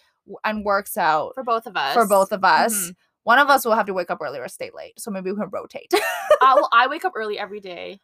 and 0.46 0.64
works 0.64 0.96
out 0.96 1.34
For 1.36 1.44
both 1.44 1.68
of 1.68 1.76
us. 1.76 1.94
for 1.94 2.08
both 2.08 2.32
of 2.32 2.46
us. 2.46 2.74
Mhm. 2.74 2.96
One 3.24 3.40
of 3.40 3.50
us 3.50 3.66
will 3.66 3.76
have 3.76 3.88
to 3.88 3.94
wake 3.94 4.10
up 4.10 4.20
early 4.22 4.40
or 4.40 4.48
stay 4.48 4.72
late, 4.74 4.98
so 4.98 5.12
maybe 5.12 5.30
we 5.32 5.38
can 5.38 5.50
rotate. 5.52 5.94
uh, 5.94 6.00
well, 6.56 6.70
I 6.72 6.88
wake 6.88 7.04
up 7.04 7.14
early 7.16 7.38
every 7.38 7.60
day. 7.60 8.00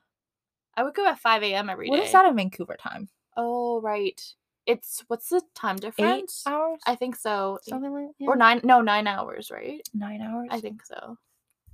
I 0.75 0.83
wake 0.83 0.99
up 0.99 1.07
at 1.07 1.19
5 1.19 1.43
a.m. 1.43 1.69
every 1.69 1.87
day. 1.87 1.91
what 1.91 1.99
is 2.05 2.11
that 2.11 2.25
in 2.25 2.35
Vancouver 2.35 2.75
time? 2.77 3.07
Oh, 3.37 3.79
right. 3.81 4.21
It's 4.69 5.03
what's 5.07 5.29
the 5.29 5.41
time 5.55 5.77
difference? 5.77 6.43
Eight 6.45 6.51
hours, 6.51 6.79
I 6.85 6.95
think 6.95 7.15
so. 7.15 7.59
Something 7.63 7.91
like 7.93 8.07
Or 8.29 8.35
nine? 8.35 8.61
No, 8.63 8.81
nine 8.81 9.07
hours, 9.07 9.49
right? 9.51 9.81
nine 9.93 10.21
hours. 10.21 10.49
I 10.51 10.59
think 10.61 10.85
so. 10.85 11.17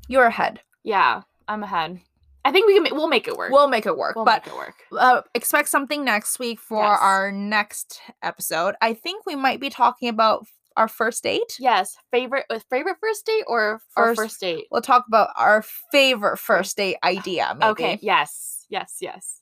you're 0.07 0.25
ahead. 0.25 0.61
Yeah, 0.83 1.23
I'm 1.47 1.61
ahead. 1.63 1.99
I 2.45 2.51
think 2.51 2.67
we 2.67 2.75
can. 2.79 2.95
We'll 2.95 3.07
make 3.09 3.27
it 3.27 3.35
work. 3.35 3.51
We'll 3.51 3.67
make 3.67 3.85
it 3.87 3.97
work, 3.97 4.15
We'll 4.15 4.23
but 4.25 4.45
make 4.45 4.53
it 4.53 4.57
work. 4.57 4.75
uh, 4.97 5.21
expect 5.33 5.67
something 5.67 6.05
next 6.05 6.37
week 6.39 6.59
for 6.59 6.83
Yes. 6.83 6.99
our 7.01 7.31
next 7.31 8.01
episode. 8.21 8.75
I 8.81 8.93
think 8.93 9.25
we 9.25 9.35
might 9.35 9.59
be 9.59 9.69
talking 9.71 10.09
about 10.09 10.45
our 10.77 10.87
first 10.87 11.23
date. 11.23 11.57
Yes, 11.59 11.97
favorite 12.11 12.45
uh, 12.51 12.59
favorite 12.69 12.97
first 13.01 13.25
date 13.25 13.45
or 13.47 13.81
First- 13.95 14.21
first 14.21 14.39
date. 14.39 14.67
We'll 14.71 14.81
talk 14.83 15.05
about 15.07 15.29
our 15.37 15.63
favorite 15.91 16.37
first 16.37 16.77
date 16.77 16.97
idea, 17.03 17.55
maybe, 17.57 17.71
Okay. 17.71 17.99
Yes. 18.01 18.65
Yes. 18.69 18.97
Yes. 19.01 19.41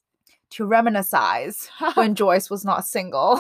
To 0.53 0.65
reminisce 0.65 1.69
when 1.95 2.15
Joyce 2.15 2.49
was 2.49 2.65
not 2.65 2.85
single. 2.85 3.39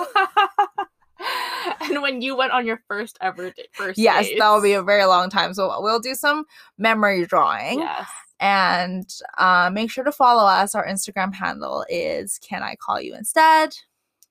and 1.81 2.01
when 2.01 2.21
you 2.21 2.35
went 2.35 2.51
on 2.51 2.65
your 2.65 2.81
first 2.87 3.17
ever 3.21 3.49
date, 3.51 3.69
first 3.73 3.97
yes, 3.97 4.27
that 4.37 4.49
will 4.51 4.61
be 4.61 4.73
a 4.73 4.83
very 4.83 5.05
long 5.05 5.29
time. 5.29 5.53
So 5.53 5.81
we'll 5.81 5.99
do 5.99 6.15
some 6.15 6.45
memory 6.77 7.25
drawing. 7.25 7.79
yes. 7.79 8.07
And 8.39 9.09
uh, 9.37 9.69
make 9.71 9.89
sure 9.89 10.03
to 10.03 10.11
follow 10.11 10.43
us. 10.43 10.75
Our 10.75 10.85
Instagram 10.85 11.33
handle 11.33 11.85
is 11.87 12.39
Can 12.39 12.61
I 12.61 12.75
Call 12.75 12.99
You 12.99 13.15
Instead? 13.15 13.77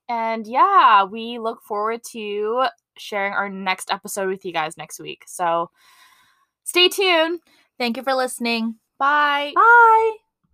And 0.09 0.47
yeah, 0.47 1.05
we 1.05 1.39
look 1.39 1.63
forward 1.63 2.03
to 2.11 2.67
sharing 2.99 3.33
our 3.33 3.49
next 3.49 3.91
episode 3.91 4.29
with 4.29 4.45
you 4.45 4.53
guys 4.53 4.77
next 4.77 5.01
week. 5.01 5.25
So 5.27 5.71
stay 6.65 6.89
tuned. 6.89 7.41
Thank 7.79 7.97
you 7.97 8.03
for 8.03 8.13
listening. 8.13 8.77
Bye. 8.99 9.53
Bye. 9.55 10.32